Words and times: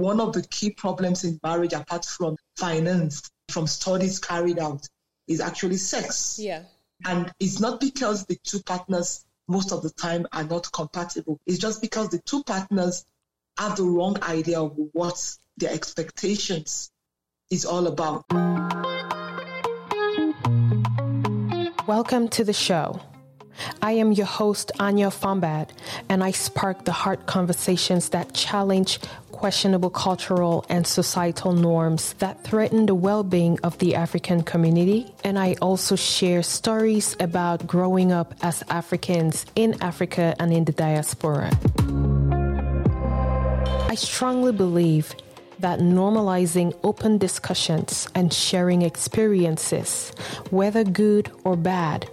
one 0.00 0.18
of 0.20 0.32
the 0.32 0.42
key 0.42 0.70
problems 0.70 1.24
in 1.24 1.38
marriage, 1.42 1.74
apart 1.74 2.04
from 2.04 2.36
finance, 2.56 3.30
from 3.50 3.66
studies 3.66 4.18
carried 4.18 4.58
out, 4.58 4.88
is 5.28 5.40
actually 5.40 5.76
sex. 5.76 6.38
Yeah. 6.40 6.62
And 7.04 7.32
it's 7.38 7.60
not 7.60 7.80
because 7.80 8.26
the 8.26 8.36
two 8.42 8.62
partners 8.62 9.24
most 9.46 9.72
of 9.72 9.82
the 9.82 9.90
time 9.90 10.26
are 10.32 10.44
not 10.44 10.70
compatible. 10.72 11.38
It's 11.46 11.58
just 11.58 11.80
because 11.80 12.08
the 12.08 12.18
two 12.18 12.42
partners 12.44 13.04
have 13.58 13.76
the 13.76 13.84
wrong 13.84 14.16
idea 14.22 14.60
of 14.60 14.74
what 14.92 15.36
their 15.56 15.72
expectations 15.72 16.90
is 17.50 17.64
all 17.64 17.86
about. 17.86 18.24
Welcome 21.86 22.28
to 22.28 22.44
the 22.44 22.52
show. 22.52 23.00
I 23.82 23.92
am 23.92 24.12
your 24.12 24.26
host, 24.26 24.72
Anya 24.78 25.08
Fombad, 25.08 25.70
and 26.08 26.22
I 26.24 26.30
spark 26.30 26.84
the 26.84 26.92
heart 26.92 27.26
conversations 27.26 28.10
that 28.10 28.32
challenge 28.34 28.98
questionable 29.32 29.90
cultural 29.90 30.66
and 30.68 30.86
societal 30.86 31.52
norms 31.52 32.12
that 32.14 32.44
threaten 32.44 32.86
the 32.86 32.94
well 32.94 33.22
being 33.22 33.58
of 33.62 33.78
the 33.78 33.94
African 33.94 34.42
community. 34.42 35.14
And 35.24 35.38
I 35.38 35.56
also 35.62 35.96
share 35.96 36.42
stories 36.42 37.16
about 37.20 37.66
growing 37.66 38.12
up 38.12 38.34
as 38.42 38.62
Africans 38.68 39.46
in 39.56 39.80
Africa 39.82 40.34
and 40.38 40.52
in 40.52 40.64
the 40.64 40.72
diaspora. 40.72 41.50
I 43.88 43.94
strongly 43.94 44.52
believe 44.52 45.14
that 45.58 45.80
normalizing 45.80 46.78
open 46.82 47.18
discussions 47.18 48.08
and 48.14 48.32
sharing 48.32 48.82
experiences, 48.82 50.12
whether 50.50 50.84
good 50.84 51.30
or 51.44 51.56
bad, 51.56 52.08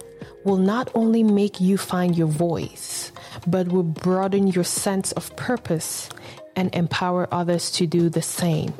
will 0.48 0.56
not 0.56 0.90
only 0.94 1.22
make 1.22 1.60
you 1.60 1.76
find 1.76 2.16
your 2.16 2.26
voice, 2.26 3.12
but 3.46 3.68
will 3.68 3.82
broaden 3.82 4.48
your 4.48 4.64
sense 4.64 5.12
of 5.12 5.36
purpose 5.36 6.08
and 6.56 6.74
empower 6.74 7.28
others 7.30 7.70
to 7.72 7.86
do 7.86 8.08
the 8.08 8.22
same. 8.22 8.72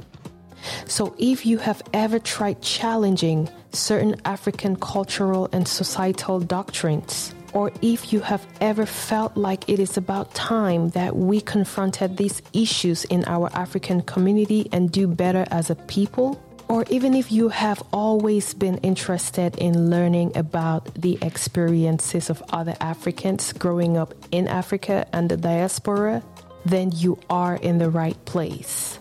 So, 0.86 1.14
if 1.18 1.44
you 1.44 1.58
have 1.58 1.82
ever 1.92 2.18
tried 2.18 2.62
challenging 2.62 3.48
certain 3.72 4.16
African 4.24 4.76
cultural 4.76 5.48
and 5.52 5.68
societal 5.68 6.40
doctrines, 6.40 7.34
or 7.52 7.70
if 7.82 8.12
you 8.12 8.20
have 8.20 8.46
ever 8.60 8.86
felt 8.86 9.36
like 9.36 9.68
it 9.68 9.78
is 9.78 9.96
about 9.96 10.34
time 10.34 10.88
that 10.90 11.16
we 11.16 11.40
confronted 11.40 12.16
these 12.16 12.42
issues 12.52 13.04
in 13.04 13.24
our 13.26 13.50
African 13.52 14.00
community 14.02 14.68
and 14.72 14.90
do 14.90 15.06
better 15.06 15.46
as 15.50 15.70
a 15.70 15.76
people, 15.76 16.40
or 16.68 16.84
even 16.90 17.14
if 17.14 17.32
you 17.32 17.48
have 17.48 17.82
always 17.92 18.52
been 18.52 18.76
interested 18.78 19.56
in 19.56 19.88
learning 19.90 20.36
about 20.36 20.94
the 20.94 21.18
experiences 21.22 22.28
of 22.28 22.42
other 22.50 22.76
Africans 22.80 23.54
growing 23.54 23.96
up 23.96 24.14
in 24.30 24.46
Africa 24.46 25.06
and 25.14 25.30
the 25.30 25.36
diaspora, 25.36 26.22
then 26.66 26.92
you 26.92 27.18
are 27.30 27.56
in 27.56 27.78
the 27.78 27.88
right 27.88 28.22
place. 28.26 28.98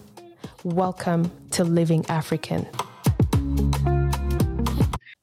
Welcome 0.63 1.29
to 1.51 1.65
Living 1.65 2.05
African. 2.07 2.65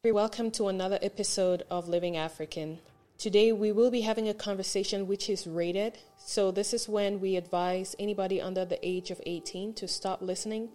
Welcome 0.05 0.51
to 0.53 0.69
another 0.69 0.99
episode 1.01 1.63
of 1.71 1.89
Living 1.89 2.19
African. 2.19 2.79
Today 3.17 3.53
we 3.53 3.73
will 3.73 3.91
be 3.91 4.03
having 4.03 4.29
a 4.29 4.35
conversation 4.35 5.07
which 5.07 5.31
is 5.31 5.47
rated. 5.47 5.97
So, 6.19 6.51
this 6.51 6.75
is 6.75 6.89
when 6.89 7.21
we 7.21 7.37
advise 7.37 7.97
anybody 7.99 8.41
under 8.41 8.67
the 8.67 8.79
age 8.87 9.11
of 9.11 9.21
18 9.25 9.73
to 9.75 9.89
stop 9.89 10.21
listening 10.21 10.69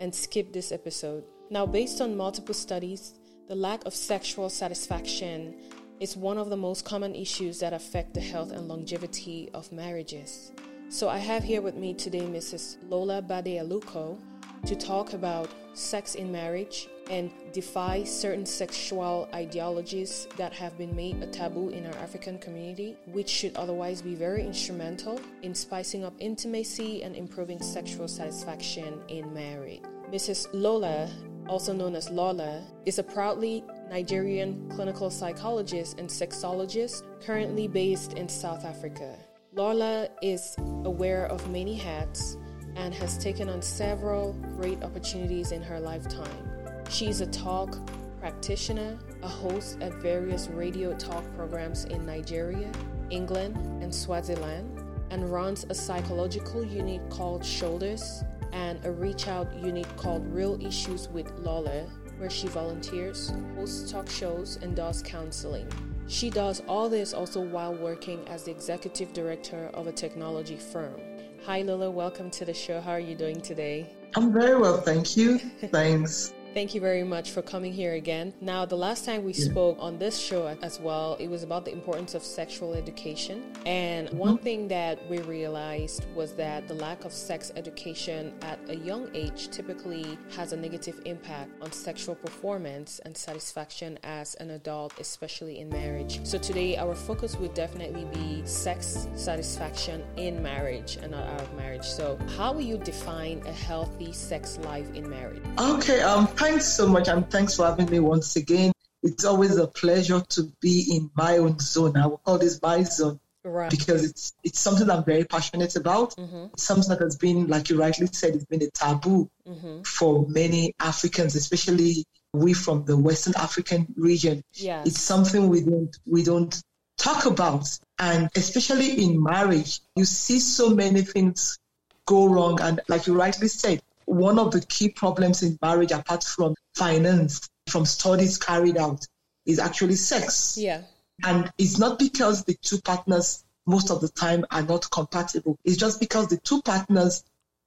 and 0.00 0.14
skip 0.14 0.52
this 0.52 0.72
episode. 0.72 1.24
Now, 1.50 1.66
based 1.66 2.00
on 2.00 2.16
multiple 2.16 2.54
studies, 2.54 3.14
the 3.48 3.54
lack 3.54 3.84
of 3.84 3.94
sexual 3.94 4.48
satisfaction 4.48 5.54
is 6.00 6.16
one 6.16 6.38
of 6.38 6.50
the 6.50 6.56
most 6.56 6.84
common 6.84 7.14
issues 7.14 7.60
that 7.60 7.72
affect 7.72 8.14
the 8.14 8.20
health 8.20 8.52
and 8.52 8.68
longevity 8.68 9.48
of 9.54 9.70
marriages. 9.72 10.52
So, 10.88 11.08
I 11.08 11.18
have 11.18 11.44
here 11.44 11.62
with 11.62 11.76
me 11.76 11.94
today 11.94 12.20
Mrs. 12.20 12.76
Lola 12.88 13.22
Bade 13.22 13.60
Aluko 13.60 14.18
to 14.66 14.74
talk 14.74 15.12
about 15.12 15.48
sex 15.74 16.14
in 16.14 16.32
marriage 16.32 16.88
and 17.10 17.30
defy 17.52 18.02
certain 18.02 18.44
sexual 18.44 19.28
ideologies 19.32 20.26
that 20.36 20.52
have 20.52 20.76
been 20.76 20.94
made 20.96 21.22
a 21.22 21.26
taboo 21.26 21.68
in 21.68 21.86
our 21.86 21.94
African 21.94 22.38
community, 22.38 22.96
which 23.06 23.28
should 23.28 23.54
otherwise 23.56 24.02
be 24.02 24.14
very 24.14 24.44
instrumental 24.44 25.20
in 25.42 25.54
spicing 25.54 26.04
up 26.04 26.14
intimacy 26.18 27.02
and 27.02 27.14
improving 27.14 27.60
sexual 27.62 28.08
satisfaction 28.08 29.00
in 29.08 29.32
marriage. 29.32 29.82
Mrs. 30.12 30.46
Lola, 30.52 31.10
also 31.48 31.72
known 31.72 31.96
as 31.96 32.10
Lola, 32.10 32.62
is 32.84 33.00
a 33.00 33.02
proudly 33.02 33.64
Nigerian 33.90 34.68
clinical 34.70 35.10
psychologist 35.10 35.98
and 35.98 36.08
sexologist 36.08 37.02
currently 37.24 37.66
based 37.66 38.12
in 38.12 38.28
South 38.28 38.64
Africa. 38.64 39.16
Lola 39.52 40.08
is 40.22 40.54
aware 40.84 41.26
of 41.26 41.50
many 41.50 41.74
hats 41.74 42.36
and 42.76 42.94
has 42.94 43.18
taken 43.18 43.48
on 43.48 43.60
several 43.60 44.34
great 44.56 44.84
opportunities 44.84 45.50
in 45.50 45.60
her 45.60 45.80
lifetime. 45.80 46.50
She's 46.88 47.20
a 47.20 47.26
talk 47.26 47.76
practitioner, 48.20 48.98
a 49.22 49.28
host 49.28 49.78
at 49.80 49.92
various 49.94 50.46
radio 50.46 50.96
talk 50.96 51.24
programs 51.34 51.84
in 51.86 52.06
Nigeria, 52.06 52.70
England, 53.10 53.56
and 53.82 53.92
Swaziland, 53.92 54.84
and 55.10 55.32
runs 55.32 55.64
a 55.68 55.74
psychological 55.74 56.64
unit 56.64 57.00
called 57.10 57.44
Shoulders 57.44 58.22
and 58.52 58.84
a 58.84 58.90
reach 58.90 59.28
out 59.28 59.52
unit 59.54 59.86
called 59.96 60.26
Real 60.32 60.60
Issues 60.64 61.08
with 61.08 61.30
Lola, 61.38 61.86
where 62.18 62.30
she 62.30 62.48
volunteers, 62.48 63.32
hosts 63.54 63.90
talk 63.90 64.08
shows, 64.08 64.58
and 64.62 64.74
does 64.74 65.02
counseling. 65.02 65.68
She 66.08 66.30
does 66.30 66.62
all 66.68 66.88
this 66.88 67.12
also 67.12 67.40
while 67.40 67.74
working 67.74 68.26
as 68.28 68.44
the 68.44 68.50
executive 68.50 69.12
director 69.12 69.70
of 69.74 69.86
a 69.86 69.92
technology 69.92 70.56
firm. 70.56 71.00
Hi, 71.44 71.62
Lola. 71.62 71.90
Welcome 71.90 72.30
to 72.30 72.44
the 72.44 72.54
show. 72.54 72.80
How 72.80 72.92
are 72.92 73.00
you 73.00 73.14
doing 73.14 73.40
today? 73.40 73.94
I'm 74.14 74.32
very 74.32 74.58
well, 74.58 74.80
thank 74.80 75.16
you. 75.16 75.38
Thanks. 75.70 76.32
Thank 76.56 76.74
you 76.74 76.80
very 76.80 77.04
much 77.04 77.32
for 77.32 77.42
coming 77.42 77.70
here 77.70 77.92
again. 77.92 78.32
Now, 78.40 78.64
the 78.64 78.78
last 78.78 79.04
time 79.04 79.24
we 79.24 79.34
yeah. 79.34 79.44
spoke 79.44 79.76
on 79.78 79.98
this 79.98 80.18
show 80.18 80.46
as 80.62 80.80
well, 80.80 81.18
it 81.20 81.28
was 81.28 81.42
about 81.42 81.66
the 81.66 81.70
importance 81.70 82.14
of 82.14 82.22
sexual 82.22 82.72
education. 82.72 83.52
And 83.66 84.08
mm-hmm. 84.08 84.16
one 84.16 84.38
thing 84.38 84.66
that 84.68 85.06
we 85.10 85.18
realized 85.18 86.06
was 86.14 86.32
that 86.36 86.66
the 86.66 86.72
lack 86.72 87.04
of 87.04 87.12
sex 87.12 87.52
education 87.56 88.32
at 88.40 88.58
a 88.70 88.74
young 88.74 89.10
age 89.12 89.50
typically 89.50 90.16
has 90.34 90.54
a 90.54 90.56
negative 90.56 90.98
impact 91.04 91.50
on 91.60 91.72
sexual 91.72 92.14
performance 92.14 93.00
and 93.00 93.14
satisfaction 93.14 93.98
as 94.02 94.34
an 94.36 94.52
adult, 94.52 94.98
especially 94.98 95.58
in 95.58 95.68
marriage. 95.68 96.26
So, 96.26 96.38
today, 96.38 96.78
our 96.78 96.94
focus 96.94 97.36
would 97.36 97.52
definitely 97.52 98.06
be 98.14 98.42
sex 98.46 99.08
satisfaction 99.14 100.02
in 100.16 100.42
marriage 100.42 100.96
and 101.02 101.10
not 101.10 101.28
out 101.28 101.42
of 101.42 101.54
marriage. 101.54 101.84
So, 101.84 102.18
how 102.38 102.54
will 102.54 102.62
you 102.62 102.78
define 102.78 103.42
a 103.44 103.52
healthy 103.52 104.10
sex 104.10 104.56
life 104.62 104.90
in 104.94 105.06
marriage? 105.10 105.42
Okay, 105.58 106.00
um, 106.00 106.26
thanks 106.46 106.66
so 106.66 106.86
much, 106.86 107.08
and 107.08 107.28
thanks 107.28 107.56
for 107.56 107.66
having 107.66 107.90
me 107.90 107.98
once 107.98 108.36
again. 108.36 108.72
It's 109.02 109.24
always 109.24 109.56
a 109.56 109.66
pleasure 109.66 110.20
to 110.20 110.52
be 110.60 110.96
in 110.96 111.10
my 111.14 111.38
own 111.38 111.58
zone. 111.58 111.96
I 111.96 112.06
will 112.06 112.18
call 112.18 112.38
this 112.38 112.60
my 112.62 112.82
zone. 112.84 113.18
Right. 113.44 113.70
Because 113.70 114.04
it's 114.04 114.32
it's 114.42 114.58
something 114.58 114.90
I'm 114.90 115.04
very 115.04 115.24
passionate 115.24 115.76
about. 115.76 116.16
Mm-hmm. 116.16 116.46
It's 116.54 116.64
something 116.64 116.88
that 116.88 117.00
has 117.00 117.16
been, 117.16 117.46
like 117.46 117.70
you 117.70 117.78
rightly 117.78 118.08
said, 118.08 118.34
it's 118.34 118.44
been 118.44 118.62
a 118.62 118.70
taboo 118.70 119.30
mm-hmm. 119.48 119.82
for 119.82 120.26
many 120.28 120.74
Africans, 120.80 121.36
especially 121.36 122.04
we 122.32 122.54
from 122.54 122.84
the 122.84 122.96
Western 122.96 123.34
African 123.36 123.86
region. 123.96 124.42
Yes. 124.54 124.88
It's 124.88 125.00
something 125.00 125.48
we 125.48 125.62
don't 125.62 125.96
we 126.06 126.24
don't 126.24 126.60
talk 126.96 127.26
about. 127.26 127.68
And 127.98 128.28
especially 128.34 129.04
in 129.04 129.22
marriage, 129.22 129.80
you 129.94 130.04
see 130.04 130.40
so 130.40 130.70
many 130.70 131.02
things 131.02 131.58
go 132.04 132.26
wrong. 132.26 132.60
And 132.60 132.80
like 132.88 133.06
you 133.06 133.14
rightly 133.14 133.48
said, 133.48 133.80
one 134.06 134.38
of 134.38 134.52
the 134.52 134.60
key 134.60 134.88
problems 134.88 135.42
in 135.42 135.58
marriage, 135.60 135.92
apart 135.92 136.24
from 136.24 136.54
finance, 136.74 137.48
from 137.68 137.84
studies 137.84 138.38
carried 138.38 138.78
out, 138.78 139.04
is 139.44 139.58
actually 139.58 139.96
sex. 139.96 140.56
Yeah. 140.58 140.82
And 141.24 141.52
it's 141.58 141.78
not 141.78 141.98
because 141.98 142.44
the 142.44 142.54
two 142.54 142.80
partners 142.80 143.44
most 143.66 143.90
of 143.90 144.00
the 144.00 144.08
time 144.08 144.44
are 144.50 144.62
not 144.62 144.90
compatible. 144.90 145.58
It's 145.64 145.76
just 145.76 146.00
because 146.00 146.28
the 146.28 146.38
two 146.38 146.62
partners 146.62 147.24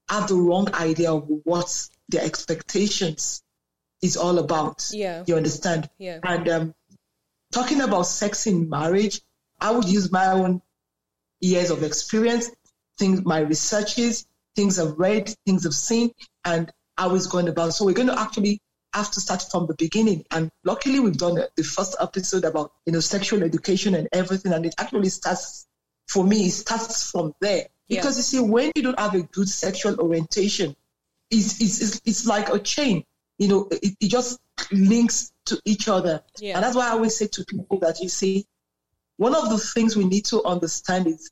have 0.10 0.28
the 0.28 0.36
wrong 0.36 0.74
idea 0.74 1.12
of 1.12 1.28
what 1.44 1.88
their 2.08 2.24
expectations 2.24 3.44
is 4.02 4.18
all 4.18 4.40
about. 4.40 4.88
Yeah. 4.92 5.24
You 5.28 5.36
understand? 5.36 5.90
Yeah. 5.98 6.20
And 6.24 6.50
um, 6.50 6.76
talking 7.52 7.82
about 7.82 8.04
sex 8.04 8.48
in 8.48 8.70
marriage, 8.70 9.22
I 9.60 9.72
would 9.72 9.90
use 9.90 10.12
my 10.12 10.28
own 10.28 10.62
years 11.42 11.70
of 11.70 11.84
experience, 11.84 12.50
things 12.98 13.24
my 13.26 13.40
researches, 13.40 14.26
things 14.60 14.78
I've 14.78 15.00
read, 15.00 15.34
things 15.46 15.66
I've 15.66 15.74
seen, 15.74 16.12
and 16.44 16.70
how 16.98 17.16
it's 17.16 17.28
going 17.28 17.48
about. 17.48 17.74
So 17.74 17.86
we're 17.86 17.94
going 17.94 18.10
to 18.10 18.20
actually 18.20 18.60
have 18.94 19.10
to 19.12 19.22
start 19.22 19.46
from 19.50 19.68
the 19.68 19.76
beginning. 19.76 20.26
And 20.32 20.52
luckily, 20.66 21.00
we've 21.00 21.18
done 21.18 21.42
the 21.56 21.64
first 21.64 21.96
episode 22.00 22.44
about 22.44 22.74
you 22.86 22.92
know 22.92 23.00
sexual 23.00 23.42
education 23.44 23.96
and 23.96 24.10
everything, 24.12 24.52
and 24.52 24.66
it 24.66 24.76
actually 24.78 25.10
starts 25.10 25.66
for 26.10 26.26
me. 26.26 26.48
It 26.48 26.52
starts 26.52 27.10
from 27.10 27.34
there 27.40 27.68
because 27.88 28.16
yeah. 28.16 28.40
you 28.40 28.46
see, 28.46 28.52
when 28.52 28.72
you 28.76 28.84
don't 28.84 29.00
have 29.00 29.16
a 29.16 29.22
good 29.22 29.48
sexual 29.48 29.98
orientation, 29.98 30.76
it's 31.32 31.62
it's 31.62 32.02
it's, 32.04 32.26
like 32.28 32.50
a 32.50 32.60
chain. 32.60 33.06
You 33.38 33.48
know, 33.48 33.68
it, 33.72 33.96
it 34.02 34.10
just 34.10 34.40
links 34.74 35.32
to 35.46 35.58
each 35.64 35.88
other, 35.88 36.22
yeah. 36.38 36.56
and 36.56 36.64
that's 36.66 36.76
why 36.76 36.88
I 36.88 36.92
always 36.92 37.18
say 37.18 37.28
to 37.28 37.46
people 37.46 37.80
that 37.80 38.02
you 38.02 38.10
see, 38.10 38.46
one 39.16 39.36
of 39.36 39.50
the 39.50 39.58
things 39.58 39.96
we 39.96 40.04
need 40.04 40.26
to 40.26 40.44
understand 40.44 41.08
is 41.08 41.32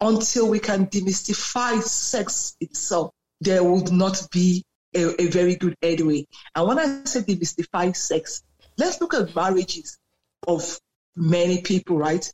until 0.00 0.48
we 0.48 0.58
can 0.58 0.86
demystify 0.86 1.82
sex 1.82 2.56
itself, 2.60 3.12
there 3.40 3.62
would 3.62 3.92
not 3.92 4.28
be 4.30 4.64
a, 4.94 5.22
a 5.22 5.26
very 5.28 5.56
good 5.56 5.74
headway. 5.82 6.26
And 6.54 6.68
when 6.68 6.78
I 6.78 7.04
say 7.04 7.20
demystify 7.20 7.94
sex, 7.96 8.42
let's 8.76 9.00
look 9.00 9.14
at 9.14 9.34
marriages 9.34 9.98
of 10.46 10.78
many 11.14 11.62
people, 11.62 11.98
right? 11.98 12.30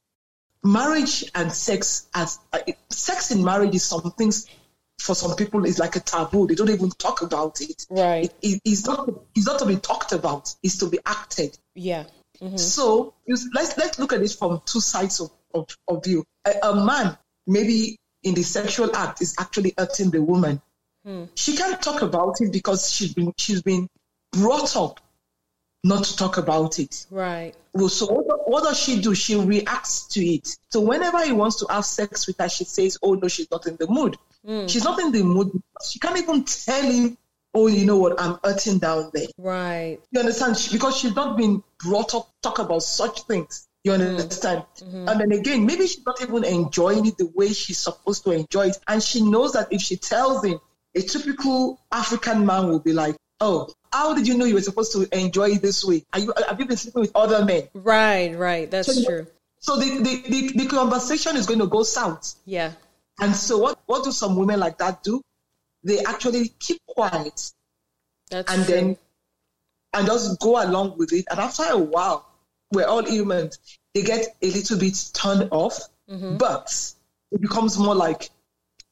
Marriage 0.65 1.31
and 1.35 1.53
sex 1.53 2.09
as 2.15 2.39
uh, 2.53 2.61
sex 2.91 3.33
in 3.33 3.45
marriage 3.45 3.75
is 3.75 3.85
something 3.85 4.33
for 5.01 5.15
some 5.17 5.35
people 5.35 5.65
is 5.65 5.81
like 5.81 5.97
a 5.97 6.01
taboo. 6.01 6.47
They 6.47 6.55
don't 6.55 6.71
even 6.71 6.91
talk 6.91 7.23
about 7.23 7.61
it. 7.61 7.87
Right. 7.91 8.25
It, 8.25 8.35
it, 8.43 8.61
it's 8.65 8.87
not. 8.87 9.09
It's 9.35 9.47
not 9.47 9.59
to 9.59 9.67
be 9.67 9.77
talked 9.77 10.13
about. 10.13 10.55
It's 10.63 10.79
to 10.79 10.89
be 10.89 11.01
acted. 11.05 11.59
Yeah. 11.75 12.05
Mm-hmm. 12.41 12.57
So 12.57 13.15
let's 13.27 13.77
let's 13.77 13.99
look 13.99 14.13
at 14.13 14.23
it 14.23 14.31
from 14.31 14.63
two 14.65 14.81
sides 14.81 15.21
of 15.21 15.31
of, 15.53 15.67
of 15.89 16.05
view. 16.05 16.25
A, 16.45 16.69
a 16.69 16.87
man 16.87 17.19
maybe 17.47 17.99
in 18.23 18.35
the 18.35 18.43
sexual 18.43 18.95
act 18.95 19.21
is 19.21 19.35
actually 19.39 19.75
hurting 19.77 20.11
the 20.11 20.23
woman. 20.23 20.61
Hmm. 21.05 21.25
She 21.35 21.57
can't 21.57 21.81
talk 21.83 22.03
about 22.03 22.41
it 22.41 22.53
because 22.53 22.91
she's 22.91 23.13
been 23.15 23.33
she's 23.37 23.63
been 23.63 23.89
brought 24.33 24.77
up 24.77 25.01
not 25.85 26.05
to 26.05 26.17
talk 26.17 26.39
about 26.39 26.79
it. 26.79 27.07
Right. 27.11 27.55
Well, 27.73 27.89
so 27.89 28.07
what, 28.07 28.49
what 28.49 28.63
does 28.63 28.79
she 28.79 29.01
do? 29.01 29.15
She 29.15 29.35
reacts 29.35 30.07
to 30.09 30.25
it. 30.25 30.57
So 30.69 30.81
whenever 30.81 31.25
he 31.25 31.33
wants 31.33 31.57
to 31.57 31.67
have 31.73 31.85
sex 31.85 32.27
with 32.29 32.37
her, 32.39 32.49
she 32.49 32.65
says, 32.65 32.99
"Oh 33.03 33.15
no, 33.15 33.27
she's 33.27 33.51
not 33.51 33.67
in 33.67 33.77
the 33.77 33.89
mood. 33.89 34.17
Mm. 34.47 34.69
She's 34.69 34.85
not 34.85 35.01
in 35.01 35.13
the 35.13 35.23
mood. 35.23 35.51
She 35.85 35.99
can't 35.99 36.19
even 36.19 36.45
tell 36.45 36.83
him, 36.83 37.17
oh, 37.55 37.67
you 37.69 37.87
know 37.87 37.97
what, 37.97 38.21
I'm 38.21 38.39
hurting 38.43 38.79
down 38.79 39.11
there. 39.15 39.27
Right. 39.39 39.99
You 40.11 40.21
understand? 40.21 40.57
She, 40.57 40.73
because 40.73 40.97
she's 40.97 41.15
not 41.15 41.37
been 41.37 41.63
brought 41.79 42.15
up 42.15 42.27
to 42.27 42.33
talk 42.43 42.59
about 42.59 42.83
such 42.83 43.23
things. 43.23 43.69
You 43.85 43.93
understand? 43.93 44.65
Mm-hmm. 44.79 45.09
And 45.09 45.21
then 45.21 45.33
again, 45.33 45.67
maybe 45.67 45.87
she's 45.89 46.05
not 46.07 46.21
even 46.23 46.45
enjoying 46.45 47.07
it 47.07 47.19
the 47.19 47.27
way 47.35 47.53
she's 47.53 47.79
supposed 47.79 48.23
to 48.25 48.31
enjoy 48.31 48.69
it. 48.69 48.79
And 48.87 49.03
she 49.03 49.23
knows 49.23 49.55
that 49.55 49.73
if 49.73 49.81
she 49.81 49.97
tells 49.97 50.45
him, 50.45 50.61
a 50.95 51.01
typical 51.01 51.81
African 51.91 52.47
man 52.47 52.69
will 52.69 52.79
be 52.79 52.93
like, 52.93 53.17
oh, 53.41 53.73
how 53.93 54.15
did 54.15 54.29
you 54.29 54.37
know 54.39 54.45
you 54.45 54.55
were 54.55 54.61
supposed 54.63 54.93
to 54.93 55.09
enjoy 55.19 55.51
it 55.51 55.63
this 55.63 55.85
way? 55.85 56.05
Are 56.13 56.21
you, 56.21 56.33
have 56.49 56.61
you 56.61 56.67
been 56.67 56.77
sleeping 56.77 57.01
with 57.03 57.13
other 57.17 57.45
men? 57.45 57.69
Right, 57.75 58.37
right. 58.37 58.71
That's 58.71 58.95
So- 58.95 59.05
true. 59.05 59.27
So 59.59 59.77
the, 59.77 59.99
the, 59.99 60.23
the, 60.29 60.65
the 60.65 60.67
conversation 60.67 61.37
is 61.37 61.47
going 61.47 61.61
to 61.61 61.69
go 61.69 61.85
south. 61.85 62.35
Yeah. 62.45 62.73
And 63.21 63.35
so 63.35 63.59
what, 63.59 63.79
what 63.87 64.03
do 64.03 64.11
some 64.11 64.35
women 64.35 64.59
like 64.59 64.79
that 64.79 65.05
do? 65.05 65.23
They 65.85 66.01
actually 66.05 66.49
keep 66.59 66.81
quiet 66.87 67.53
That's 68.29 68.53
and 68.53 68.65
true. 68.65 68.75
then 68.75 68.97
and 69.93 70.07
just 70.07 70.41
go 70.41 70.61
along 70.61 70.99
with 70.99 71.13
it. 71.13 71.27
And 71.31 71.39
after 71.39 71.63
a 71.69 71.79
while, 71.79 72.27
we're 72.73 72.87
all 72.87 73.05
humans. 73.05 73.59
They 73.95 74.03
get 74.03 74.27
a 74.43 74.51
little 74.51 74.79
bit 74.79 75.11
turned 75.15 75.49
off, 75.51 75.79
Mm-hmm. 76.11 76.37
but 76.37 76.93
it 77.31 77.41
becomes 77.41 77.79
more 77.79 77.95
like 77.95 78.29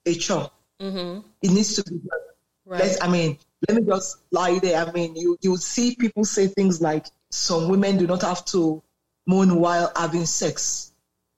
a 0.07 0.15
chore. 0.15 0.51
mm-hmm. 0.81 1.21
It 1.43 1.51
needs 1.51 1.75
to 1.77 1.83
be 1.85 1.99
done. 1.99 2.19
Right. 2.65 2.81
Let's, 2.81 3.03
I 3.03 3.09
mean, 3.09 3.37
let 3.69 3.77
me 3.79 3.87
just 3.87 4.19
lie 4.31 4.59
there. 4.61 4.83
I 4.87 4.91
mean, 4.93 5.17
you 5.17 5.37
you 5.43 5.57
see 5.59 5.97
people 5.97 6.25
say 6.25 6.47
things 6.47 6.81
like 6.81 7.07
some 7.31 7.69
women 7.69 7.99
do 7.99 8.07
not 8.07 8.23
have 8.23 8.45
to 8.47 8.83
moan 9.27 9.57
while 9.57 9.93
having 9.97 10.25
sex. 10.25 10.93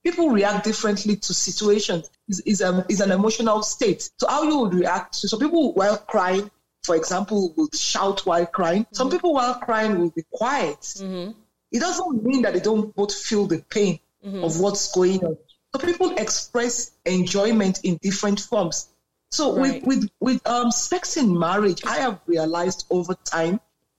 People 0.04 0.30
react 0.30 0.64
differently 0.64 1.16
to 1.16 1.34
situations. 1.34 2.10
Is 2.28 2.40
is 2.40 2.60
a 2.60 2.84
is 2.88 3.00
an 3.00 3.10
emotional 3.10 3.62
state. 3.62 4.08
So 4.18 4.28
how 4.28 4.42
you 4.44 4.58
would 4.60 4.74
react 4.74 5.20
to 5.22 5.28
some 5.28 5.40
people 5.40 5.72
while 5.72 5.96
crying, 5.96 6.48
for 6.84 6.94
example, 6.96 7.54
will 7.56 7.70
shout 7.74 8.24
while 8.26 8.46
crying. 8.46 8.86
Some 8.92 9.10
people 9.10 9.32
while 9.32 9.54
crying 9.54 9.98
will 9.98 10.10
be 10.10 10.22
quiet. 10.30 10.80
Mm-hmm. 10.80 11.32
It 11.72 11.80
doesn't 11.80 12.22
mean 12.22 12.42
that 12.42 12.52
they 12.54 12.60
don't 12.60 12.94
both 12.94 13.14
feel 13.14 13.46
the 13.46 13.58
pain 13.70 13.98
of 14.44 14.60
what's 14.60 14.92
going 14.94 15.24
on. 15.24 15.36
So 15.74 15.78
people 15.84 16.10
express 16.16 16.92
enjoyment 17.06 17.80
in 17.82 17.98
different 18.02 18.40
forms. 18.40 18.88
So 19.30 19.56
Right. 19.56 19.82
with 19.86 20.02
with 20.02 20.10
with 20.20 20.46
um, 20.46 20.70
sex 20.70 21.16
in 21.16 21.36
marriage, 21.36 21.82
I 21.86 21.96
have 22.00 22.20
realized 22.26 22.84
over 22.90 23.14
time, 23.24 23.58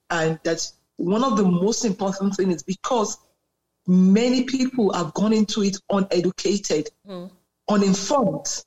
and 0.09 0.39
that 0.43 0.71
one 0.97 1.23
of 1.23 1.37
the 1.37 1.43
most 1.43 1.83
important 1.85 2.35
things 2.35 2.57
is 2.57 2.63
because 2.63 3.17
many 3.87 4.43
people 4.43 4.93
have 4.93 5.13
gone 5.15 5.33
into 5.33 5.63
it 5.63 5.77
uneducated, 5.89 6.89
uninformed, 7.67 8.63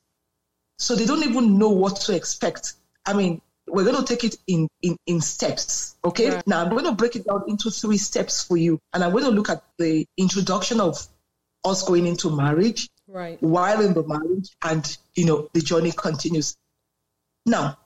so 0.78 0.94
they 0.96 1.06
don't 1.06 1.22
even 1.24 1.58
know 1.58 1.70
what 1.70 1.96
to 2.02 2.14
expect. 2.14 2.74
I 3.06 3.12
mean, 3.12 3.40
we're 3.68 3.84
going 3.84 3.96
to 3.96 4.04
take 4.04 4.24
it 4.24 4.36
in 4.46 4.68
in 4.82 4.96
in 5.06 5.20
steps, 5.20 5.96
okay? 6.04 6.30
Right. 6.30 6.46
Now 6.46 6.62
I'm 6.62 6.70
going 6.70 6.84
to 6.84 6.92
break 6.92 7.16
it 7.16 7.26
down 7.26 7.44
into 7.48 7.70
three 7.70 7.98
steps 7.98 8.44
for 8.44 8.56
you, 8.56 8.78
and 8.92 9.02
I'm 9.02 9.12
going 9.12 9.24
to 9.24 9.30
look 9.30 9.50
at 9.50 9.62
the 9.78 10.06
introduction 10.16 10.80
of 10.80 10.98
us 11.64 11.82
going 11.82 12.06
into 12.06 12.30
marriage, 12.30 12.88
Right. 13.08 13.40
while 13.40 13.80
in 13.82 13.94
the 13.94 14.02
marriage 14.02 14.50
and 14.64 14.98
you 15.14 15.26
know 15.26 15.48
the 15.52 15.60
journey 15.60 15.92
continues 15.92 16.56
now 17.46 17.78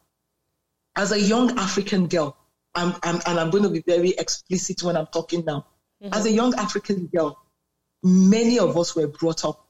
as 0.96 1.12
a 1.12 1.20
young 1.20 1.58
african 1.58 2.06
girl 2.06 2.38
I'm, 2.74 2.94
I'm 3.02 3.20
and 3.26 3.38
i'm 3.38 3.50
going 3.50 3.64
to 3.64 3.68
be 3.68 3.82
very 3.86 4.10
explicit 4.10 4.82
when 4.82 4.96
i'm 4.96 5.08
talking 5.08 5.44
now 5.44 5.66
mm-hmm. 6.02 6.14
as 6.14 6.24
a 6.24 6.30
young 6.30 6.54
african 6.54 7.06
girl 7.14 7.38
many 8.02 8.58
of 8.58 8.78
us 8.78 8.96
were 8.96 9.08
brought 9.08 9.44
up 9.44 9.68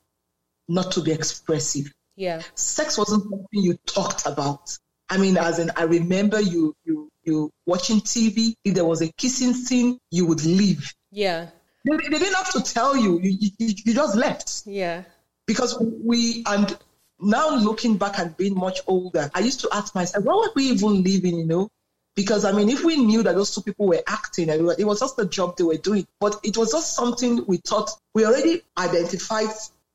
not 0.69 0.93
to 0.93 1.03
be 1.03 1.11
expressive 1.11 1.93
Yeah. 2.15 2.43
sex 2.55 2.97
wasn't 2.97 3.25
something 3.25 3.47
you 3.53 3.75
talked 3.87 4.27
about 4.27 4.79
i 5.11 5.19
mean 5.19 5.37
as 5.37 5.59
in 5.59 5.71
i 5.77 5.83
remember 5.83 6.41
you 6.41 6.75
you 6.85 7.09
you 7.25 7.51
watching 7.67 8.01
tv 8.01 8.55
if 8.65 8.75
there 8.75 8.85
was 8.85 9.03
a 9.03 9.13
kissing 9.13 9.53
scene 9.53 9.99
you 10.11 10.27
would 10.27 10.45
leave 10.45 10.95
Yeah. 11.11 11.49
they, 11.85 11.97
they 11.97 12.19
didn't 12.19 12.35
have 12.35 12.53
to 12.53 12.63
tell 12.63 12.97
you 12.97 13.21
you, 13.21 13.51
you, 13.59 13.75
you 13.85 13.95
just 13.95 14.17
left 14.17 14.63
Yeah. 14.67 15.05
because 15.47 15.77
we 15.81 16.43
and 16.47 16.77
now 17.23 17.55
looking 17.57 17.97
back 17.97 18.19
and 18.19 18.37
being 18.37 18.55
much 18.55 18.81
older, 18.87 19.31
I 19.35 19.41
used 19.41 19.61
to 19.61 19.69
ask 19.73 19.95
myself, 19.95 20.25
why 20.25 20.35
were 20.35 20.53
we 20.55 20.65
even 20.71 21.03
living, 21.03 21.39
you 21.39 21.47
know? 21.47 21.69
Because 22.17 22.45
I 22.45 22.53
mean, 22.53 22.69
if 22.69 22.85
we 22.85 22.97
knew 22.97 23.23
that 23.23 23.35
those 23.35 23.55
two 23.55 23.63
people 23.63 23.87
were 23.87 24.03
acting, 24.07 24.51
and 24.51 24.69
it 24.79 24.85
was 24.85 25.01
just 25.01 25.17
the 25.17 25.27
job 25.27 25.57
they 25.57 25.65
were 25.65 25.77
doing, 25.77 26.07
but 26.19 26.39
it 26.43 26.57
was 26.57 26.73
just 26.73 26.95
something 26.95 27.45
we 27.47 27.59
thought 27.59 27.91
we 28.15 28.27
already 28.27 28.63
identified 28.77 29.49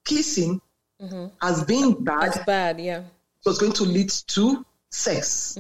kissing 0.06 0.62
mm-hmm. 1.02 1.28
as 1.42 1.64
being 1.66 2.04
bad. 2.04 2.28
It's 2.28 2.46
bad. 2.46 2.80
Yeah. 2.80 3.00
It 3.00 3.46
was 3.46 3.60
going 3.60 3.74
to 3.74 3.84
lead 3.84 4.10
to 4.10 4.66
sex. 4.96 5.58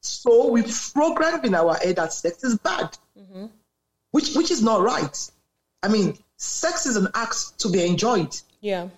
So 0.00 0.50
we 0.50 0.62
programmed 0.92 1.44
in 1.46 1.54
our 1.54 1.74
head 1.74 1.96
that 1.96 2.12
sex 2.12 2.44
is 2.44 2.58
bad, 2.58 2.96
which 4.10 4.34
which 4.34 4.50
is 4.50 4.62
not 4.62 4.82
right. 4.82 5.30
I 5.82 5.88
mean, 5.88 6.18
sex 6.36 6.86
is 6.86 6.96
an 6.96 7.08
act 7.14 7.58
to 7.60 7.68
be 7.70 7.84
enjoyed. 7.86 8.34
Yeah. 8.60 8.88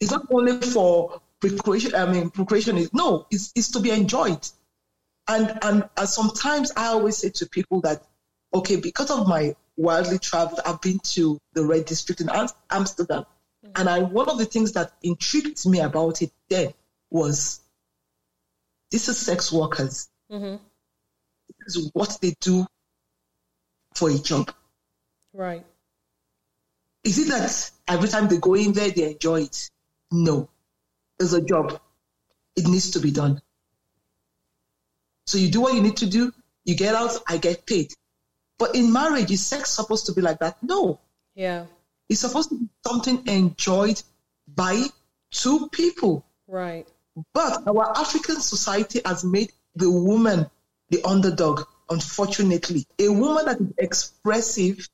It's 0.00 0.10
not 0.10 0.26
only 0.30 0.60
for 0.60 1.20
procreation. 1.40 1.94
I 1.94 2.06
mean, 2.12 2.30
procreation 2.30 2.76
is 2.76 2.92
no. 2.92 3.26
It's 3.30 3.52
it's 3.54 3.70
to 3.72 3.80
be 3.80 3.90
enjoyed. 3.90 4.46
And 5.28 5.58
and 5.62 5.88
uh, 5.96 6.06
sometimes 6.06 6.72
I 6.76 6.86
always 6.88 7.16
say 7.16 7.30
to 7.30 7.46
people 7.46 7.80
that, 7.82 8.02
okay, 8.52 8.76
because 8.76 9.10
of 9.10 9.28
my 9.28 9.54
wildly 9.76 10.18
traveled, 10.18 10.60
I've 10.66 10.80
been 10.80 10.98
to 11.16 11.38
the 11.54 11.64
Red 11.64 11.84
District 11.86 12.20
in 12.20 12.28
Am- 12.28 12.48
Amsterdam, 12.70 13.24
and 13.76 13.88
I 13.88 14.00
one 14.00 14.28
of 14.28 14.38
the 14.38 14.44
things 14.44 14.72
that 14.72 14.92
intrigued 15.02 15.64
me 15.66 15.80
about 15.80 16.20
it 16.22 16.32
then 16.50 16.74
was, 17.10 17.60
this 18.92 19.08
is 19.08 19.18
sex 19.18 19.50
workers. 19.50 20.08
Mm-hmm. 20.30 20.56
This 21.64 21.76
is 21.76 21.90
what 21.94 22.18
they 22.20 22.34
do 22.40 22.66
for 23.94 24.10
a 24.10 24.18
job. 24.18 24.52
Right. 25.32 25.64
Is 27.02 27.18
it 27.18 27.28
that 27.28 27.70
every 27.88 28.08
time 28.08 28.28
they 28.28 28.36
go 28.36 28.54
in 28.54 28.72
there 28.72 28.90
they 28.90 29.12
enjoy 29.12 29.42
it? 29.42 29.70
No. 30.12 30.48
It's 31.18 31.32
a 31.32 31.40
job. 31.40 31.80
It 32.54 32.68
needs 32.68 32.90
to 32.90 33.00
be 33.00 33.10
done. 33.10 33.40
So 35.26 35.38
you 35.38 35.50
do 35.50 35.62
what 35.62 35.74
you 35.74 35.80
need 35.80 35.96
to 35.98 36.06
do, 36.06 36.32
you 36.64 36.76
get 36.76 36.94
out, 36.94 37.12
I 37.26 37.38
get 37.38 37.64
paid. 37.66 37.92
But 38.58 38.74
in 38.76 38.92
marriage, 38.92 39.30
is 39.30 39.44
sex 39.44 39.70
supposed 39.70 40.06
to 40.06 40.12
be 40.12 40.20
like 40.20 40.38
that? 40.40 40.62
No. 40.62 41.00
Yeah. 41.34 41.66
It's 42.08 42.20
supposed 42.20 42.50
to 42.50 42.56
be 42.56 42.68
something 42.86 43.26
enjoyed 43.26 44.02
by 44.46 44.84
two 45.30 45.68
people. 45.70 46.26
Right. 46.46 46.86
But 47.34 47.66
our 47.66 47.96
African 47.96 48.40
society 48.40 49.00
has 49.04 49.24
made 49.24 49.52
the 49.74 49.90
woman 49.90 50.50
the 50.90 51.02
underdog, 51.04 51.62
unfortunately. 51.90 52.86
A 52.98 53.08
woman 53.08 53.46
that 53.46 53.60
is 53.60 53.72
expressive 53.78 54.88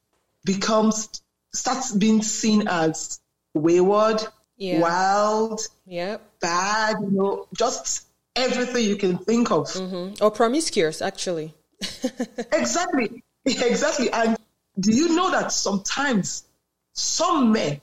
becomes 0.44 1.08
starts 1.52 1.92
being 1.92 2.22
seen 2.22 2.68
as 2.68 3.20
wayward, 3.54 4.22
Yeah. 4.56 4.80
wild, 4.80 5.60
Yep. 5.87 6.40
bad, 6.40 6.96
you 7.00 7.10
know, 7.10 7.48
just 7.56 8.06
everything 8.37 8.84
you 8.84 8.96
can 8.96 9.18
think 9.18 9.50
of. 9.50 9.72
hmm 9.72 10.10
Or 10.20 10.30
promiscuous, 10.30 11.02
actually. 11.02 11.54
Exactly. 12.52 13.22
Exactly. 13.44 14.10
And 14.10 14.37
do 14.78 14.92
you 14.92 15.16
know 15.16 15.30
that 15.30 15.52
sometimes 15.52 16.44
some 16.92 17.52
men 17.52 17.80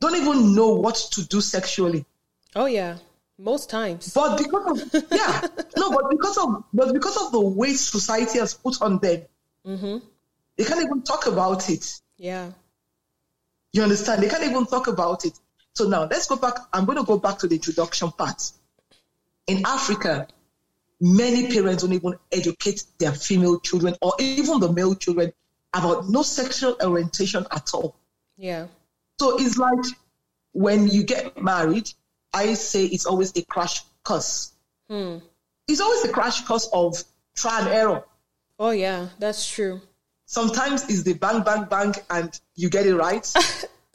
don't 0.00 0.16
even 0.16 0.54
know 0.54 0.74
what 0.74 0.94
to 1.12 1.24
do 1.26 1.40
sexually? 1.40 2.04
Oh 2.54 2.66
yeah. 2.66 2.98
Most 3.42 3.70
times. 3.70 4.12
But 4.14 4.38
because 4.38 4.82
of 4.82 5.04
yeah, 5.10 5.40
no, 5.76 5.90
but 5.90 6.10
because 6.10 6.38
of 6.38 6.62
but 6.72 6.92
because 6.92 7.16
of 7.16 7.32
the 7.32 7.40
weight 7.40 7.76
society 7.76 8.38
has 8.38 8.54
put 8.54 8.80
on 8.80 9.00
them, 9.00 9.22
mm-hmm. 9.66 9.98
they 10.56 10.64
can't 10.64 10.80
even 10.80 11.02
talk 11.02 11.26
about 11.26 11.68
it. 11.68 12.00
Yeah. 12.16 12.52
You 13.72 13.82
understand? 13.82 14.22
They 14.22 14.28
can't 14.28 14.44
even 14.44 14.64
talk 14.66 14.86
about 14.86 15.24
it. 15.24 15.32
So 15.74 15.88
now 15.88 16.04
let's 16.04 16.28
go 16.28 16.36
back. 16.36 16.54
I'm 16.72 16.84
going 16.84 16.98
to 16.98 17.04
go 17.04 17.18
back 17.18 17.38
to 17.38 17.48
the 17.48 17.56
introduction 17.56 18.12
part. 18.12 18.52
In 19.48 19.66
Africa, 19.66 20.28
many 21.00 21.50
parents 21.52 21.82
don't 21.82 21.94
even 21.94 22.14
educate 22.30 22.84
their 22.98 23.12
female 23.12 23.58
children 23.58 23.96
or 24.00 24.12
even 24.20 24.60
the 24.60 24.72
male 24.72 24.94
children 24.94 25.32
about 25.74 26.08
no 26.08 26.22
sexual 26.22 26.76
orientation 26.80 27.44
at 27.50 27.74
all. 27.74 27.96
Yeah. 28.36 28.68
So 29.18 29.38
it's 29.38 29.58
like 29.58 29.84
when 30.52 30.86
you 30.86 31.02
get 31.02 31.42
married, 31.42 31.90
I 32.32 32.54
say 32.54 32.86
it's 32.86 33.06
always 33.06 33.36
a 33.36 33.44
crash 33.44 33.82
course. 34.04 34.52
Hmm. 34.88 35.18
It's 35.68 35.80
always 35.80 36.04
a 36.04 36.12
crash 36.12 36.44
course 36.44 36.68
of 36.72 37.02
try 37.34 37.60
and 37.60 37.68
error. 37.68 38.04
Oh 38.58 38.70
yeah, 38.70 39.08
that's 39.18 39.48
true. 39.48 39.80
Sometimes 40.26 40.88
it's 40.88 41.02
the 41.02 41.14
bang, 41.14 41.42
bang, 41.42 41.64
bang, 41.64 41.94
and 42.10 42.38
you 42.54 42.70
get 42.70 42.86
it 42.86 42.94
right. 42.94 43.26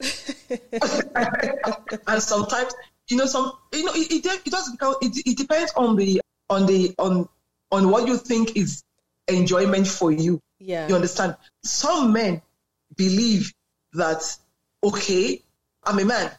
and 2.06 2.22
sometimes, 2.22 2.74
you 3.08 3.16
know, 3.16 3.26
some, 3.26 3.52
you 3.72 3.84
know, 3.84 3.92
it, 3.94 4.12
it, 4.12 4.26
it 4.46 4.50
does 4.50 4.70
become, 4.70 4.94
it, 5.02 5.16
it 5.26 5.36
depends 5.36 5.72
on 5.74 5.96
the, 5.96 6.20
on 6.48 6.66
the, 6.66 6.94
on, 6.98 7.28
on 7.72 7.90
what 7.90 8.06
you 8.06 8.16
think 8.16 8.56
is 8.56 8.84
enjoyment 9.26 9.88
for 9.88 10.12
you. 10.12 10.40
Yeah. 10.60 10.86
You 10.88 10.94
understand? 10.94 11.36
Some 11.64 12.12
men 12.12 12.40
believe 12.96 13.52
that, 13.94 14.22
okay, 14.84 15.42
I'm 15.82 15.98
a 15.98 16.04
man. 16.04 16.30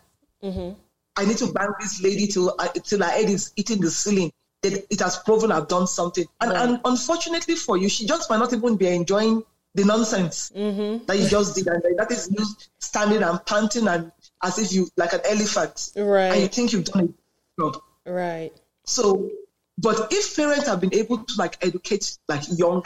Mm-hmm. 0.44 0.80
I 1.20 1.26
need 1.26 1.38
to 1.38 1.52
bang 1.52 1.74
this 1.82 2.02
lady 2.02 2.28
till, 2.28 2.56
I, 2.58 2.68
till 2.70 3.00
her 3.04 3.10
head 3.10 3.30
is 3.30 3.52
hitting 3.56 3.82
the 3.82 3.92
ceiling. 3.92 4.32
That 4.62 4.86
it 4.90 5.00
has 5.00 5.18
proven 5.18 5.52
I've 5.52 5.68
done 5.68 5.88
something. 5.88 6.26
And, 6.42 6.52
Right. 6.52 6.62
and 6.70 6.82
unfortunately 6.86 7.56
for 7.56 7.78
you, 7.78 7.88
she 7.90 8.06
just 8.06 8.30
might 8.30 8.40
not 8.40 8.54
even 8.54 8.76
be 8.78 8.88
enjoying 8.88 9.44
the 9.76 9.84
nonsense 9.86 10.52
Mm-hmm. 10.56 11.06
that 11.06 11.18
you 11.18 11.28
just 11.30 11.56
did. 11.56 11.68
And 11.68 11.98
that 11.98 12.12
is 12.12 12.30
you 12.38 12.46
standing 12.80 13.22
and 13.24 13.46
panting 13.46 13.88
and 13.88 14.12
as 14.44 14.60
if 14.60 14.72
you, 14.74 14.90
like 14.98 15.14
an 15.14 15.22
elephant. 15.26 15.92
And 15.96 16.42
you 16.42 16.48
think 16.48 16.74
you've 16.74 16.86
done 16.86 17.14
a 17.58 17.62
job. 17.62 17.82
Right. 18.06 18.52
So, 18.86 19.30
but 19.78 20.12
if 20.12 20.36
parents 20.36 20.68
have 20.68 20.82
been 20.82 20.94
able 20.94 21.20
to 21.20 21.34
like 21.38 21.58
educate 21.64 22.18
like 22.28 22.44
young 22.58 22.84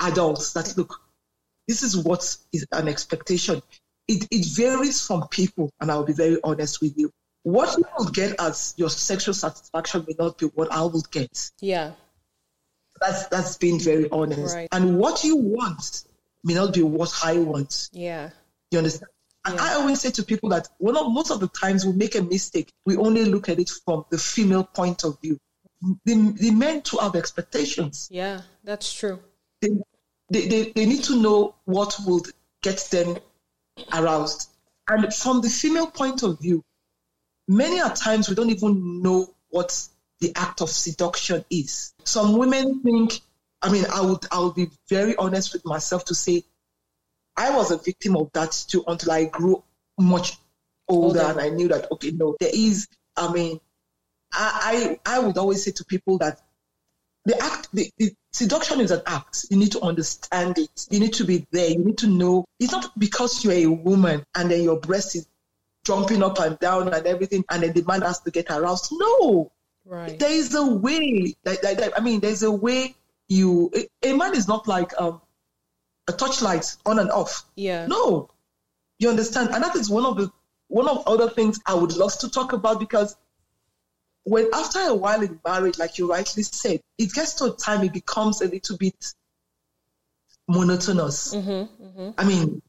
adults 0.00 0.52
that 0.54 0.74
look, 0.76 1.00
this 1.68 1.82
is 1.82 1.96
what 1.96 2.20
is 2.52 2.66
an 2.72 2.88
expectation. 2.88 3.60
It, 4.08 4.26
it 4.30 4.46
varies 4.56 5.06
from 5.06 5.28
people, 5.28 5.70
and 5.80 5.90
I'll 5.90 6.04
be 6.04 6.14
very 6.14 6.38
honest 6.42 6.80
with 6.80 6.96
you. 6.96 7.12
What 7.42 7.76
you 7.76 7.84
will 7.96 8.10
get 8.10 8.38
as 8.38 8.74
your 8.76 8.90
sexual 8.90 9.34
satisfaction 9.34 10.04
may 10.06 10.14
not 10.18 10.38
be 10.38 10.46
what 10.46 10.70
I 10.70 10.82
will 10.82 11.04
get. 11.10 11.50
Yeah. 11.60 11.92
That's 13.00 13.28
that's 13.28 13.56
being 13.56 13.80
very 13.80 14.10
honest. 14.10 14.54
Right. 14.54 14.68
And 14.72 14.98
what 14.98 15.24
you 15.24 15.36
want 15.36 16.04
may 16.44 16.54
not 16.54 16.74
be 16.74 16.82
what 16.82 17.12
I 17.24 17.38
want. 17.38 17.88
Yeah. 17.92 18.30
You 18.70 18.78
understand? 18.78 19.10
And 19.46 19.54
Yeah. 19.54 19.64
I 19.64 19.74
always 19.74 20.00
say 20.02 20.10
to 20.10 20.22
people 20.22 20.50
that 20.50 20.68
one 20.76 20.96
of 20.98 21.10
most 21.10 21.30
of 21.30 21.40
the 21.40 21.48
times 21.48 21.86
we 21.86 21.92
make 21.92 22.14
a 22.14 22.22
mistake. 22.22 22.70
We 22.84 22.96
only 22.96 23.24
look 23.24 23.48
at 23.48 23.58
it 23.58 23.70
from 23.70 24.04
the 24.10 24.18
female 24.18 24.64
point 24.64 25.04
of 25.04 25.18
view. 25.22 25.38
The, 26.04 26.34
the 26.38 26.50
men 26.50 26.82
to 26.82 26.98
have 26.98 27.16
expectations. 27.16 28.08
Yeah. 28.10 28.42
That's 28.64 28.92
true. 28.92 29.18
They, 29.62 29.70
they, 30.30 30.46
they, 30.46 30.72
they 30.72 30.84
need 30.84 31.04
to 31.04 31.20
know 31.22 31.54
what 31.64 31.96
will 32.06 32.22
get 32.62 32.86
them 32.90 33.16
aroused. 33.94 34.50
And 34.88 35.12
from 35.14 35.40
the 35.40 35.48
female 35.48 35.86
point 35.86 36.22
of 36.22 36.38
view, 36.38 36.62
many 37.50 37.80
a 37.80 37.90
times 37.90 38.28
we 38.28 38.34
don't 38.36 38.50
even 38.50 39.02
know 39.02 39.34
what 39.50 39.86
the 40.20 40.32
act 40.36 40.62
of 40.62 40.70
seduction 40.70 41.44
is. 41.50 41.92
Some 42.04 42.38
women 42.38 42.80
think, 42.82 43.20
I 43.60 43.70
mean, 43.70 43.84
I 43.92 44.00
would 44.00 44.24
I 44.30 44.40
would 44.40 44.54
be 44.54 44.70
very 44.88 45.16
honest 45.16 45.52
with 45.52 45.64
myself 45.64 46.04
to 46.06 46.14
say 46.14 46.44
I 47.36 47.50
was 47.50 47.70
a 47.70 47.78
victim 47.78 48.16
of 48.16 48.30
that 48.32 48.52
too 48.68 48.84
until 48.86 49.12
I 49.12 49.24
grew 49.24 49.62
much 49.98 50.38
older 50.88 51.20
Older. 51.20 51.32
and 51.32 51.40
I 51.40 51.48
knew 51.50 51.68
that 51.68 51.90
okay, 51.92 52.12
no, 52.12 52.36
there 52.38 52.50
is 52.52 52.86
I 53.16 53.32
mean 53.32 53.60
I 54.32 54.98
I, 55.06 55.16
I 55.16 55.18
would 55.18 55.36
always 55.36 55.64
say 55.64 55.72
to 55.72 55.84
people 55.84 56.18
that 56.18 56.40
the 57.24 57.36
act 57.42 57.68
the, 57.72 57.90
the 57.98 58.12
seduction 58.32 58.80
is 58.80 58.92
an 58.92 59.02
act. 59.06 59.46
You 59.50 59.56
need 59.56 59.72
to 59.72 59.80
understand 59.82 60.58
it. 60.58 60.86
You 60.90 61.00
need 61.00 61.14
to 61.14 61.24
be 61.24 61.46
there. 61.50 61.70
You 61.70 61.84
need 61.84 61.98
to 61.98 62.06
know 62.06 62.44
it's 62.58 62.72
not 62.72 62.98
because 62.98 63.44
you're 63.44 63.52
a 63.54 63.66
woman 63.66 64.24
and 64.34 64.50
then 64.50 64.62
your 64.62 64.78
breast 64.78 65.16
is 65.16 65.26
jumping 65.90 66.22
up 66.22 66.38
and 66.38 66.58
down 66.58 66.92
and 66.94 67.06
everything 67.06 67.44
and 67.50 67.62
then 67.62 67.72
the 67.72 67.82
man 67.82 68.02
has 68.02 68.20
to 68.20 68.30
get 68.30 68.50
aroused. 68.50 68.92
No. 68.92 69.50
Right. 69.84 70.18
There 70.18 70.30
is 70.30 70.54
a 70.54 70.64
way 70.66 71.34
that, 71.44 71.62
that, 71.62 71.78
that- 71.78 71.98
I 71.98 72.02
mean 72.02 72.20
there's 72.20 72.42
a 72.42 72.50
way 72.50 72.94
you 73.28 73.70
a, 73.74 74.10
a 74.10 74.16
man 74.16 74.34
is 74.34 74.46
not 74.48 74.66
like 74.68 74.92
um 75.00 75.20
a 76.08 76.12
touchlight 76.12 76.76
on 76.86 76.98
and 76.98 77.10
off. 77.10 77.44
Yeah. 77.56 77.86
No. 77.86 78.30
You 78.98 79.08
understand? 79.10 79.50
And 79.54 79.62
that 79.64 79.76
is 79.76 79.88
one 79.90 80.04
of 80.06 80.16
the 80.16 80.30
one 80.68 80.88
of 80.88 81.02
other 81.06 81.28
things 81.30 81.58
I 81.66 81.74
would 81.74 81.96
love 81.96 82.16
to 82.18 82.30
talk 82.30 82.52
about 82.52 82.78
because 82.80 83.16
when 84.24 84.48
after 84.52 84.80
a 84.80 84.94
while 84.94 85.22
in 85.22 85.40
marriage, 85.44 85.78
like 85.78 85.98
you 85.98 86.08
rightly 86.10 86.42
said, 86.42 86.80
it 86.98 87.12
gets 87.12 87.34
to 87.34 87.44
a 87.46 87.56
time 87.56 87.82
it 87.84 87.92
becomes 87.92 88.40
a 88.42 88.46
little 88.48 88.76
bit 88.76 89.14
monotonous. 90.48 91.34
Mm-hmm. 91.34 91.84
Mm-hmm. 91.84 92.10
I 92.18 92.24
mean, 92.24 92.62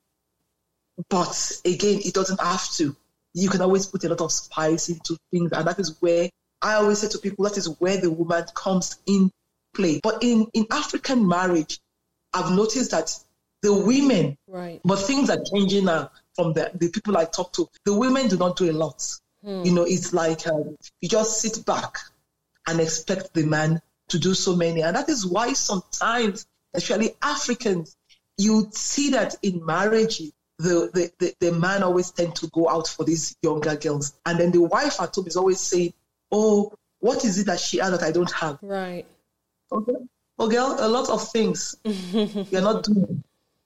but 1.10 1.62
again, 1.66 2.00
it 2.06 2.14
doesn't 2.14 2.40
have 2.42 2.70
to. 2.74 2.96
You 3.34 3.50
can 3.50 3.62
always 3.62 3.86
put 3.86 4.04
a 4.04 4.10
lot 4.10 4.22
of 4.22 4.32
spice 4.32 4.90
into 4.90 5.18
things, 5.32 5.52
and 5.52 5.68
that 5.68 5.80
is 5.80 5.98
where 6.02 6.30
I 6.62 6.76
always 6.76 7.00
say 7.00 7.08
to 7.10 7.18
people 7.18 7.46
that 7.46 7.58
is 7.58 7.68
where 7.80 7.98
the 7.98 8.12
woman 8.12 8.46
comes 8.54 8.98
in 9.06 9.32
play. 9.74 10.00
But 10.04 10.24
in 10.24 10.48
in 10.54 10.68
African 10.70 11.28
marriage, 11.28 11.80
I've 12.34 12.52
noticed 12.52 12.92
that 12.92 13.12
the 13.62 13.74
women 13.74 14.38
Right. 14.48 14.82
but 14.84 14.98
things 14.98 15.30
are 15.30 15.42
changing 15.44 15.86
now 15.86 16.12
from 16.36 16.54
the, 16.54 16.72
the 16.74 16.90
people 16.90 17.18
I 17.18 17.26
talk 17.26 17.54
to. 17.54 17.68
The 17.86 17.94
women 17.94 18.28
do 18.28 18.38
not 18.38 18.58
do 18.58 18.70
a 18.70 18.74
lot. 18.74 19.08
You 19.44 19.74
know, 19.74 19.84
it's 19.84 20.14
like 20.14 20.46
um, 20.48 20.78
you 21.02 21.10
just 21.10 21.40
sit 21.42 21.66
back 21.66 21.98
and 22.68 22.80
expect 22.80 23.34
the 23.34 23.44
man 23.46 23.82
to 24.10 24.20
do 24.20 24.34
so 24.34 24.56
many. 24.56 24.82
And 24.84 24.96
that 24.96 25.10
is 25.10 25.26
why 25.26 25.54
sometimes, 25.54 26.46
especially 26.74 27.16
Africans, 27.22 27.96
you 28.38 28.68
see 28.72 29.12
that 29.12 29.36
in 29.42 29.66
marriage, 29.66 30.22
the, 30.62 30.90
the, 30.94 31.12
the, 31.20 31.34
the 31.40 31.52
man 31.52 31.84
always 31.84 32.12
tend 32.12 32.36
to 32.36 32.48
go 32.48 32.70
out 32.70 32.88
for 32.88 33.04
these 33.04 33.36
younger 33.42 33.76
girls. 33.76 34.14
And 34.26 34.40
then 34.40 34.52
the 34.52 34.62
wife 34.62 35.02
at 35.02 35.16
home 35.16 35.28
is 35.28 35.36
always 35.36 35.60
saying, 35.60 35.94
oh, 36.32 36.74
what 37.00 37.26
is 37.26 37.40
it 37.40 37.48
that 37.48 37.60
she 37.60 37.78
has 37.78 37.92
that 37.92 38.04
I 38.04 38.12
don't 38.12 38.32
have? 38.32 38.60
Right. 38.62 39.06
Okay. 39.72 39.94
Oh, 40.38 40.50
girl, 40.50 40.76
a 40.80 40.88
lot 40.88 41.10
of 41.10 41.30
things 41.30 41.76
you're 41.84 42.62
not 42.62 42.84
doing. 42.84 43.24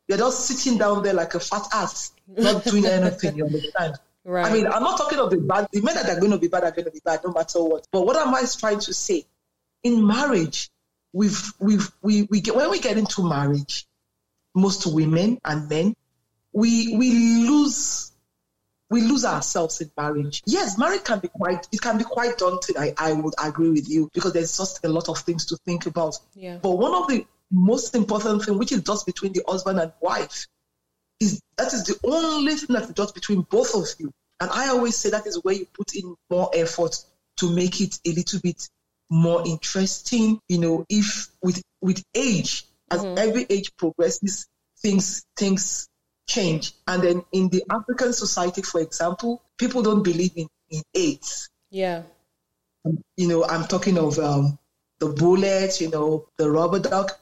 You're 0.08 0.18
just 0.18 0.46
sitting 0.46 0.78
down 0.78 1.04
there 1.04 1.14
like 1.14 1.34
a 1.34 1.40
fat 1.40 1.64
ass, 1.74 2.14
not 2.28 2.64
doing 2.64 2.86
anything. 2.86 3.38
You 3.38 3.46
understand? 3.46 3.96
Right. 4.24 4.46
I 4.46 4.54
mean, 4.54 4.68
I'm 4.68 4.84
not 4.84 4.98
talking 4.98 5.20
of 5.20 5.30
the 5.30 5.38
bad. 5.38 5.68
The 5.72 5.82
men 5.82 5.96
that 5.96 6.10
are 6.10 6.20
going 6.20 6.32
to 6.32 6.38
be 6.38 6.48
bad 6.48 6.64
are 6.64 6.72
going 6.72 6.86
to 6.86 6.92
be 6.92 7.02
bad, 7.04 7.22
no 7.24 7.32
matter 7.32 7.64
what. 7.64 7.88
But 7.92 8.06
what 8.06 8.18
am 8.18 8.34
I 8.34 8.44
trying 8.60 8.80
to 8.80 8.94
say? 8.94 9.25
In 9.84 10.06
marriage, 10.06 10.70
we've 11.14 11.54
we've 11.60 11.92
we 12.02 12.24
we 12.24 12.42
get 12.42 12.56
when 12.56 12.70
we 12.70 12.80
get 12.80 12.98
into 12.98 13.28
marriage, 13.28 13.86
most 14.54 14.86
women 14.86 15.40
and 15.46 15.70
men, 15.70 15.96
we 16.56 16.96
we 16.96 17.12
lose 17.48 18.12
we 18.90 19.02
lose 19.02 19.26
ourselves 19.26 19.82
in 19.82 19.92
marriage. 19.98 20.42
Yes, 20.46 20.78
marriage 20.78 21.04
can 21.04 21.20
be 21.20 21.28
quite 21.28 21.68
it 21.72 21.82
can 21.82 21.98
be 21.98 22.04
quite 22.04 22.38
daunting. 22.38 22.78
I, 22.78 22.94
I 22.98 23.14
would 23.14 23.34
agree 23.44 23.70
with 23.70 23.90
you 23.90 24.10
because 24.14 24.34
there's 24.34 24.58
just 24.58 24.84
a 24.86 24.90
lot 24.90 25.10
of 25.10 25.20
things 25.20 25.46
to 25.48 25.58
think 25.66 25.86
about. 25.86 26.18
Yeah. 26.34 26.58
But 26.62 26.72
one 26.72 26.94
of 26.94 27.08
the 27.08 27.26
most 27.52 27.94
important 27.94 28.44
thing, 28.44 28.58
which 28.58 28.72
is 28.72 28.82
just 28.82 29.06
between 29.06 29.34
the 29.34 29.44
husband 29.48 29.80
and 29.80 29.92
wife, 30.02 30.48
is 31.20 31.42
that 31.58 31.74
is 31.74 31.84
the 31.84 32.00
only 32.06 32.56
thing 32.56 32.74
that's 32.74 32.92
just 32.94 33.14
between 33.14 33.42
both 33.42 33.76
of 33.76 33.88
you. 34.00 34.12
And 34.40 34.50
I 34.50 34.70
always 34.70 34.98
say 34.98 35.10
that 35.12 35.28
is 35.28 35.44
where 35.44 35.56
you 35.56 35.66
put 35.74 35.94
in 35.96 36.16
more 36.30 36.52
effort 36.54 36.96
to 37.38 37.50
make 37.50 37.82
it 37.82 38.00
a 38.06 38.12
little 38.12 38.40
bit 38.40 38.70
more 39.10 39.46
interesting. 39.46 40.40
You 40.48 40.60
know, 40.60 40.86
if 40.90 41.28
with 41.42 41.62
with 41.82 42.04
age, 42.14 42.66
as 42.92 43.02
mm-hmm. 43.02 43.18
every 43.18 43.46
age 43.50 43.76
progresses, 43.78 44.48
things 44.82 45.26
things 45.38 45.88
change. 46.27 46.74
And 46.88 47.03
then 47.03 47.24
in 47.32 47.50
the 47.50 47.63
African 47.70 48.13
society, 48.13 48.62
for 48.62 48.82
example, 48.82 49.41
people 49.58 49.84
don't 49.84 50.03
believe 50.03 50.32
in, 50.36 50.48
in 50.70 50.82
aids. 50.94 51.50
Yeah. 51.70 52.03
You 53.17 53.27
know, 53.27 53.44
I'm 53.46 53.65
talking 53.65 53.98
of 53.98 54.20
um, 54.20 54.58
the 55.00 55.08
bullet, 55.08 55.82
you 55.82 55.89
know, 55.89 56.27
the 56.38 56.50
rubber 56.50 56.79
duck. 56.79 57.20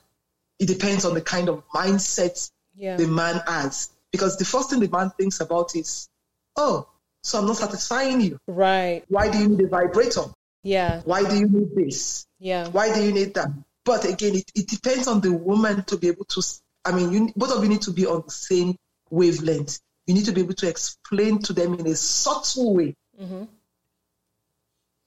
It 0.59 0.67
depends 0.67 1.05
on 1.05 1.13
the 1.13 1.21
kind 1.21 1.49
of 1.49 1.63
mindset 1.73 2.49
Yeah. 2.75 2.97
the 2.97 3.07
man 3.07 3.41
has. 3.47 3.89
Because 4.11 4.37
the 4.37 4.45
first 4.45 4.69
thing 4.69 4.79
the 4.79 4.89
man 4.89 5.09
thinks 5.17 5.39
about 5.39 5.75
is, 5.75 6.07
oh, 6.55 6.87
so 7.23 7.39
I'm 7.39 7.47
not 7.47 7.57
satisfying 7.57 8.21
you. 8.21 8.37
Right. 8.47 9.03
Why 9.07 9.31
do 9.31 9.39
you 9.39 9.47
need 9.47 9.61
a 9.61 9.67
vibrator? 9.67 10.25
Yeah. 10.61 11.01
Why 11.05 11.27
do 11.27 11.35
you 11.35 11.47
need 11.47 11.75
this? 11.75 12.25
Yeah. 12.39 12.67
Why 12.69 12.93
do 12.93 13.03
you 13.03 13.11
need 13.11 13.33
that? 13.35 13.47
But 13.85 14.05
again, 14.05 14.35
it, 14.35 14.51
it 14.55 14.67
depends 14.67 15.07
on 15.07 15.21
the 15.21 15.31
woman 15.33 15.83
to 15.85 15.97
be 15.97 16.07
able 16.09 16.25
to, 16.25 16.41
I 16.85 16.91
mean, 16.91 17.11
you, 17.11 17.33
both 17.35 17.51
of 17.51 17.63
you 17.63 17.69
need 17.69 17.81
to 17.83 17.91
be 17.91 18.05
on 18.05 18.23
the 18.25 18.31
same 18.31 18.77
wavelength. 19.13 19.79
You 20.07 20.15
need 20.15 20.25
to 20.25 20.31
be 20.33 20.41
able 20.41 20.55
to 20.55 20.67
explain 20.67 21.39
to 21.43 21.53
them 21.53 21.75
in 21.75 21.87
a 21.87 21.95
subtle 21.95 22.73
way. 22.75 22.95
Mm-hmm. 23.21 23.43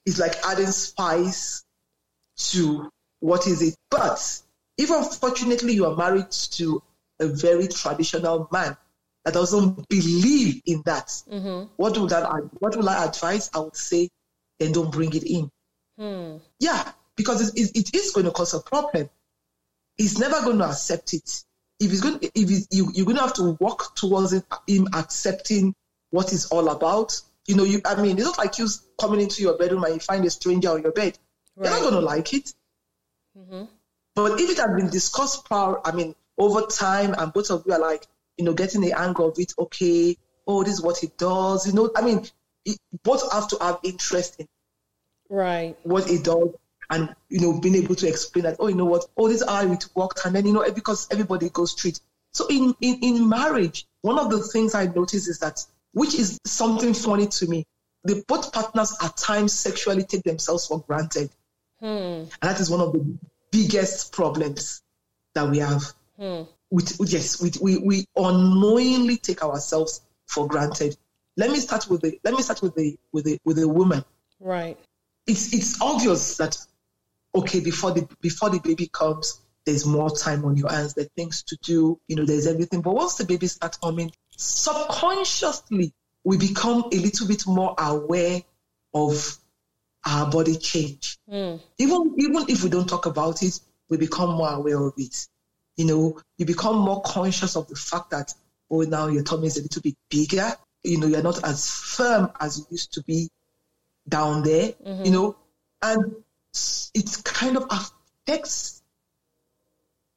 It's 0.06 0.18
like 0.18 0.36
adding 0.44 0.66
spice 0.66 1.64
to 2.50 2.90
what 3.20 3.46
is 3.46 3.60
it. 3.62 3.75
But 3.90 4.20
if 4.78 4.90
unfortunately 4.90 5.72
you 5.75 5.86
are 5.86 5.96
married 5.96 6.30
to 6.30 6.82
a 7.18 7.26
very 7.26 7.66
traditional 7.66 8.48
man 8.52 8.76
that 9.25 9.34
doesn't 9.34 9.88
believe 9.88 10.62
in 10.66 10.82
that, 10.86 11.08
Mm-hmm. 11.30 11.72
what 11.76 11.98
would 11.98 12.10
that 12.10 12.25
what 12.60 12.76
will 12.76 12.88
I 12.88 13.04
advise? 13.04 13.50
I 13.54 13.58
would 13.60 13.76
say 13.76 14.08
then 14.60 14.72
don't 14.72 14.92
bring 14.92 15.12
it 15.14 15.25
in. 15.25 15.50
Hmm. 15.98 16.36
Yeah, 16.60 16.92
because 17.16 17.54
it, 17.54 17.60
it, 17.60 17.76
it 17.76 17.94
is 17.96 18.12
going 18.12 18.26
to 18.26 18.32
cause 18.32 18.54
a 18.54 18.60
problem. 18.60 19.10
He's 19.96 20.18
never 20.18 20.40
going 20.42 20.58
to 20.58 20.66
accept 20.66 21.12
it. 21.14 21.42
If 21.78 21.90
he's 21.90 22.00
going, 22.00 22.18
if 22.23 22.66
you, 22.71 22.90
you're 22.95 23.04
going 23.04 23.16
to 23.16 23.23
have 23.23 23.35
to 23.35 23.56
work 23.61 23.95
towards 23.95 24.33
it, 24.33 24.45
him 24.66 24.88
accepting 24.95 25.75
what 26.11 26.33
it's 26.33 26.47
all 26.47 26.68
about. 26.68 27.21
You 27.47 27.56
know, 27.56 27.64
you. 27.64 27.80
I 27.85 28.00
mean, 28.00 28.16
it's 28.16 28.26
not 28.26 28.38
like 28.38 28.59
you 28.59 28.68
coming 29.00 29.21
into 29.21 29.42
your 29.42 29.59
bedroom 29.59 29.85
and 29.85 29.95
you 29.95 30.00
find 30.00 30.25
a 30.25 30.30
stranger 30.30 30.71
on 30.71 30.83
your 30.83 30.92
bed. 30.92 31.18
Right. 31.54 31.71
You're 31.71 31.80
not 31.80 31.90
going 31.90 31.95
to 31.95 32.00
like 32.00 32.33
it. 32.35 32.52
Mm-hmm. 33.38 33.64
But 34.14 34.40
if 34.40 34.50
it 34.50 34.56
had 34.56 34.75
been 34.75 34.88
discussed 34.88 35.45
prior, 35.45 35.76
I 35.85 35.92
mean, 35.92 36.14
over 36.38 36.62
time, 36.62 37.14
and 37.16 37.33
both 37.33 37.50
of 37.50 37.64
you 37.66 37.75
are 37.75 37.78
like, 37.78 38.06
you 38.38 38.45
know, 38.45 38.54
getting 38.54 38.80
the 38.80 38.92
angle 38.95 39.28
of 39.28 39.38
it, 39.38 39.52
okay, 39.59 40.16
oh, 40.47 40.64
this 40.64 40.75
is 40.75 40.83
what 40.83 41.02
it 41.02 41.18
does. 41.18 41.66
You 41.66 41.75
know, 41.75 41.90
I 41.95 42.02
mean, 42.02 42.26
it, 42.64 42.78
both 43.02 43.30
have 43.33 43.49
to 43.49 43.59
have 43.61 43.78
interest 43.83 44.40
in 44.40 44.49
right 45.28 45.76
what 45.83 46.09
it 46.09 46.23
does 46.23 46.50
and 46.90 47.14
you 47.28 47.40
know 47.40 47.58
being 47.60 47.74
able 47.74 47.94
to 47.94 48.08
explain 48.08 48.44
that 48.44 48.56
oh 48.58 48.68
you 48.68 48.74
know 48.74 48.84
what 48.84 49.04
oh 49.16 49.28
this 49.28 49.42
is 49.42 49.48
how 49.48 49.70
it 49.70 49.86
worked 49.94 50.24
and 50.24 50.34
then 50.34 50.46
you 50.46 50.52
know 50.52 50.64
because 50.72 51.06
everybody 51.10 51.48
goes 51.50 51.74
it. 51.84 52.00
So 52.32 52.46
in, 52.48 52.74
in 52.80 52.98
in 53.02 53.28
marriage 53.28 53.86
one 54.02 54.18
of 54.18 54.30
the 54.30 54.42
things 54.42 54.74
i 54.74 54.86
notice 54.86 55.26
is 55.26 55.38
that 55.40 55.64
which 55.92 56.14
is 56.14 56.38
something 56.44 56.94
funny 56.94 57.26
to 57.26 57.46
me 57.46 57.64
the 58.04 58.22
both 58.28 58.52
partners 58.52 58.96
at 59.02 59.16
times 59.16 59.52
sexually 59.52 60.04
take 60.04 60.22
themselves 60.22 60.66
for 60.66 60.80
granted. 60.80 61.30
Hmm. 61.80 61.86
and 61.86 62.30
that 62.40 62.60
is 62.60 62.70
one 62.70 62.80
of 62.80 62.92
the 62.92 63.18
biggest 63.50 64.12
problems 64.12 64.82
that 65.34 65.50
we 65.50 65.58
have. 65.58 65.82
Hmm. 66.18 66.42
with 66.70 66.96
yes 67.12 67.42
we, 67.42 67.50
we 67.60 67.78
we 67.78 68.06
unknowingly 68.16 69.16
take 69.16 69.42
ourselves 69.42 70.00
for 70.26 70.46
granted. 70.46 70.96
Let 71.36 71.50
me 71.50 71.58
start 71.58 71.88
with 71.90 72.00
the 72.00 72.18
let 72.24 72.34
me 72.34 72.42
start 72.42 72.62
with 72.62 72.74
the 72.74 72.96
with 73.12 73.24
the 73.24 73.38
with 73.44 73.56
the 73.56 73.68
woman. 73.68 74.04
Right. 74.40 74.78
It's 75.26 75.52
it's 75.52 75.80
obvious 75.80 76.36
that 76.38 76.56
okay 77.36 77.60
before 77.60 77.92
the 77.92 78.08
before 78.20 78.50
the 78.50 78.60
baby 78.60 78.88
comes 78.92 79.40
there's 79.66 79.84
more 79.84 80.10
time 80.10 80.44
on 80.44 80.56
your 80.56 80.70
hands. 80.70 80.94
There's 80.94 81.08
things 81.16 81.42
to 81.42 81.56
do. 81.56 82.00
You 82.06 82.16
know 82.16 82.24
there's 82.24 82.46
everything. 82.46 82.82
But 82.82 82.94
once 82.94 83.16
the 83.16 83.24
baby 83.24 83.48
starts 83.48 83.76
coming 83.76 84.12
subconsciously 84.36 85.92
we 86.24 86.38
become 86.38 86.84
a 86.92 86.96
little 86.96 87.26
bit 87.26 87.46
more 87.46 87.74
aware 87.78 88.42
of 88.94 89.38
our 90.04 90.30
body 90.30 90.56
change. 90.56 91.18
Mm. 91.30 91.60
even 91.78 92.14
even 92.18 92.44
if 92.48 92.62
we 92.62 92.70
don't 92.70 92.88
talk 92.88 93.06
about 93.06 93.42
it 93.42 93.58
we 93.88 93.96
become 93.96 94.30
more 94.30 94.50
aware 94.50 94.80
of 94.80 94.94
it. 94.96 95.26
You 95.76 95.86
know 95.86 96.20
you 96.38 96.46
become 96.46 96.78
more 96.78 97.02
conscious 97.02 97.56
of 97.56 97.68
the 97.68 97.76
fact 97.76 98.10
that 98.10 98.32
oh 98.70 98.82
now 98.82 99.08
your 99.08 99.24
tummy 99.24 99.48
is 99.48 99.58
a 99.58 99.62
little 99.62 99.82
bit 99.82 99.96
bigger. 100.08 100.52
You 100.84 101.00
know 101.00 101.08
you're 101.08 101.22
not 101.22 101.44
as 101.44 101.68
firm 101.68 102.30
as 102.40 102.58
you 102.58 102.66
used 102.70 102.92
to 102.94 103.02
be 103.02 103.28
down 104.08 104.44
there, 104.44 104.68
mm-hmm. 104.68 105.04
you 105.04 105.10
know, 105.10 105.36
and 105.82 106.14
it 106.94 107.25
kind 107.25 107.56
of 107.56 107.66
affects 107.70 108.82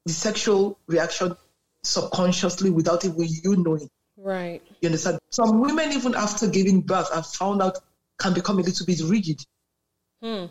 the 0.06 0.14
sexual 0.14 0.78
reaction 0.88 1.36
subconsciously 1.84 2.70
without 2.70 3.06
even 3.06 3.28
you 3.28 3.56
knowing. 3.58 3.90
Right. 4.18 4.62
You 4.82 4.88
understand? 4.88 5.20
Some 5.30 5.62
women, 5.62 5.94
even 5.94 6.16
after 6.16 6.48
giving 6.48 6.82
birth, 6.82 7.14
have 7.14 7.26
found 7.28 7.62
out 7.62 7.78
can 8.20 8.34
become 8.34 8.60
a 8.60 8.64
little 8.64 8.86
bit 8.86 9.02
rigid. 9.06 9.42
Hmm. 10.22 10.46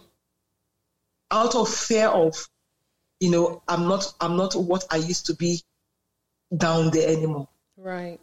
Out 1.31 1.55
of 1.55 1.69
fear 1.69 2.09
of, 2.09 2.49
you 3.21 3.31
know, 3.31 3.63
I'm 3.69 3.87
not 3.89 4.15
I'm 4.21 4.37
not 4.37 4.55
what 4.55 4.87
I 4.91 4.97
used 4.97 5.27
to 5.27 5.35
be 5.35 5.61
down 6.57 6.91
there 6.91 7.11
anymore. 7.11 7.49
Right. 7.77 8.19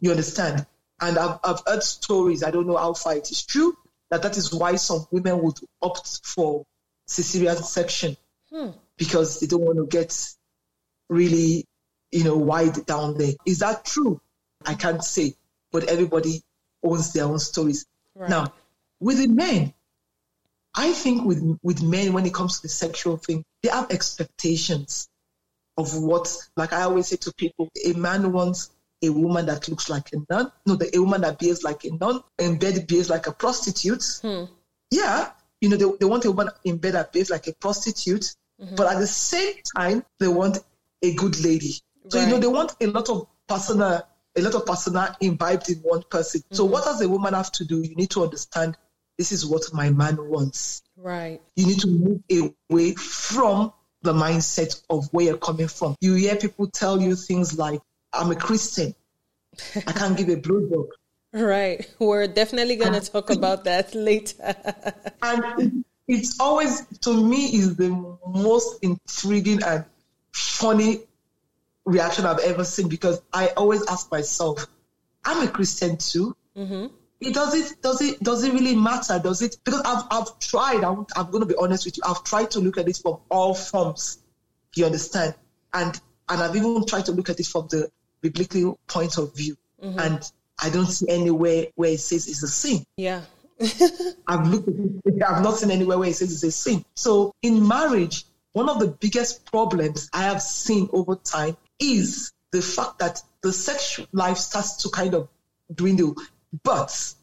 You 0.00 0.10
understand? 0.10 0.66
And 1.00 1.18
I've, 1.18 1.38
I've 1.44 1.62
heard 1.66 1.82
stories, 1.82 2.42
I 2.42 2.50
don't 2.50 2.66
know 2.66 2.76
how 2.76 2.94
far 2.94 3.16
it 3.16 3.30
is 3.30 3.44
true, 3.44 3.76
that 4.12 4.20
that 4.20 4.36
is 4.36 4.52
why 4.52 4.76
some 4.76 5.06
women 5.10 5.42
would 5.42 5.58
opt 5.80 6.20
for 6.22 6.66
cesarean 7.08 7.56
section 7.64 8.14
hmm. 8.52 8.68
because 8.98 9.40
they 9.40 9.46
don't 9.46 9.62
want 9.62 9.78
to 9.78 9.86
get 9.86 10.14
really, 11.08 11.64
you 12.10 12.22
know, 12.22 12.36
wide 12.36 12.84
down 12.84 13.16
there. 13.16 13.32
Is 13.46 13.60
that 13.60 13.86
true? 13.86 14.20
I 14.66 14.74
can't 14.74 15.02
say, 15.02 15.32
but 15.72 15.84
everybody 15.84 16.42
owns 16.82 17.14
their 17.14 17.24
own 17.24 17.38
stories. 17.38 17.86
Right. 18.14 18.28
Now, 18.28 18.52
with 19.00 19.16
the 19.16 19.28
men, 19.28 19.72
I 20.74 20.92
think 20.92 21.24
with 21.24 21.58
with 21.62 21.82
men 21.82 22.12
when 22.12 22.26
it 22.26 22.34
comes 22.34 22.56
to 22.56 22.62
the 22.62 22.68
sexual 22.68 23.16
thing, 23.16 23.46
they 23.62 23.70
have 23.70 23.90
expectations 23.90 25.08
of 25.78 25.96
what, 25.96 26.36
like 26.54 26.74
I 26.74 26.82
always 26.82 27.06
say 27.06 27.16
to 27.16 27.32
people, 27.32 27.70
a 27.82 27.94
man 27.94 28.30
wants 28.30 28.71
a 29.02 29.10
woman 29.10 29.46
that 29.46 29.68
looks 29.68 29.88
like 29.88 30.12
a 30.12 30.16
nun. 30.30 30.52
No, 30.66 30.76
the, 30.76 30.94
a 30.96 31.00
woman 31.00 31.22
that 31.22 31.38
behaves 31.38 31.62
like 31.62 31.84
a 31.84 31.90
nun, 31.90 32.22
in 32.38 32.58
bed 32.58 32.86
behaves 32.86 33.10
like 33.10 33.26
a 33.26 33.32
prostitute. 33.32 34.04
Hmm. 34.22 34.44
Yeah, 34.90 35.30
you 35.60 35.68
know, 35.68 35.76
they, 35.76 35.86
they 36.00 36.06
want 36.06 36.24
a 36.24 36.30
woman 36.30 36.52
in 36.64 36.76
bed 36.76 36.94
that 36.94 37.12
behaves 37.12 37.30
like 37.30 37.46
a 37.46 37.54
prostitute, 37.54 38.34
mm-hmm. 38.60 38.74
but 38.74 38.92
at 38.92 38.98
the 38.98 39.06
same 39.06 39.54
time, 39.76 40.04
they 40.18 40.28
want 40.28 40.58
a 41.02 41.14
good 41.14 41.42
lady. 41.42 41.74
So, 42.08 42.18
right. 42.18 42.26
you 42.26 42.34
know, 42.34 42.40
they 42.40 42.48
want 42.48 42.74
a 42.80 42.86
lot 42.88 43.08
of 43.08 43.28
personal, 43.48 44.02
a 44.36 44.40
lot 44.42 44.54
of 44.54 44.66
personal 44.66 45.08
imbibed 45.20 45.70
in 45.70 45.76
one 45.78 46.02
person. 46.10 46.40
Mm-hmm. 46.40 46.54
So, 46.56 46.64
what 46.64 46.84
does 46.84 47.00
a 47.00 47.08
woman 47.08 47.34
have 47.34 47.52
to 47.52 47.64
do? 47.64 47.80
You 47.80 47.94
need 47.94 48.10
to 48.10 48.24
understand 48.24 48.76
this 49.18 49.30
is 49.30 49.46
what 49.46 49.62
my 49.72 49.90
man 49.90 50.16
wants. 50.18 50.82
Right. 50.96 51.40
You 51.54 51.66
need 51.66 51.80
to 51.80 51.88
move 51.88 52.22
away 52.70 52.94
from 52.94 53.72
the 54.02 54.12
mindset 54.12 54.82
of 54.90 55.08
where 55.12 55.26
you're 55.26 55.38
coming 55.38 55.68
from. 55.68 55.94
You 56.00 56.14
hear 56.14 56.34
people 56.36 56.66
tell 56.66 57.00
you 57.00 57.14
things 57.14 57.56
like, 57.56 57.80
I'm 58.12 58.30
a 58.30 58.36
Christian. 58.36 58.94
I 59.74 59.92
can't 59.92 60.16
give 60.16 60.28
a 60.28 60.36
blowjob. 60.36 60.88
Right. 61.34 61.90
We're 61.98 62.26
definitely 62.28 62.76
going 62.76 62.92
to 62.92 63.00
talk 63.00 63.30
about 63.30 63.64
that 63.64 63.94
later. 64.08 64.54
and 65.22 65.82
it's 66.06 66.38
always, 66.38 66.86
to 66.98 67.24
me, 67.24 67.46
is 67.46 67.74
the 67.76 67.88
most 68.26 68.84
intriguing 68.84 69.62
and 69.62 69.86
funny 70.32 71.00
reaction 71.86 72.26
I've 72.26 72.40
ever 72.40 72.64
seen 72.64 72.88
because 72.88 73.22
I 73.32 73.48
always 73.56 73.86
ask 73.86 74.10
myself, 74.10 74.66
I'm 75.24 75.46
a 75.46 75.50
Christian 75.50 75.96
too. 75.96 76.36
Mm-hmm. 76.56 76.86
It 77.20 77.34
does 77.34 77.54
it 77.54 77.80
does 77.80 78.02
it 78.02 78.20
does 78.20 78.42
it 78.42 78.52
really 78.52 78.74
matter? 78.74 79.18
Does 79.18 79.42
it 79.42 79.56
because 79.64 79.80
I've 79.82 80.04
I've 80.10 80.38
tried. 80.40 80.82
I'm, 80.82 81.06
I'm 81.16 81.30
going 81.30 81.40
to 81.40 81.46
be 81.46 81.54
honest 81.56 81.84
with 81.84 81.96
you. 81.96 82.02
I've 82.04 82.24
tried 82.24 82.50
to 82.52 82.60
look 82.60 82.78
at 82.78 82.88
it 82.88 82.96
from 82.96 83.18
all 83.30 83.54
forms. 83.54 84.18
You 84.74 84.86
understand? 84.86 85.34
And 85.72 85.98
and 86.28 86.42
I've 86.42 86.56
even 86.56 86.84
tried 86.84 87.06
to 87.06 87.12
look 87.12 87.30
at 87.30 87.38
it 87.38 87.46
from 87.46 87.68
the 87.70 87.90
biblical 88.22 88.78
point 88.86 89.18
of 89.18 89.34
view. 89.36 89.56
Mm-hmm. 89.82 89.98
And 89.98 90.32
I 90.62 90.70
don't 90.70 90.86
see 90.86 91.06
anywhere 91.08 91.66
where 91.74 91.90
it 91.90 92.00
says 92.00 92.28
it's 92.28 92.42
a 92.42 92.48
sin. 92.48 92.84
Yeah. 92.96 93.22
I've 94.26 94.46
looked 94.48 94.68
at 94.68 94.74
it, 94.74 95.22
I've 95.28 95.42
not 95.42 95.56
seen 95.56 95.70
anywhere 95.70 95.98
where 95.98 96.08
it 96.08 96.14
says 96.14 96.32
it's 96.32 96.42
a 96.44 96.50
sin. 96.50 96.84
So 96.94 97.34
in 97.42 97.66
marriage, 97.66 98.24
one 98.52 98.68
of 98.68 98.78
the 98.78 98.88
biggest 98.88 99.44
problems 99.46 100.08
I 100.12 100.22
have 100.22 100.42
seen 100.42 100.88
over 100.92 101.16
time 101.16 101.56
is 101.78 102.32
the 102.52 102.62
fact 102.62 102.98
that 103.00 103.22
the 103.42 103.52
sexual 103.52 104.06
life 104.12 104.36
starts 104.36 104.76
to 104.82 104.90
kind 104.90 105.14
of 105.14 105.28
dwindle. 105.74 106.16
But 106.62 107.14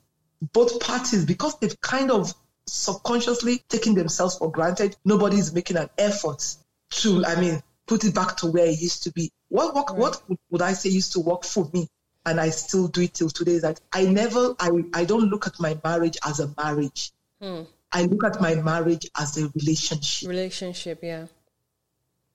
both 0.54 0.80
parties, 0.80 1.26
because 1.26 1.58
they've 1.60 1.80
kind 1.82 2.12
of 2.12 2.34
subconsciously 2.66 3.64
taken 3.70 3.94
themselves 3.94 4.38
for 4.38 4.52
granted, 4.52 4.96
nobody's 5.06 5.54
making 5.54 5.78
an 5.78 5.90
effort 5.98 6.56
to, 6.92 7.24
I 7.26 7.40
mean, 7.40 7.62
put 7.88 8.04
it 8.06 8.16
back 8.16 8.38
to 8.38 8.48
where 8.48 8.66
it 8.66 8.80
used 8.80 9.04
to 9.04 9.12
be. 9.12 9.32
What 9.50 9.74
what, 9.74 9.90
right. 9.90 10.00
what 10.00 10.22
would 10.50 10.62
I 10.62 10.74
say 10.74 10.90
used 10.90 11.14
to 11.14 11.20
work 11.20 11.44
for 11.44 11.70
me? 11.74 11.88
And 12.26 12.40
I 12.40 12.50
still 12.50 12.88
do 12.88 13.02
it 13.02 13.14
till 13.14 13.30
today. 13.30 13.54
Is 13.54 13.64
that 13.64 13.80
I 13.92 14.06
never 14.06 14.56
I 14.60 14.70
I 14.94 15.06
don't 15.06 15.30
look 15.30 15.48
at 15.48 15.60
my 15.60 15.78
marriage 15.84 16.18
as 16.26 16.40
a 16.40 16.54
marriage. 16.58 17.12
Hmm. 17.42 17.64
I 17.92 18.04
look 18.04 18.24
at 18.24 18.40
my 18.40 18.56
marriage 18.56 19.10
as 19.18 19.38
a 19.38 19.52
relationship. 19.56 20.30
Relationship, 20.30 21.00
yeah. 21.02 21.26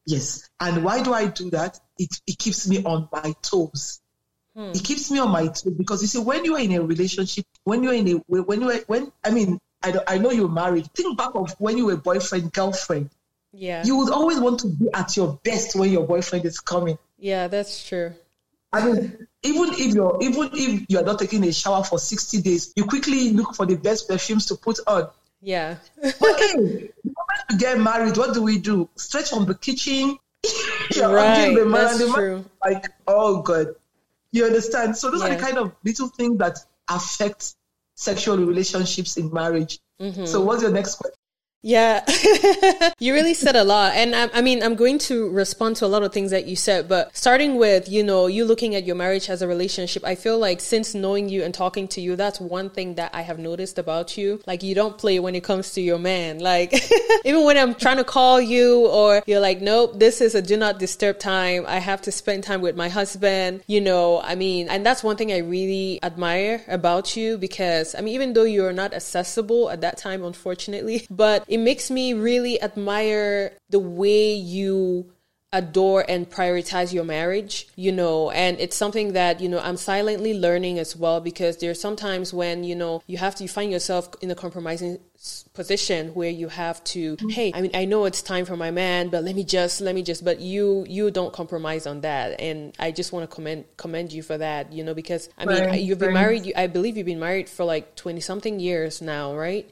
Yes. 0.06 0.48
And 0.58 0.84
why 0.84 1.02
do 1.02 1.12
I 1.12 1.26
do 1.26 1.50
that? 1.50 1.78
It 1.98 2.10
it 2.26 2.38
keeps 2.38 2.66
me 2.68 2.82
on 2.84 3.08
my 3.12 3.34
toes. 3.42 4.00
Hmm. 4.56 4.72
It 4.74 4.82
keeps 4.82 5.10
me 5.10 5.18
on 5.20 5.30
my 5.30 5.46
toes 5.46 5.74
because 5.76 6.02
you 6.02 6.08
see, 6.08 6.18
when 6.18 6.44
you 6.44 6.56
are 6.56 6.60
in 6.60 6.72
a 6.72 6.82
relationship, 6.82 7.46
when 7.62 7.82
you're 7.82 7.94
in 7.94 8.08
a 8.08 8.12
when 8.26 8.60
you 8.60 8.70
are 8.70 8.78
when 8.86 9.12
I 9.24 9.30
mean 9.30 9.60
I, 9.82 9.94
I 10.08 10.18
know 10.18 10.30
you're 10.30 10.48
married. 10.48 10.90
Think 10.94 11.16
back 11.16 11.34
of 11.34 11.54
when 11.58 11.76
you 11.78 11.86
were 11.86 11.96
boyfriend 11.96 12.52
girlfriend. 12.52 13.10
Yeah. 13.56 13.84
You 13.84 13.96
would 13.98 14.10
always 14.10 14.40
want 14.40 14.60
to 14.60 14.68
be 14.68 14.88
at 14.92 15.16
your 15.16 15.38
best 15.44 15.76
when 15.76 15.90
your 15.90 16.06
boyfriend 16.06 16.44
is 16.44 16.58
coming. 16.58 16.98
Yeah, 17.18 17.48
that's 17.48 17.86
true. 17.86 18.12
I 18.72 18.84
mean, 18.84 19.28
even 19.44 19.68
if 19.74 19.94
you're 19.94 20.18
even 20.20 20.50
if 20.52 20.86
you're 20.88 21.04
not 21.04 21.20
taking 21.20 21.44
a 21.44 21.52
shower 21.52 21.84
for 21.84 21.98
60 21.98 22.42
days, 22.42 22.72
you 22.74 22.84
quickly 22.84 23.30
look 23.30 23.54
for 23.54 23.66
the 23.66 23.76
best 23.76 24.08
perfumes 24.08 24.46
to 24.46 24.56
put 24.56 24.80
on. 24.86 25.08
Yeah. 25.40 25.76
but 26.02 26.12
hey, 26.12 26.54
the 26.54 26.90
moment 27.04 27.44
you 27.50 27.58
get 27.58 27.78
married, 27.78 28.16
what 28.16 28.34
do 28.34 28.42
we 28.42 28.58
do? 28.58 28.88
Straight 28.96 29.28
from 29.28 29.44
the 29.44 29.54
kitchen. 29.54 30.18
right. 31.00 31.54
The 31.54 31.64
man, 31.64 31.98
that's 31.98 32.12
true. 32.12 32.44
like, 32.64 32.86
oh 33.06 33.42
god. 33.42 33.68
You 34.32 34.46
understand? 34.46 34.96
So 34.96 35.12
those 35.12 35.20
yeah. 35.20 35.28
are 35.28 35.34
the 35.36 35.40
kind 35.40 35.58
of 35.58 35.72
little 35.84 36.08
things 36.08 36.38
that 36.38 36.58
affect 36.88 37.54
sexual 37.94 38.38
relationships 38.38 39.16
in 39.16 39.32
marriage. 39.32 39.78
Mm-hmm. 40.00 40.24
So 40.24 40.40
what's 40.40 40.62
your 40.62 40.72
next 40.72 40.96
question? 40.96 41.16
Yeah, 41.64 42.04
you 42.98 43.14
really 43.14 43.32
said 43.32 43.56
a 43.56 43.64
lot. 43.64 43.94
And 43.94 44.14
I, 44.14 44.28
I, 44.34 44.42
mean, 44.42 44.62
I'm 44.62 44.74
going 44.74 44.98
to 44.98 45.30
respond 45.30 45.76
to 45.76 45.86
a 45.86 45.88
lot 45.88 46.02
of 46.02 46.12
things 46.12 46.30
that 46.30 46.44
you 46.44 46.56
said, 46.56 46.90
but 46.90 47.16
starting 47.16 47.56
with, 47.56 47.88
you 47.88 48.02
know, 48.02 48.26
you 48.26 48.44
looking 48.44 48.74
at 48.74 48.84
your 48.84 48.96
marriage 48.96 49.30
as 49.30 49.40
a 49.40 49.48
relationship, 49.48 50.04
I 50.04 50.14
feel 50.14 50.38
like 50.38 50.60
since 50.60 50.94
knowing 50.94 51.30
you 51.30 51.42
and 51.42 51.54
talking 51.54 51.88
to 51.88 52.02
you, 52.02 52.16
that's 52.16 52.38
one 52.38 52.68
thing 52.68 52.96
that 52.96 53.14
I 53.14 53.22
have 53.22 53.38
noticed 53.38 53.78
about 53.78 54.18
you. 54.18 54.42
Like, 54.46 54.62
you 54.62 54.74
don't 54.74 54.98
play 54.98 55.18
when 55.20 55.34
it 55.34 55.42
comes 55.42 55.72
to 55.72 55.80
your 55.80 55.98
man. 55.98 56.38
Like, 56.38 56.74
even 57.24 57.46
when 57.46 57.56
I'm 57.56 57.74
trying 57.74 57.96
to 57.96 58.04
call 58.04 58.42
you 58.42 58.86
or 58.88 59.22
you're 59.24 59.40
like, 59.40 59.62
nope, 59.62 59.98
this 59.98 60.20
is 60.20 60.34
a 60.34 60.42
do 60.42 60.58
not 60.58 60.78
disturb 60.78 61.18
time. 61.18 61.64
I 61.66 61.78
have 61.78 62.02
to 62.02 62.12
spend 62.12 62.44
time 62.44 62.60
with 62.60 62.76
my 62.76 62.90
husband, 62.90 63.62
you 63.66 63.80
know, 63.80 64.20
I 64.20 64.34
mean, 64.34 64.68
and 64.68 64.84
that's 64.84 65.02
one 65.02 65.16
thing 65.16 65.32
I 65.32 65.38
really 65.38 65.98
admire 66.02 66.62
about 66.68 67.16
you 67.16 67.38
because, 67.38 67.94
I 67.94 68.02
mean, 68.02 68.12
even 68.12 68.34
though 68.34 68.44
you're 68.44 68.74
not 68.74 68.92
accessible 68.92 69.70
at 69.70 69.80
that 69.80 69.96
time, 69.96 70.22
unfortunately, 70.22 71.06
but 71.08 71.42
it 71.54 71.58
makes 71.58 71.88
me 71.88 72.14
really 72.14 72.60
admire 72.60 73.52
the 73.70 73.78
way 73.78 74.34
you 74.34 75.12
adore 75.52 76.04
and 76.08 76.28
prioritize 76.28 76.92
your 76.92 77.04
marriage, 77.04 77.68
you 77.76 77.92
know, 77.92 78.32
and 78.32 78.58
it's 78.58 78.74
something 78.74 79.12
that, 79.12 79.40
you 79.40 79.48
know, 79.48 79.60
I'm 79.60 79.76
silently 79.76 80.36
learning 80.36 80.80
as 80.80 80.96
well 80.96 81.20
because 81.20 81.58
there's 81.58 81.80
sometimes 81.80 82.34
when, 82.34 82.64
you 82.64 82.74
know, 82.74 83.04
you 83.06 83.18
have 83.18 83.36
to 83.36 83.44
you 83.44 83.48
find 83.48 83.70
yourself 83.70 84.08
in 84.20 84.32
a 84.32 84.34
compromising 84.34 84.98
position 85.52 86.08
where 86.08 86.28
you 86.28 86.48
have 86.48 86.82
to, 86.94 87.14
mm-hmm. 87.18 87.28
hey, 87.28 87.52
I 87.54 87.60
mean, 87.60 87.70
I 87.72 87.84
know 87.84 88.04
it's 88.04 88.20
time 88.20 88.46
for 88.46 88.56
my 88.56 88.72
man, 88.72 89.10
but 89.10 89.22
let 89.22 89.36
me 89.36 89.44
just, 89.44 89.80
let 89.80 89.94
me 89.94 90.02
just, 90.02 90.24
but 90.24 90.40
you, 90.40 90.84
you 90.88 91.12
don't 91.12 91.32
compromise 91.32 91.86
on 91.86 92.00
that. 92.00 92.40
And 92.40 92.74
I 92.80 92.90
just 92.90 93.12
want 93.12 93.30
to 93.30 93.32
commend, 93.32 93.66
commend 93.76 94.12
you 94.12 94.24
for 94.24 94.36
that, 94.38 94.72
you 94.72 94.82
know, 94.82 94.92
because 94.92 95.28
I 95.38 95.44
mean, 95.44 95.64
right, 95.64 95.80
you've 95.80 96.00
been 96.00 96.08
right. 96.08 96.20
married, 96.20 96.46
you, 96.46 96.52
I 96.56 96.66
believe 96.66 96.96
you've 96.96 97.06
been 97.06 97.20
married 97.20 97.48
for 97.48 97.64
like 97.64 97.94
20 97.94 98.18
something 98.18 98.58
years 98.58 99.00
now, 99.00 99.36
right? 99.36 99.70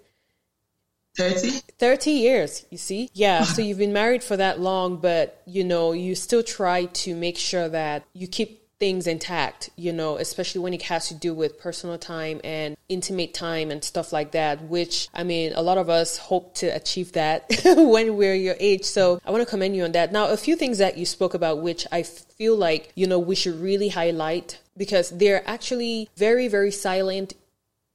30? 1.16 1.50
30 1.78 2.10
years, 2.10 2.64
you 2.70 2.78
see? 2.78 3.10
Yeah, 3.12 3.44
so 3.44 3.62
you've 3.62 3.78
been 3.78 3.92
married 3.92 4.22
for 4.22 4.36
that 4.36 4.60
long, 4.60 4.96
but 4.96 5.42
you 5.46 5.64
know, 5.64 5.92
you 5.92 6.14
still 6.14 6.42
try 6.42 6.86
to 6.86 7.14
make 7.14 7.36
sure 7.36 7.68
that 7.68 8.04
you 8.14 8.26
keep 8.26 8.62
things 8.82 9.06
intact, 9.06 9.70
you 9.76 9.92
know, 9.92 10.16
especially 10.16 10.60
when 10.60 10.74
it 10.74 10.82
has 10.82 11.06
to 11.06 11.14
do 11.14 11.32
with 11.32 11.56
personal 11.56 11.96
time 11.96 12.40
and 12.42 12.76
intimate 12.88 13.32
time 13.32 13.70
and 13.70 13.84
stuff 13.84 14.12
like 14.12 14.32
that, 14.32 14.60
which 14.62 15.08
I 15.14 15.22
mean, 15.22 15.52
a 15.54 15.62
lot 15.62 15.78
of 15.78 15.88
us 15.88 16.16
hope 16.16 16.56
to 16.56 16.66
achieve 16.66 17.12
that 17.12 17.44
when 17.64 18.16
we're 18.16 18.34
your 18.34 18.56
age. 18.58 18.82
So 18.82 19.20
I 19.24 19.30
want 19.30 19.40
to 19.44 19.48
commend 19.48 19.76
you 19.76 19.84
on 19.84 19.92
that. 19.92 20.10
Now, 20.10 20.30
a 20.30 20.36
few 20.36 20.56
things 20.56 20.78
that 20.78 20.98
you 20.98 21.06
spoke 21.06 21.32
about, 21.32 21.62
which 21.62 21.86
I 21.92 22.02
feel 22.02 22.56
like, 22.56 22.90
you 22.96 23.06
know, 23.06 23.20
we 23.20 23.36
should 23.36 23.60
really 23.60 23.90
highlight 23.90 24.58
because 24.76 25.10
they're 25.10 25.48
actually 25.48 26.08
very, 26.16 26.48
very 26.48 26.72
silent 26.72 27.34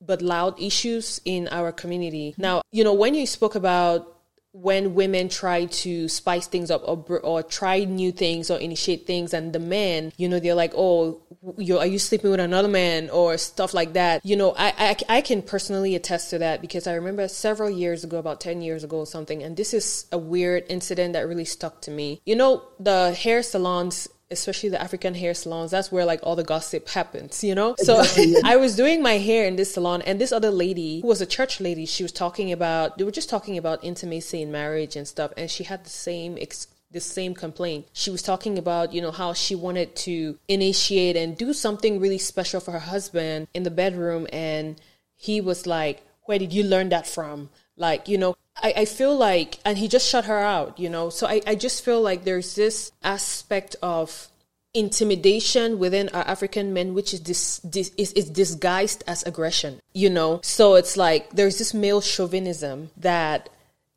but 0.01 0.21
loud 0.21 0.59
issues 0.59 1.19
in 1.25 1.47
our 1.49 1.71
community. 1.71 2.35
Now, 2.37 2.61
you 2.71 2.83
know, 2.83 2.93
when 2.93 3.15
you 3.15 3.25
spoke 3.25 3.55
about 3.55 4.17
when 4.53 4.95
women 4.95 5.29
try 5.29 5.65
to 5.65 6.09
spice 6.09 6.47
things 6.47 6.71
up 6.71 6.81
or, 6.87 7.19
or 7.19 7.43
try 7.43 7.83
new 7.83 8.11
things 8.11 8.49
or 8.49 8.57
initiate 8.57 9.05
things 9.05 9.31
and 9.31 9.53
the 9.53 9.59
men 9.59 10.11
you 10.17 10.27
know 10.27 10.39
they're 10.39 10.55
like 10.55 10.73
oh 10.75 11.21
you 11.57 11.77
are 11.77 11.85
you 11.85 11.99
sleeping 11.99 12.31
with 12.31 12.39
another 12.39 12.67
man? 12.67 13.09
or 13.11 13.37
stuff 13.37 13.73
like 13.73 13.93
that. 13.93 14.25
You 14.25 14.35
know 14.35 14.55
I, 14.57 14.73
I 14.77 15.17
i 15.17 15.21
can 15.21 15.41
personally 15.41 15.95
attest 15.95 16.31
to 16.31 16.39
that 16.39 16.61
because 16.61 16.87
i 16.87 16.93
remember 16.93 17.27
several 17.27 17.69
years 17.69 18.03
ago 18.03 18.17
about 18.17 18.41
10 18.41 18.61
years 18.61 18.83
ago 18.83 18.97
or 18.97 19.05
something 19.05 19.43
and 19.43 19.55
this 19.55 19.73
is 19.73 20.07
a 20.11 20.17
weird 20.17 20.63
incident 20.69 21.13
that 21.13 21.27
really 21.27 21.45
stuck 21.45 21.81
to 21.81 21.91
me. 21.91 22.21
You 22.25 22.35
know 22.35 22.63
the 22.79 23.13
hair 23.13 23.43
salons 23.43 24.07
especially 24.29 24.69
the 24.69 24.81
African 24.81 25.15
hair 25.15 25.33
salons, 25.33 25.71
that's 25.71 25.91
where 25.91 26.05
like 26.05 26.19
all 26.23 26.35
the 26.35 26.43
gossip 26.43 26.87
happens, 26.89 27.43
you 27.43 27.55
know? 27.55 27.75
So 27.79 28.03
I 28.43 28.57
was 28.57 28.75
doing 28.75 29.01
my 29.01 29.17
hair 29.17 29.45
in 29.45 29.55
this 29.55 29.73
salon 29.73 30.01
and 30.01 30.19
this 30.19 30.31
other 30.31 30.51
lady 30.51 31.01
who 31.01 31.07
was 31.07 31.21
a 31.21 31.25
church 31.25 31.59
lady, 31.59 31.85
she 31.85 32.03
was 32.03 32.11
talking 32.11 32.51
about, 32.51 32.97
they 32.97 33.03
were 33.03 33.11
just 33.11 33.29
talking 33.29 33.57
about 33.57 33.83
intimacy 33.83 34.41
in 34.41 34.51
marriage 34.51 34.95
and 34.95 35.07
stuff. 35.07 35.31
And 35.37 35.49
she 35.49 35.63
had 35.63 35.85
the 35.85 35.89
same 35.89 36.37
ex- 36.39 36.67
the 36.91 36.99
same 37.01 37.33
complaint. 37.33 37.85
She 37.91 38.09
was 38.09 38.21
talking 38.21 38.57
about, 38.57 38.93
you 38.93 39.01
know, 39.01 39.11
how 39.11 39.33
she 39.33 39.55
wanted 39.55 39.95
to 39.97 40.39
initiate 40.47 41.17
and 41.17 41.37
do 41.37 41.51
something 41.53 41.99
really 41.99 42.17
special 42.17 42.61
for 42.61 42.71
her 42.71 42.79
husband 42.79 43.47
in 43.53 43.63
the 43.63 43.71
bedroom. 43.71 44.25
And 44.31 44.79
he 45.15 45.41
was 45.41 45.67
like, 45.67 46.01
Where 46.23 46.39
did 46.39 46.53
you 46.53 46.63
learn 46.63 46.89
that 46.89 47.05
from? 47.05 47.49
Like, 47.77 48.07
you 48.07 48.17
know, 48.17 48.35
I, 48.55 48.73
I 48.77 48.85
feel 48.85 49.15
like, 49.15 49.59
and 49.63 49.77
he 49.77 49.87
just 49.87 50.09
shut 50.09 50.25
her 50.25 50.39
out, 50.39 50.79
you 50.79 50.89
know. 50.89 51.09
So 51.09 51.27
I, 51.27 51.41
I 51.45 51.55
just 51.55 51.85
feel 51.85 52.01
like 52.01 52.23
there's 52.23 52.55
this 52.55 52.91
aspect 53.03 53.75
of 53.81 54.27
intimidation 54.73 55.79
within 55.79 56.09
our 56.09 56.27
African 56.27 56.73
men, 56.73 56.93
which 56.93 57.13
is 57.13 57.21
this, 57.21 57.59
this 57.59 57.91
is, 57.97 58.11
is 58.13 58.29
disguised 58.29 59.03
as 59.07 59.23
aggression, 59.23 59.79
you 59.93 60.09
know. 60.09 60.39
So 60.43 60.75
it's 60.75 60.97
like 60.97 61.31
there's 61.31 61.57
this 61.59 61.73
male 61.73 62.01
chauvinism 62.01 62.89
that, 62.97 63.49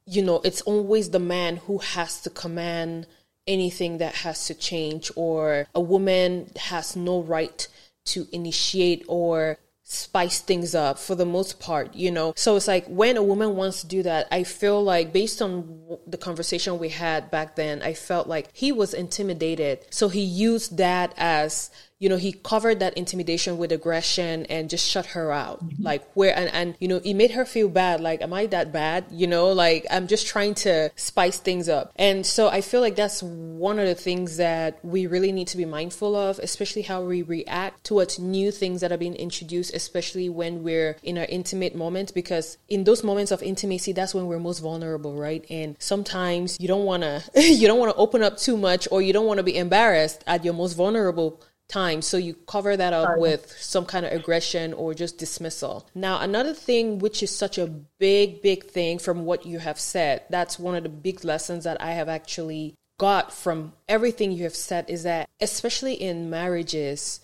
you 0.07 0.23
know, 0.23 0.41
it's 0.45 0.61
always 0.63 1.11
the 1.11 1.19
man 1.19 1.57
who 1.57 1.79
has 1.79 2.21
to 2.23 2.31
command 2.31 3.07
anything 3.47 3.99
that 3.99 4.15
has 4.15 4.47
to 4.47 4.55
change, 4.55 5.11
or 5.17 5.67
a 5.75 5.81
woman 5.81 6.51
has 6.57 6.95
no 6.95 7.21
right 7.21 7.67
to 8.05 8.27
initiate 8.33 9.05
or 9.09 9.59
spice 9.91 10.41
things 10.41 10.73
up 10.75 10.99
for 10.99 11.17
the 11.17 11.27
most 11.27 11.59
part, 11.59 11.95
you 11.95 12.11
know? 12.13 12.33
So 12.37 12.55
it's 12.55 12.69
like 12.69 12.87
when 12.87 13.17
a 13.17 13.23
woman 13.23 13.57
wants 13.57 13.81
to 13.81 13.89
do 13.89 14.03
that, 14.05 14.29
I 14.31 14.45
feel 14.45 14.83
like 14.83 15.13
based 15.13 15.43
on 15.43 15.99
the 16.07 16.17
conversation 16.17 16.79
we 16.79 16.91
had 16.91 17.31
back 17.31 17.57
then, 17.57 17.83
I 17.83 17.95
felt 17.95 18.29
like 18.29 18.51
he 18.53 18.71
was 18.71 18.95
intimidated. 18.95 19.85
So 19.91 20.09
he 20.09 20.21
used 20.21 20.77
that 20.77 21.13
as 21.17 21.71
you 22.01 22.09
know, 22.09 22.17
he 22.17 22.33
covered 22.33 22.81
that 22.81 22.97
intimidation 22.97 23.59
with 23.59 23.71
aggression 23.71 24.47
and 24.47 24.71
just 24.71 24.89
shut 24.89 25.07
her 25.07 25.31
out. 25.31 25.63
Mm-hmm. 25.63 25.83
Like 25.83 26.11
where 26.15 26.35
and, 26.35 26.51
and 26.53 26.75
you 26.81 26.89
know, 26.89 26.97
it 27.05 27.13
made 27.13 27.33
her 27.33 27.45
feel 27.45 27.69
bad. 27.69 28.01
Like, 28.01 28.23
am 28.23 28.33
I 28.33 28.47
that 28.47 28.73
bad? 28.73 29.05
You 29.11 29.27
know, 29.27 29.53
like 29.53 29.87
I'm 29.91 30.07
just 30.07 30.27
trying 30.27 30.55
to 30.67 30.91
spice 30.97 31.39
things 31.39 31.69
up. 31.69 31.93
And 31.97 32.25
so 32.25 32.49
I 32.49 32.63
feel 32.63 32.81
like 32.81 32.97
that's 32.97 33.23
one 33.23 33.79
of 33.79 33.87
the 33.87 33.95
things 33.95 34.39
that 34.39 34.83
we 34.83 35.07
really 35.07 35.31
need 35.31 35.49
to 35.49 35.59
be 35.59 35.67
mindful 35.67 36.17
of, 36.17 36.39
especially 36.39 36.83
how 36.83 37.03
we 37.03 37.21
react 37.21 37.85
towards 37.85 38.19
new 38.19 38.51
things 38.51 38.81
that 38.81 38.93
are 38.93 38.99
being 38.99 39.15
introduced, 39.15 39.75
especially 39.75 40.31
when 40.31 40.63
we're 40.63 40.97
in 41.03 41.19
our 41.19 41.27
intimate 41.27 41.75
moments, 41.75 42.13
because 42.13 42.57
in 42.71 42.85
those 42.85 43.05
moments 43.05 43.31
of 43.31 43.43
intimacy, 43.43 43.93
that's 43.93 44.15
when 44.15 44.27
we're 44.27 44.39
most 44.39 44.61
vulnerable, 44.61 45.17
right? 45.17 45.45
And 45.51 45.77
sometimes 45.79 46.57
you 46.59 46.67
don't 46.67 46.87
wanna 46.87 47.23
you 47.37 47.67
don't 47.67 47.79
wanna 47.79 47.95
open 47.97 48.23
up 48.23 48.39
too 48.39 48.57
much 48.57 48.89
or 48.91 49.03
you 49.03 49.13
don't 49.13 49.27
wanna 49.27 49.43
be 49.43 49.59
embarrassed 49.59 50.25
at 50.27 50.47
your 50.47 50.55
most 50.55 50.73
vulnerable 50.73 51.43
time. 51.71 52.03
So 52.03 52.17
you 52.17 52.35
cover 52.35 52.77
that 52.77 52.93
up 52.93 53.07
Sorry. 53.07 53.21
with 53.21 53.57
some 53.61 53.87
kind 53.87 54.05
of 54.05 54.13
aggression 54.13 54.73
or 54.73 54.95
just 54.95 55.19
dismissal. 55.19 55.89
Now, 55.95 56.21
another 56.21 56.53
thing, 56.53 56.99
which 56.99 57.23
is 57.23 57.35
such 57.35 57.59
a 57.59 57.67
big, 57.67 58.43
big 58.43 58.65
thing 58.67 58.99
from 58.99 59.25
what 59.25 59.47
you 59.47 59.59
have 59.59 59.79
said, 59.79 60.25
that's 60.31 60.59
one 60.59 60.75
of 60.75 60.83
the 60.83 60.89
big 60.89 61.25
lessons 61.25 61.65
that 61.65 61.81
I 61.81 61.93
have 61.93 62.09
actually 62.09 62.75
got 62.99 63.33
from 63.33 63.73
everything 63.89 64.31
you 64.31 64.45
have 64.45 64.55
said 64.55 64.85
is 64.91 65.05
that, 65.05 65.29
especially 65.41 65.95
in 65.95 66.29
marriages, 66.29 67.21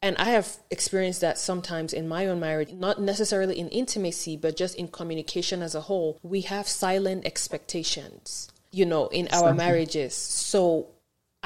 and 0.00 0.16
I 0.18 0.26
have 0.26 0.56
experienced 0.70 1.20
that 1.22 1.36
sometimes 1.38 1.92
in 1.92 2.06
my 2.06 2.28
own 2.28 2.38
marriage, 2.38 2.72
not 2.72 3.00
necessarily 3.00 3.58
in 3.58 3.68
intimacy, 3.70 4.36
but 4.36 4.56
just 4.56 4.76
in 4.76 4.86
communication 4.86 5.62
as 5.62 5.74
a 5.74 5.80
whole, 5.80 6.20
we 6.22 6.42
have 6.42 6.68
silent 6.68 7.26
expectations, 7.26 8.48
you 8.70 8.86
know, 8.86 9.08
in 9.08 9.26
our 9.32 9.52
marriages. 9.52 10.14
So 10.14 10.88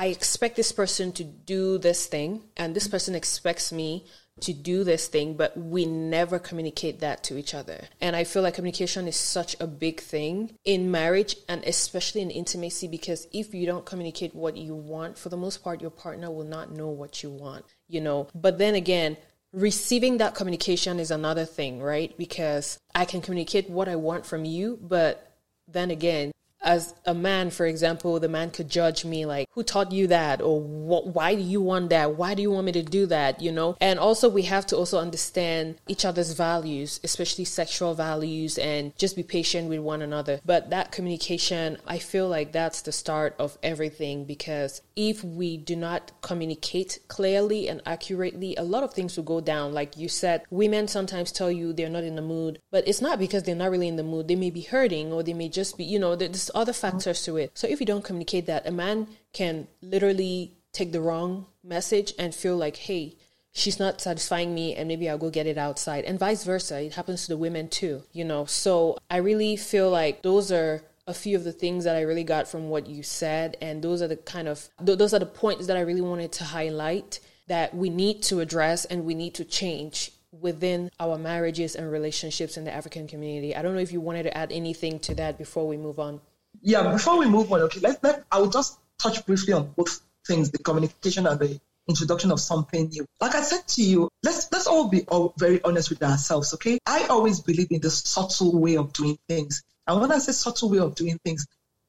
I 0.01 0.07
expect 0.07 0.57
this 0.57 0.73
person 0.73 1.13
to 1.13 1.25
do 1.25 1.77
this 1.77 2.07
thing, 2.07 2.45
and 2.57 2.75
this 2.75 2.89
person 2.89 3.15
expects 3.15 3.71
me 3.71 4.07
to 4.41 4.55
do 4.55 4.83
this 4.83 5.09
thing, 5.09 5.35
but 5.35 5.55
we 5.59 5.85
never 5.85 6.39
communicate 6.39 7.01
that 7.01 7.23
to 7.25 7.37
each 7.37 7.53
other. 7.53 7.85
And 8.01 8.17
I 8.17 8.25
feel 8.25 8.43
like 8.43 8.55
communication 8.55 9.07
is 9.07 9.17
such 9.17 9.57
a 9.61 9.67
big 9.67 10.01
thing 10.01 10.57
in 10.65 10.91
marriage 10.91 11.37
and 11.51 11.63
especially 11.65 12.23
in 12.23 12.31
intimacy 12.31 12.89
because 12.89 13.29
if 13.31 13.53
you 13.53 13.67
don't 13.67 13.85
communicate 13.85 14.35
what 14.35 14.57
you 14.57 14.75
want, 14.75 15.19
for 15.19 15.29
the 15.29 15.37
most 15.37 15.63
part, 15.63 15.83
your 15.83 15.91
partner 15.91 16.31
will 16.31 16.45
not 16.45 16.73
know 16.73 16.89
what 16.89 17.23
you 17.23 17.29
want, 17.29 17.67
you 17.87 18.01
know. 18.01 18.27
But 18.35 18.57
then 18.57 18.77
again, 18.77 19.19
receiving 19.53 20.17
that 20.17 20.35
communication 20.35 20.99
is 20.99 21.11
another 21.11 21.45
thing, 21.45 21.79
right? 21.83 22.17
Because 22.17 22.79
I 22.95 23.05
can 23.05 23.21
communicate 23.21 23.69
what 23.69 23.87
I 23.87 23.97
want 23.97 24.25
from 24.25 24.47
you, 24.47 24.79
but 24.81 25.31
then 25.69 25.91
again, 25.91 26.33
as 26.71 26.95
a 27.05 27.15
man, 27.15 27.51
for 27.51 27.67
example, 27.67 28.21
the 28.21 28.29
man 28.29 28.51
could 28.51 28.69
judge 28.69 29.05
me 29.05 29.27
like, 29.27 29.49
who 29.55 29.63
taught 29.65 29.91
you 29.91 30.07
that? 30.07 30.41
Or 30.41 30.61
why 30.61 31.35
do 31.35 31.43
you 31.43 31.61
want 31.61 31.91
that? 31.91 32.15
Why 32.15 32.35
do 32.35 32.43
you 32.43 32.51
want 32.53 32.67
me 32.67 32.73
to 32.73 32.83
do 32.83 33.07
that? 33.07 33.43
You 33.43 33.51
know? 33.51 33.77
And 33.81 33.99
also, 33.99 34.29
we 34.29 34.43
have 34.43 34.67
to 34.67 34.77
also 34.77 34.99
understand 34.99 35.79
each 35.89 36.05
other's 36.05 36.33
values, 36.33 37.01
especially 37.03 37.45
sexual 37.45 37.95
values, 37.95 38.57
and 38.57 38.97
just 38.97 39.17
be 39.17 39.25
patient 39.25 39.69
with 39.69 39.81
one 39.81 40.01
another. 40.01 40.41
But 40.45 40.71
that 40.71 40.93
communication, 40.93 41.79
I 41.87 41.99
feel 41.99 42.29
like 42.29 42.53
that's 42.53 42.83
the 42.83 42.93
start 42.93 43.35
of 43.39 43.59
everything 43.65 44.25
because 44.25 44.81
if 45.09 45.25
we 45.25 45.57
do 45.57 45.75
not 45.75 46.13
communicate 46.21 46.99
clearly 47.09 47.69
and 47.69 47.81
accurately, 47.87 48.55
a 48.57 48.63
lot 48.63 48.83
of 48.83 48.93
things 48.93 49.17
will 49.17 49.25
go 49.25 49.41
down. 49.41 49.73
Like 49.73 49.97
you 49.97 50.09
said, 50.11 50.43
women 50.51 50.89
sometimes 50.89 51.33
tell 51.33 51.51
you 51.51 51.73
they're 51.73 51.89
not 51.89 52.05
in 52.05 52.17
the 52.17 52.23
mood, 52.23 52.61
but 52.71 52.87
it's 52.87 53.01
not 53.01 53.19
because 53.19 53.45
they're 53.45 53.55
not 53.55 53.71
really 53.71 53.89
in 53.89 53.97
the 53.97 54.03
mood. 54.03 54.29
They 54.29 54.37
may 54.37 54.51
be 54.51 54.61
hurting 54.61 55.11
or 55.11 55.23
they 55.23 55.33
may 55.33 55.49
just 55.49 55.79
be, 55.79 55.85
you 55.85 55.99
know, 55.99 56.17
there's 56.17 56.51
other 56.55 56.75
factors 56.75 57.25
to 57.25 57.39
it. 57.39 57.53
So 57.55 57.67
if 57.67 57.81
you 57.81 57.87
don't 57.87 58.05
communicate 58.05 58.45
that, 58.47 58.67
a 58.67 58.71
man 58.71 59.09
can 59.33 59.69
literally 59.81 60.59
take 60.73 60.93
the 60.93 61.01
wrong 61.01 61.47
message 61.65 62.13
and 62.19 62.35
feel 62.35 62.57
like, 62.57 62.77
hey, 62.77 63.17
she's 63.53 63.79
not 63.79 64.01
satisfying 64.01 64.55
me 64.55 64.75
and 64.75 64.87
maybe 64.87 65.09
I'll 65.09 65.19
go 65.19 65.31
get 65.31 65.47
it 65.47 65.59
outside 65.59 66.05
and 66.05 66.19
vice 66.19 66.45
versa. 66.45 66.83
It 66.83 66.95
happens 66.95 67.23
to 67.23 67.29
the 67.29 67.39
women 67.39 67.69
too, 67.69 68.03
you 68.13 68.25
know. 68.25 68.45
So 68.45 68.99
I 69.09 69.17
really 69.17 69.57
feel 69.57 69.91
like 69.91 70.23
those 70.23 70.53
are 70.53 70.83
a 71.11 71.15
few 71.15 71.37
of 71.37 71.45
the 71.45 71.53
things 71.53 71.85
that 71.85 71.97
I 71.97 72.03
really 72.03 72.25
got 72.25 72.49
from 72.49 72.69
what 72.71 72.87
you 72.87 73.03
said 73.03 73.57
and 73.61 73.83
those 73.83 74.01
are 74.01 74.09
the 74.09 74.17
kind 74.17 74.49
of 74.49 74.69
those 74.81 75.13
are 75.13 75.19
the 75.19 75.27
points 75.27 75.67
that 75.67 75.77
I 75.77 75.81
really 75.81 76.01
wanted 76.01 76.33
to 76.33 76.45
highlight 76.45 77.21
that 77.49 77.75
we 77.75 77.91
need 77.91 78.23
to 78.23 78.41
address 78.41 78.85
and 78.85 79.05
we 79.05 79.15
need 79.15 79.35
to 79.35 79.45
change 79.45 80.13
within 80.33 80.91
our 81.01 81.19
marriages 81.19 81.75
and 81.75 81.91
relationships 81.91 82.57
in 82.57 82.65
the 82.65 82.73
African 82.73 83.09
community. 83.09 83.57
I 83.57 83.63
don't 83.63 83.75
know 83.75 83.81
if 83.81 83.93
you 83.93 84.01
wanted 84.01 84.23
to 84.23 84.37
add 84.37 84.53
anything 84.53 85.01
to 85.01 85.15
that 85.17 85.37
before 85.37 85.67
we 85.67 85.77
move 85.77 85.99
on. 85.99 86.21
Yeah, 86.63 86.93
before 86.93 87.19
we 87.19 87.27
move 87.27 87.53
on, 87.53 87.61
okay, 87.63 87.81
let, 87.81 88.03
let 88.05 88.25
I 88.31 88.39
will 88.39 88.51
just 88.51 88.79
touch 88.99 89.27
briefly 89.27 89.53
on 89.53 89.73
both 89.77 90.01
things, 90.27 90.53
the 90.53 90.59
communication 90.59 91.27
and 91.27 91.41
the 91.41 91.61
introduction 91.89 92.31
of 92.31 92.41
something 92.41 92.89
new. 92.89 93.05
Like 93.21 93.35
I 93.35 93.43
said 93.43 93.67
to 93.69 93.83
you, 93.83 94.09
let's 94.23 94.51
let's 94.53 94.67
all 94.67 94.89
be 94.89 95.03
all 95.09 95.35
very 95.37 95.63
honest 95.65 95.91
with 95.91 96.03
ourselves, 96.03 96.55
okay? 96.55 96.79
I 96.87 97.07
always 97.07 97.41
believe 97.41 97.69
in 97.71 97.81
the 97.81 97.91
subtle 97.91 98.59
way 98.59 98.77
of 98.77 98.93
doing 98.93 99.19
things. 99.29 99.63
And 99.91 100.01
when 100.01 100.13
I 100.13 100.19
say 100.19 100.31
subtle 100.31 100.71
way 100.71 100.79
of 100.79 100.95
doing 100.95 101.19
things, 101.25 101.47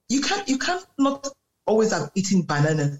you 0.09 0.21
can't 0.21 0.49
you 0.49 0.57
can't 0.57 0.83
not 0.97 1.27
always 1.67 1.91
have 1.91 2.09
eaten 2.15 2.41
banana. 2.41 2.99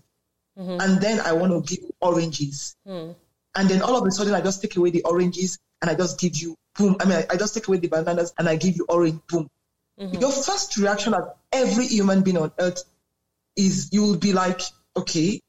Mm-hmm. 0.57 0.79
And 0.79 1.01
then 1.01 1.19
I 1.19 1.33
want 1.33 1.51
to 1.67 1.75
give 1.75 1.89
oranges. 1.99 2.75
Mm. 2.87 3.15
And 3.55 3.69
then 3.69 3.81
all 3.81 3.97
of 3.97 4.05
a 4.05 4.11
sudden 4.11 4.35
I 4.35 4.41
just 4.41 4.61
take 4.61 4.75
away 4.75 4.91
the 4.91 5.01
oranges 5.03 5.57
and 5.81 5.89
I 5.89 5.95
just 5.95 6.19
give 6.19 6.37
you 6.37 6.55
boom. 6.77 6.97
I 6.99 7.05
mean 7.05 7.17
I, 7.17 7.25
I 7.31 7.37
just 7.37 7.55
take 7.55 7.67
away 7.67 7.77
the 7.77 7.87
bananas 7.87 8.31
and 8.37 8.47
I 8.47 8.57
give 8.57 8.77
you 8.77 8.85
orange 8.87 9.21
boom. 9.27 9.49
Mm-hmm. 9.99 10.21
Your 10.21 10.31
first 10.31 10.77
reaction 10.77 11.15
as 11.15 11.23
every 11.51 11.87
human 11.87 12.21
being 12.21 12.37
on 12.37 12.51
earth 12.59 12.83
is 13.55 13.89
you 13.91 14.03
will 14.03 14.17
be 14.17 14.33
like, 14.33 14.61
okay, 14.95 15.41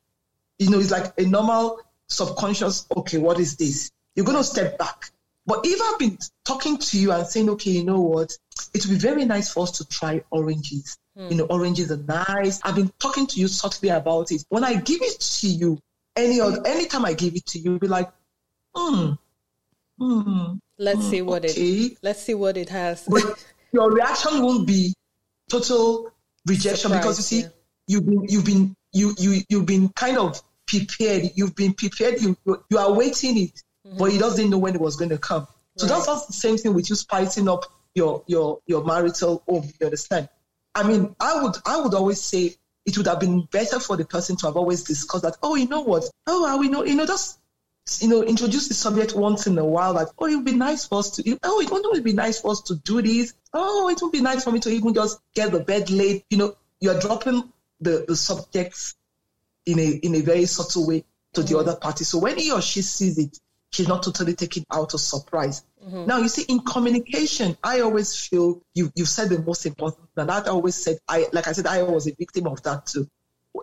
you 0.58 0.70
know, 0.70 0.78
it's 0.78 0.90
like 0.90 1.12
a 1.18 1.24
normal 1.24 1.78
subconscious, 2.06 2.86
okay, 2.96 3.18
what 3.18 3.38
is 3.38 3.56
this? 3.56 3.90
You're 4.14 4.26
going 4.26 4.38
to 4.38 4.44
step 4.44 4.78
back. 4.78 5.10
But 5.44 5.60
if 5.64 5.80
I've 5.82 5.98
been 5.98 6.18
talking 6.44 6.78
to 6.78 6.98
you 6.98 7.12
and 7.12 7.26
saying, 7.26 7.50
okay, 7.50 7.70
you 7.70 7.84
know 7.84 8.00
what, 8.00 8.36
it 8.72 8.86
would 8.86 8.92
be 8.92 8.98
very 8.98 9.24
nice 9.24 9.52
for 9.52 9.64
us 9.64 9.72
to 9.78 9.88
try 9.88 10.22
oranges. 10.30 10.96
Mm. 11.18 11.30
You 11.30 11.36
know, 11.38 11.44
oranges 11.44 11.90
are 11.90 11.96
nice. 11.96 12.60
I've 12.62 12.76
been 12.76 12.92
talking 12.98 13.26
to 13.26 13.40
you 13.40 13.48
subtly 13.48 13.88
about 13.88 14.30
it. 14.30 14.44
When 14.48 14.64
I 14.64 14.74
give 14.74 15.02
it 15.02 15.20
to 15.20 15.48
you, 15.48 15.78
any 16.14 16.40
other, 16.40 16.64
anytime 16.66 17.04
I 17.04 17.14
give 17.14 17.34
it 17.34 17.46
to 17.46 17.58
you, 17.58 17.72
you'll 17.72 17.78
be 17.80 17.88
like, 17.88 18.10
hmm, 18.74 19.12
hmm. 19.98 20.54
Let's 20.78 21.00
hmm, 21.00 21.10
see 21.10 21.22
what 21.22 21.44
okay. 21.44 21.60
it. 21.60 21.98
Let's 22.02 22.22
see 22.22 22.34
what 22.34 22.56
it 22.56 22.68
has. 22.68 23.04
But 23.08 23.44
your 23.72 23.90
reaction 23.90 24.42
won't 24.42 24.66
be 24.66 24.94
total 25.48 26.12
rejection 26.46 26.90
Surprise, 26.90 27.00
because 27.00 27.18
you 27.18 27.22
see, 27.22 27.40
yeah. 27.42 27.48
you've 27.86 28.06
been 28.06 28.24
you've 28.28 28.44
been 28.44 28.74
you 28.92 29.14
you 29.18 29.42
you've 29.48 29.66
been 29.66 29.88
kind 29.90 30.18
of 30.18 30.40
prepared. 30.66 31.30
You've 31.34 31.54
been 31.54 31.74
prepared. 31.74 32.20
You 32.20 32.36
you 32.68 32.78
are 32.78 32.92
waiting 32.92 33.38
it, 33.38 33.62
mm-hmm. 33.92 33.98
but 33.98 34.12
he 34.12 34.18
doesn't 34.18 34.50
know 34.50 34.58
when 34.58 34.74
it 34.74 34.80
was 34.80 34.96
going 34.96 35.10
to 35.10 35.18
come. 35.18 35.46
So 35.76 35.86
right. 35.86 36.04
that's 36.04 36.26
the 36.26 36.32
same 36.32 36.56
thing 36.58 36.74
with 36.74 36.90
you 36.90 36.96
spicing 36.96 37.48
up 37.48 37.64
your 37.94 38.24
your 38.26 38.60
your 38.66 38.84
marital 38.84 39.42
home. 39.48 39.70
You 39.80 39.86
understand? 39.86 40.28
I 40.74 40.82
mean, 40.82 41.14
I 41.20 41.42
would 41.42 41.56
I 41.66 41.80
would 41.80 41.94
always 41.94 42.20
say 42.20 42.56
it 42.84 42.96
would 42.96 43.06
have 43.06 43.20
been 43.20 43.42
better 43.50 43.78
for 43.78 43.96
the 43.96 44.04
person 44.04 44.36
to 44.36 44.46
have 44.46 44.56
always 44.56 44.82
discussed 44.82 45.24
that. 45.24 45.36
Oh, 45.42 45.54
you 45.54 45.68
know 45.68 45.82
what? 45.82 46.04
Oh, 46.26 46.58
we 46.58 46.68
know 46.68 46.84
you 46.84 46.94
know 46.94 47.06
just 47.06 47.38
you 48.00 48.08
know 48.08 48.22
introduce 48.22 48.68
the 48.68 48.74
subject 48.74 49.14
once 49.14 49.46
in 49.46 49.56
a 49.58 49.64
while. 49.64 49.92
Like, 49.94 50.08
oh, 50.18 50.26
it 50.26 50.36
would 50.36 50.44
be 50.44 50.54
nice 50.54 50.86
for 50.86 50.98
us 50.98 51.10
to. 51.16 51.38
Oh, 51.42 51.60
it 51.60 51.70
would 51.70 52.04
be 52.04 52.12
nice 52.12 52.40
for 52.40 52.52
us 52.52 52.62
to 52.62 52.76
do 52.76 53.02
this. 53.02 53.34
Oh, 53.52 53.88
it 53.88 54.00
would 54.02 54.12
be 54.12 54.20
nice 54.20 54.44
for 54.44 54.52
me 54.52 54.60
to 54.60 54.70
even 54.70 54.94
just 54.94 55.20
get 55.34 55.52
the 55.52 55.60
bed 55.60 55.90
laid. 55.90 56.24
You 56.30 56.38
know, 56.38 56.56
you're 56.80 56.98
dropping 57.00 57.52
the, 57.80 58.04
the 58.06 58.16
subjects 58.16 58.94
in 59.66 59.78
a 59.78 59.88
in 59.88 60.14
a 60.14 60.20
very 60.20 60.46
subtle 60.46 60.86
way 60.86 61.04
to 61.34 61.40
mm-hmm. 61.40 61.52
the 61.52 61.58
other 61.58 61.76
party. 61.76 62.04
So 62.04 62.18
when 62.18 62.38
he 62.38 62.52
or 62.52 62.62
she 62.62 62.82
sees 62.82 63.18
it, 63.18 63.38
she's 63.72 63.88
not 63.88 64.02
totally 64.02 64.34
taken 64.34 64.64
out 64.70 64.94
of 64.94 65.00
surprise. 65.00 65.64
Mm-hmm. 65.84 66.06
Now 66.06 66.18
you 66.18 66.28
see, 66.28 66.44
in 66.48 66.60
communication, 66.60 67.56
I 67.64 67.80
always 67.80 68.14
feel 68.14 68.62
you 68.74 68.92
you 68.94 69.04
said 69.04 69.30
the 69.30 69.40
most 69.40 69.66
important 69.66 70.08
and 70.16 70.30
I 70.30 70.42
always 70.42 70.76
said 70.76 70.98
I 71.08 71.26
like 71.32 71.48
I 71.48 71.52
said 71.52 71.66
I 71.66 71.82
was 71.82 72.06
a 72.06 72.14
victim 72.14 72.46
of 72.46 72.62
that 72.62 72.86
too. 72.86 73.08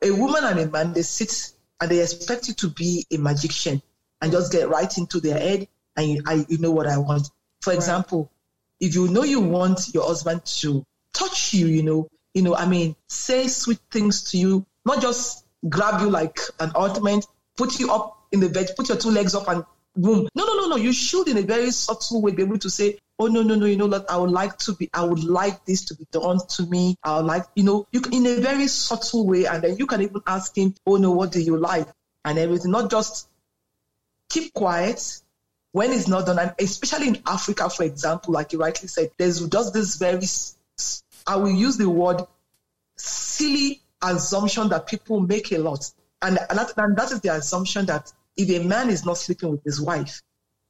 A 0.03 0.11
woman 0.11 0.43
and 0.43 0.59
a 0.59 0.69
man 0.69 0.93
they 0.93 1.03
sit 1.03 1.53
and 1.79 1.89
they 1.89 2.01
expect 2.01 2.47
you 2.47 2.53
to 2.55 2.69
be 2.69 3.05
a 3.11 3.17
magician 3.17 3.81
and 4.21 4.31
just 4.31 4.51
get 4.51 4.69
right 4.69 4.97
into 4.97 5.19
their 5.19 5.39
head 5.39 5.67
and 5.95 6.09
you, 6.09 6.23
I, 6.25 6.45
you 6.49 6.57
know 6.57 6.71
what 6.71 6.87
I 6.87 6.97
want. 6.97 7.29
For 7.61 7.71
right. 7.71 7.77
example, 7.77 8.31
if 8.79 8.95
you 8.95 9.07
know 9.07 9.23
you 9.23 9.39
want 9.39 9.93
your 9.93 10.05
husband 10.05 10.45
to 10.45 10.85
touch 11.13 11.53
you, 11.53 11.67
you 11.67 11.83
know, 11.83 12.09
you 12.33 12.41
know, 12.41 12.55
I 12.55 12.65
mean, 12.65 12.95
say 13.07 13.47
sweet 13.47 13.79
things 13.91 14.31
to 14.31 14.37
you, 14.37 14.65
not 14.85 15.01
just 15.01 15.45
grab 15.67 16.01
you 16.01 16.09
like 16.09 16.39
an 16.59 16.71
ornament, 16.75 17.25
put 17.57 17.79
you 17.79 17.91
up 17.91 18.27
in 18.31 18.39
the 18.39 18.49
bed, 18.49 18.69
put 18.75 18.89
your 18.89 18.97
two 18.97 19.11
legs 19.11 19.35
up 19.35 19.47
and 19.47 19.63
No, 19.95 20.27
no, 20.35 20.45
no, 20.45 20.67
no. 20.67 20.75
You 20.75 20.93
should 20.93 21.27
in 21.27 21.37
a 21.37 21.41
very 21.41 21.71
subtle 21.71 22.21
way 22.21 22.31
be 22.31 22.43
able 22.43 22.59
to 22.59 22.69
say, 22.69 22.99
oh 23.19 23.27
no, 23.27 23.43
no, 23.43 23.55
no, 23.55 23.65
you 23.65 23.75
know 23.75 23.87
what, 23.87 24.09
I 24.09 24.17
would 24.17 24.31
like 24.31 24.57
to 24.59 24.73
be, 24.73 24.89
I 24.93 25.03
would 25.03 25.23
like 25.23 25.65
this 25.65 25.83
to 25.85 25.95
be 25.95 26.05
done 26.11 26.39
to 26.55 26.65
me. 26.67 26.95
I 27.03 27.17
would 27.17 27.25
like, 27.25 27.45
you 27.55 27.63
know, 27.63 27.85
you 27.91 27.99
can, 27.99 28.13
in 28.13 28.25
a 28.25 28.39
very 28.39 28.67
subtle 28.67 29.27
way, 29.27 29.45
and 29.45 29.61
then 29.61 29.77
you 29.77 29.87
can 29.87 30.01
even 30.01 30.21
ask 30.25 30.57
him, 30.57 30.73
oh 30.87 30.95
no, 30.95 31.11
what 31.11 31.31
do 31.31 31.41
you 31.41 31.57
like? 31.57 31.87
And 32.23 32.39
everything. 32.39 32.71
Not 32.71 32.89
just 32.89 33.27
keep 34.29 34.53
quiet 34.53 35.21
when 35.71 35.91
it's 35.91 36.07
not 36.07 36.25
done. 36.25 36.39
And 36.39 36.53
especially 36.59 37.09
in 37.09 37.21
Africa, 37.25 37.69
for 37.69 37.83
example, 37.83 38.33
like 38.33 38.53
you 38.53 38.59
rightly 38.59 38.87
said, 38.87 39.11
there's 39.17 39.45
just 39.47 39.73
this 39.73 39.95
very 39.95 40.21
I 41.27 41.35
will 41.35 41.51
use 41.51 41.77
the 41.77 41.89
word 41.89 42.21
silly 42.95 43.81
assumption 44.01 44.69
that 44.69 44.87
people 44.87 45.19
make 45.19 45.51
a 45.51 45.57
lot. 45.57 45.91
And, 46.21 46.37
and, 46.49 46.59
that, 46.59 46.73
and 46.77 46.97
that 46.97 47.11
is 47.11 47.21
the 47.21 47.33
assumption 47.33 47.85
that 47.85 48.11
if 48.39 48.49
a 48.49 48.63
man 48.63 48.89
is 48.89 49.05
not 49.05 49.17
sleeping 49.17 49.51
with 49.51 49.63
his 49.63 49.81
wife, 49.81 50.21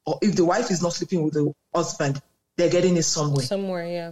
or 0.06 0.18
if 0.22 0.36
the 0.36 0.46
wife 0.46 0.72
is 0.72 0.82
not 0.82 0.94
sleeping 0.94 1.24
with 1.24 1.34
the 1.34 1.54
husband, 1.74 2.22
they're 2.58 2.70
getting 2.70 2.98
it 2.98 3.04
somewhere. 3.04 3.46
Somewhere, 3.46 3.86
yeah. 3.86 4.12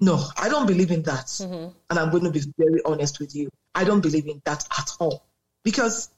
No, 0.00 0.24
I 0.38 0.48
don't 0.48 0.66
believe 0.66 0.90
in 0.90 1.02
that. 1.02 1.26
Mm-hmm. 1.26 1.68
And 1.90 1.98
I'm 1.98 2.10
going 2.10 2.24
to 2.24 2.30
be 2.30 2.42
very 2.56 2.80
honest 2.84 3.20
with 3.20 3.34
you. 3.34 3.50
I 3.74 3.84
don't 3.84 4.00
believe 4.00 4.26
in 4.26 4.40
that 4.46 4.66
at 4.78 4.90
all. 4.98 5.22
Because 5.62 6.08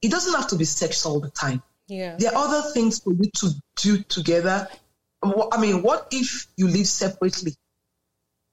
it 0.00 0.12
doesn't 0.12 0.34
have 0.34 0.48
to 0.48 0.56
be 0.56 0.64
sex 0.64 1.04
all 1.04 1.18
the 1.18 1.30
time. 1.30 1.62
Yeah. 1.88 2.16
There 2.16 2.30
are 2.32 2.46
other 2.46 2.70
things 2.70 3.00
for 3.00 3.12
you 3.12 3.30
to 3.36 3.50
do 3.76 4.02
together 4.04 4.68
I 5.52 5.60
mean, 5.60 5.82
what 5.82 6.08
if 6.10 6.46
you 6.56 6.68
live 6.68 6.86
separately? 6.86 7.54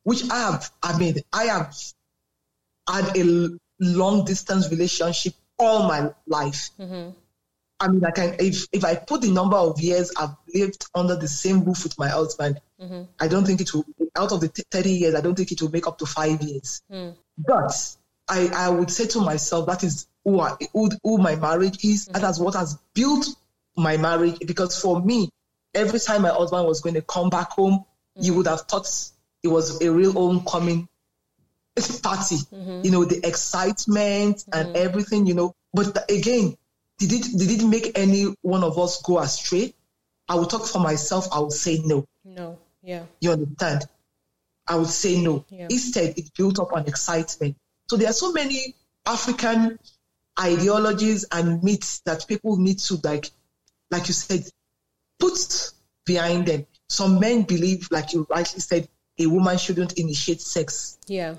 Which 0.03 0.29
I 0.29 0.51
have, 0.51 0.71
I 0.81 0.97
mean, 0.97 1.17
I 1.31 1.45
have 1.45 1.75
had 2.89 3.17
a 3.17 3.49
long 3.79 4.25
distance 4.25 4.69
relationship 4.69 5.33
all 5.57 5.87
my 5.87 6.11
life. 6.27 6.69
Mm-hmm. 6.79 7.11
I 7.79 7.87
mean, 7.89 8.05
I 8.05 8.11
can, 8.11 8.35
if, 8.39 8.67
if 8.71 8.85
I 8.85 8.95
put 8.95 9.21
the 9.21 9.31
number 9.31 9.57
of 9.57 9.79
years 9.81 10.11
I've 10.17 10.35
lived 10.53 10.85
under 10.95 11.15
the 11.15 11.27
same 11.27 11.65
roof 11.65 11.83
with 11.83 11.99
my 11.99 12.07
husband, 12.07 12.61
mm-hmm. 12.81 13.03
I 13.19 13.27
don't 13.27 13.45
think 13.45 13.61
it 13.61 13.73
will, 13.73 13.85
out 14.15 14.31
of 14.31 14.41
the 14.41 14.47
30 14.47 14.91
years, 14.91 15.15
I 15.15 15.21
don't 15.21 15.35
think 15.35 15.51
it 15.51 15.61
will 15.61 15.71
make 15.71 15.87
up 15.87 15.97
to 15.97 16.05
five 16.05 16.41
years. 16.41 16.81
Mm. 16.91 17.15
But 17.37 17.73
I, 18.29 18.49
I 18.53 18.69
would 18.69 18.89
say 18.89 19.07
to 19.07 19.19
myself, 19.21 19.65
that 19.67 19.83
is 19.83 20.07
who, 20.23 20.39
I, 20.39 20.55
who, 20.71 20.91
who 21.03 21.17
my 21.17 21.35
marriage 21.35 21.83
is. 21.83 22.05
Mm-hmm. 22.05 22.21
That 22.21 22.29
is 22.29 22.39
what 22.39 22.53
has 22.53 22.77
built 22.93 23.27
my 23.75 23.97
marriage. 23.97 24.37
Because 24.45 24.79
for 24.79 25.01
me, 25.01 25.29
every 25.73 25.99
time 25.99 26.21
my 26.21 26.29
husband 26.29 26.65
was 26.65 26.79
going 26.79 26.95
to 26.95 27.01
come 27.01 27.29
back 27.29 27.51
home, 27.51 27.79
mm-hmm. 27.79 28.23
you 28.23 28.35
would 28.35 28.47
have 28.47 28.61
thought 28.61 28.87
it 29.41 29.49
was 29.49 29.81
a 29.81 29.91
real 29.91 30.13
homecoming 30.13 30.87
party. 32.01 32.35
Mm-hmm. 32.35 32.81
You 32.83 32.91
know, 32.91 33.05
the 33.05 33.25
excitement 33.25 34.37
mm-hmm. 34.37 34.59
and 34.59 34.77
everything, 34.77 35.25
you 35.25 35.33
know. 35.33 35.55
But 35.73 36.09
again, 36.09 36.55
did 36.99 37.13
it 37.13 37.37
did 37.37 37.51
it 37.51 37.65
make 37.65 37.97
any 37.97 38.35
one 38.41 38.63
of 38.63 38.77
us 38.77 39.01
go 39.01 39.19
astray? 39.19 39.73
I 40.29 40.35
will 40.35 40.45
talk 40.45 40.65
for 40.65 40.79
myself, 40.79 41.27
I 41.33 41.39
would 41.39 41.51
say 41.51 41.81
no. 41.83 42.05
No. 42.23 42.57
Yeah. 42.81 43.03
You 43.19 43.31
understand? 43.31 43.85
I 44.67 44.75
would 44.75 44.87
say 44.87 45.21
no. 45.21 45.45
Yeah. 45.49 45.67
Instead, 45.69 46.17
it 46.17 46.33
built 46.37 46.59
up 46.59 46.73
on 46.73 46.87
excitement. 46.87 47.57
So 47.89 47.97
there 47.97 48.09
are 48.09 48.13
so 48.13 48.31
many 48.31 48.75
African 49.05 49.77
ideologies 50.39 51.25
and 51.31 51.61
myths 51.63 51.99
that 52.05 52.25
people 52.27 52.57
need 52.57 52.79
to 52.79 52.99
like, 53.03 53.29
like 53.91 54.07
you 54.07 54.13
said, 54.13 54.45
put 55.19 55.71
behind 56.05 56.47
them. 56.47 56.65
Some 56.87 57.19
men 57.19 57.43
believe, 57.43 57.89
like 57.91 58.13
you 58.13 58.25
rightly 58.29 58.61
said, 58.61 58.87
a 59.19 59.27
woman 59.27 59.57
shouldn't 59.57 59.93
initiate 59.99 60.41
sex. 60.41 60.97
Yeah. 61.07 61.35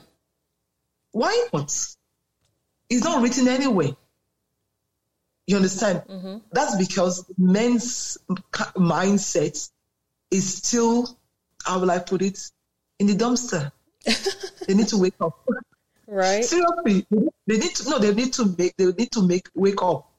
Why 1.14 1.46
not? 1.53 1.70
It's 2.90 3.05
not 3.05 3.22
written 3.22 3.46
anyway. 3.46 3.96
You 5.46 5.57
understand? 5.57 6.03
Mm-hmm. 6.09 6.38
That's 6.50 6.77
because 6.77 7.24
men's 7.38 8.18
mindset 8.77 9.70
is 10.33 10.55
still, 10.57 11.16
how 11.64 11.79
will 11.79 11.92
I 11.92 12.00
put 12.00 12.20
it, 12.20 12.40
in 12.98 13.07
the 13.07 13.14
dumpster. 13.14 13.70
they 14.66 14.74
need 14.74 14.88
to 14.88 14.98
wake 14.98 15.14
up. 15.20 15.38
Right. 16.09 16.44
Seriously, 16.44 17.07
they 17.46 17.59
need 17.59 17.74
to 17.77 17.90
no. 17.90 17.98
They 18.00 18.12
need 18.12 18.33
to 18.35 18.55
make. 18.59 18.77
They 18.77 18.87
need 18.87 19.12
to 19.12 19.22
make 19.27 19.48
wake 19.55 19.83
up 19.83 20.11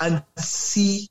and 0.00 0.22
see 0.36 1.08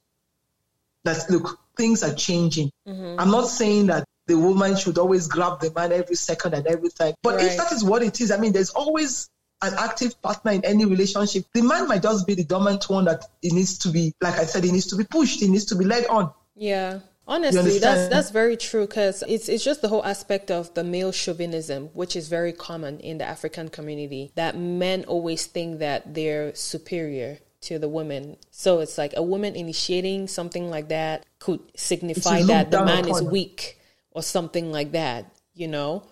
that 1.06 1.30
look 1.30 1.60
things 1.78 2.04
are 2.04 2.14
changing. 2.14 2.72
Mm-hmm. 2.88 3.20
I'm 3.20 3.32
not 3.32 3.48
saying 3.48 3.88
that 3.88 4.06
the 4.28 4.38
woman 4.38 4.76
should 4.76 4.98
always 4.98 5.28
grab 5.28 5.60
the 5.60 5.72
man 5.74 5.92
every 5.92 6.16
second 6.16 6.54
and 6.54 6.68
every 6.68 6.90
time. 6.90 7.14
But 7.24 7.36
right. 7.36 7.46
if 7.46 7.58
that 7.58 7.72
is 7.72 7.84
what 7.84 8.04
it 8.04 8.22
is, 8.22 8.32
I 8.32 8.38
mean, 8.38 8.54
there's 8.54 8.70
always 8.70 9.30
an 9.62 9.74
active 9.78 10.22
partner 10.22 10.52
in 10.52 10.64
any 10.64 10.86
relationship, 10.86 11.46
the 11.54 11.62
man 11.62 11.88
might 11.88 12.04
just 12.04 12.28
be 12.28 12.36
the 12.36 12.44
dominant 12.44 12.90
one 12.90 13.06
that 13.06 13.26
it 13.42 13.54
needs 13.54 13.80
to 13.80 13.90
be, 13.90 14.14
like 14.22 14.36
I 14.36 14.46
said, 14.46 14.64
it 14.66 14.72
needs 14.72 14.88
to 14.88 14.96
be 14.96 15.04
pushed, 15.04 15.42
it 15.42 15.50
needs 15.50 15.66
to 15.66 15.76
be 15.76 15.86
led 15.86 16.06
on. 16.08 16.32
Yeah. 16.56 17.00
Honestly, 17.30 17.80
that's 17.80 18.08
that's 18.08 18.30
very 18.30 18.56
true 18.56 18.88
because 18.88 19.22
it's 19.28 19.50
it's 19.50 19.62
just 19.62 19.82
the 19.82 19.90
whole 19.90 20.06
aspect 20.06 20.50
of 20.50 20.74
the 20.76 20.84
male 20.84 21.12
chauvinism, 21.12 21.90
which 21.94 22.16
is 22.16 22.30
very 22.30 22.54
common 22.54 23.02
in 23.02 23.18
the 23.18 23.26
African 23.26 23.68
community. 23.68 24.32
That 24.36 24.56
men 24.56 25.04
always 25.06 25.46
think 25.46 25.80
that 25.80 26.14
they're 26.14 26.56
superior 26.56 27.40
to 27.62 27.80
the 27.80 27.90
women. 27.90 28.38
So 28.52 28.80
it's 28.80 28.98
like 28.98 29.14
a 29.18 29.22
woman 29.22 29.58
initiating 29.58 30.30
something 30.30 30.70
like 30.70 30.88
that 30.88 31.26
could 31.40 31.60
signify 31.76 32.44
that 32.44 32.72
the 32.72 32.86
man 32.86 33.10
is 33.10 33.22
weak 33.22 33.78
or 34.18 34.24
something 34.24 34.72
like 34.72 34.92
that. 34.94 35.32
You 35.54 35.68
know. 35.68 36.04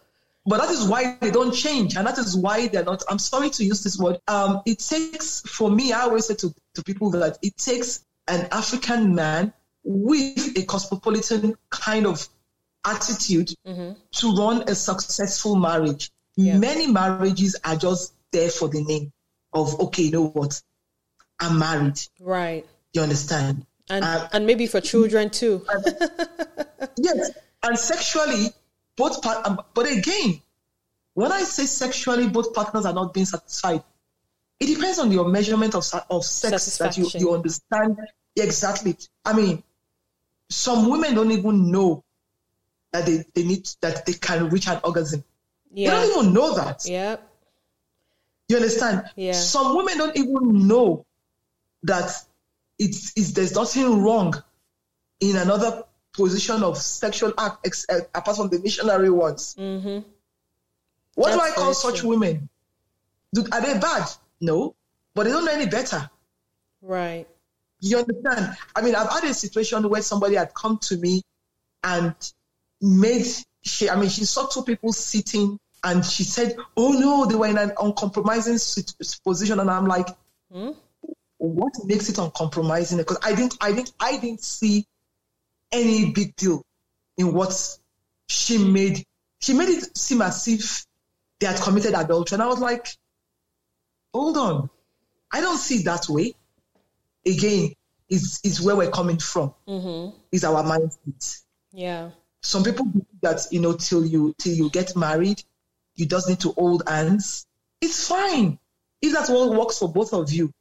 But 0.47 0.61
that 0.61 0.69
is 0.69 0.87
why 0.87 1.17
they 1.19 1.31
don't 1.31 1.51
change, 1.51 1.95
and 1.95 2.05
that 2.05 2.19
is 2.19 2.37
why 2.37 2.67
they're 2.67 2.83
not. 2.83 3.03
I'm 3.09 3.17
sorry 3.17 3.49
to 3.49 3.63
use 3.63 3.83
this 3.83 3.97
word. 3.97 4.19
Um, 4.27 4.61
it 4.65 4.77
takes 4.77 5.41
for 5.41 5.71
me. 5.71 5.91
I 5.91 6.01
always 6.01 6.27
say 6.27 6.35
to, 6.35 6.53
to 6.75 6.83
people 6.83 7.09
that 7.11 7.39
it 7.41 7.57
takes 7.57 8.05
an 8.27 8.47
African 8.51 9.15
man 9.15 9.53
with 9.83 10.57
a 10.57 10.63
cosmopolitan 10.65 11.55
kind 11.71 12.05
of 12.05 12.27
attitude 12.85 13.55
mm-hmm. 13.65 13.93
to 14.11 14.35
run 14.35 14.63
a 14.67 14.75
successful 14.75 15.55
marriage. 15.55 16.11
Yeah. 16.35 16.57
Many 16.57 16.87
marriages 16.87 17.55
are 17.63 17.75
just 17.75 18.13
there 18.31 18.49
for 18.49 18.67
the 18.67 18.83
name 18.83 19.11
of, 19.53 19.79
okay, 19.79 20.03
you 20.03 20.11
know 20.11 20.27
what? 20.27 20.61
I'm 21.39 21.57
married. 21.57 21.99
Right. 22.19 22.65
You 22.93 23.01
understand? 23.01 23.65
And, 23.89 24.03
um, 24.03 24.27
and 24.33 24.45
maybe 24.45 24.67
for 24.67 24.81
children 24.81 25.29
too. 25.29 25.65
yes. 26.97 27.31
And 27.65 27.79
sexually, 27.79 28.49
both, 28.95 29.23
part, 29.23 29.45
um, 29.47 29.59
but 29.73 29.91
again, 29.91 30.39
when 31.15 31.31
I 31.31 31.41
say 31.41 31.65
sexually, 31.65 32.27
both 32.27 32.53
partners 32.53 32.85
are 32.85 32.93
not 32.93 33.11
being 33.11 33.25
satisfied, 33.25 33.81
it 34.59 34.67
depends 34.67 34.99
on 34.99 35.11
your 35.11 35.27
measurement 35.27 35.73
of, 35.73 35.83
of 36.11 36.23
sex 36.23 36.77
that 36.77 36.95
you, 36.95 37.09
you 37.15 37.33
understand 37.33 37.97
exactly. 38.35 38.95
I 39.25 39.33
mean, 39.33 39.63
some 40.49 40.89
women 40.89 41.15
don't 41.15 41.31
even 41.31 41.71
know 41.71 42.03
that 42.91 43.07
they, 43.07 43.25
they 43.33 43.43
need 43.43 43.67
that 43.81 44.05
they 44.05 44.13
can 44.13 44.49
reach 44.49 44.67
an 44.67 44.79
orgasm. 44.83 45.23
Yeah. 45.73 45.89
They 45.89 45.95
don't 45.95 46.19
even 46.19 46.33
know 46.33 46.55
that. 46.55 46.85
Yeah. 46.85 47.17
You 48.47 48.57
understand? 48.57 49.05
Yeah. 49.15 49.33
Some 49.33 49.75
women 49.75 49.97
don't 49.97 50.15
even 50.15 50.67
know 50.67 51.05
that 51.83 52.11
it's, 52.77 53.13
it's 53.15 53.31
there's 53.31 53.55
nothing 53.55 54.03
wrong 54.03 54.35
in 55.19 55.35
another 55.35 55.83
position 56.15 56.63
of 56.63 56.77
sexual 56.77 57.33
act 57.37 57.65
ex, 57.65 57.85
uh, 57.89 57.99
apart 58.13 58.37
from 58.37 58.49
the 58.49 58.59
missionary 58.59 59.09
ones. 59.09 59.55
Mm-hmm. 59.57 59.99
What 61.15 61.31
That's 61.31 61.37
do 61.37 61.41
I 61.41 61.51
call 61.51 61.73
such 61.73 62.03
women? 62.03 62.49
Do, 63.33 63.45
are 63.51 63.61
they 63.61 63.77
bad? 63.79 64.07
No, 64.41 64.75
but 65.13 65.23
they 65.23 65.31
don't 65.31 65.45
know 65.45 65.51
any 65.51 65.67
better. 65.67 66.09
Right. 66.81 67.27
You 67.79 67.99
understand? 67.99 68.57
I 68.75 68.81
mean, 68.81 68.95
I've 68.95 69.09
had 69.09 69.23
a 69.23 69.33
situation 69.33 69.87
where 69.89 70.01
somebody 70.01 70.35
had 70.35 70.53
come 70.53 70.77
to 70.83 70.97
me 70.97 71.21
and 71.83 72.15
made 72.81 73.25
she. 73.63 73.89
I 73.89 73.95
mean, 73.95 74.09
she 74.09 74.25
saw 74.25 74.47
two 74.47 74.63
people 74.63 74.93
sitting 74.93 75.59
and 75.83 76.03
she 76.05 76.23
said, 76.23 76.57
"Oh 76.75 76.91
no, 76.91 77.25
they 77.25 77.35
were 77.35 77.47
in 77.47 77.57
an 77.57 77.73
uncompromising 77.79 78.57
position," 79.23 79.59
and 79.59 79.69
I'm 79.69 79.85
like, 79.85 80.07
hmm? 80.51 80.71
"What 81.37 81.73
makes 81.85 82.09
it 82.09 82.17
uncompromising?" 82.17 82.97
Because 82.97 83.19
I 83.23 83.35
didn't, 83.35 83.55
I 83.61 83.71
didn't, 83.71 83.93
I 83.99 84.17
didn't 84.17 84.41
see 84.41 84.87
any 85.75 86.11
big 86.11 86.35
deal 86.35 86.63
in 87.17 87.33
what 87.33 87.77
she 88.27 88.57
made. 88.57 89.03
She 89.39 89.53
made 89.53 89.69
it 89.69 89.97
seem 89.97 90.21
as 90.21 90.47
if 90.47 90.85
they 91.39 91.47
had 91.47 91.61
committed 91.61 91.93
adultery, 91.93 92.35
and 92.35 92.43
I 92.43 92.47
was 92.47 92.59
like, 92.59 92.87
"Hold 94.13 94.37
on, 94.37 94.69
I 95.31 95.41
don't 95.41 95.57
see 95.57 95.77
it 95.77 95.85
that 95.85 96.07
way." 96.09 96.33
again, 97.25 97.73
is 98.09 98.39
is 98.43 98.61
where 98.61 98.75
we're 98.75 98.91
coming 98.91 99.17
from. 99.17 99.53
Mm-hmm. 99.67 100.15
Is 100.31 100.43
our 100.43 100.63
mindset. 100.63 101.43
Yeah. 101.71 102.11
Some 102.41 102.63
people 102.63 102.85
believe 102.85 103.21
that 103.21 103.47
you 103.51 103.59
know 103.59 103.73
till 103.73 104.05
you 104.05 104.35
till 104.37 104.53
you 104.53 104.69
get 104.69 104.95
married, 104.95 105.43
you 105.95 106.05
just 106.05 106.29
need 106.29 106.39
to 106.41 106.51
hold 106.51 106.83
hands. 106.87 107.47
It's 107.81 108.07
fine 108.07 108.59
if 109.01 109.13
that's 109.13 109.29
what 109.29 109.57
works 109.57 109.79
for 109.79 109.91
both 109.91 110.13
of 110.13 110.31
you. 110.31 110.51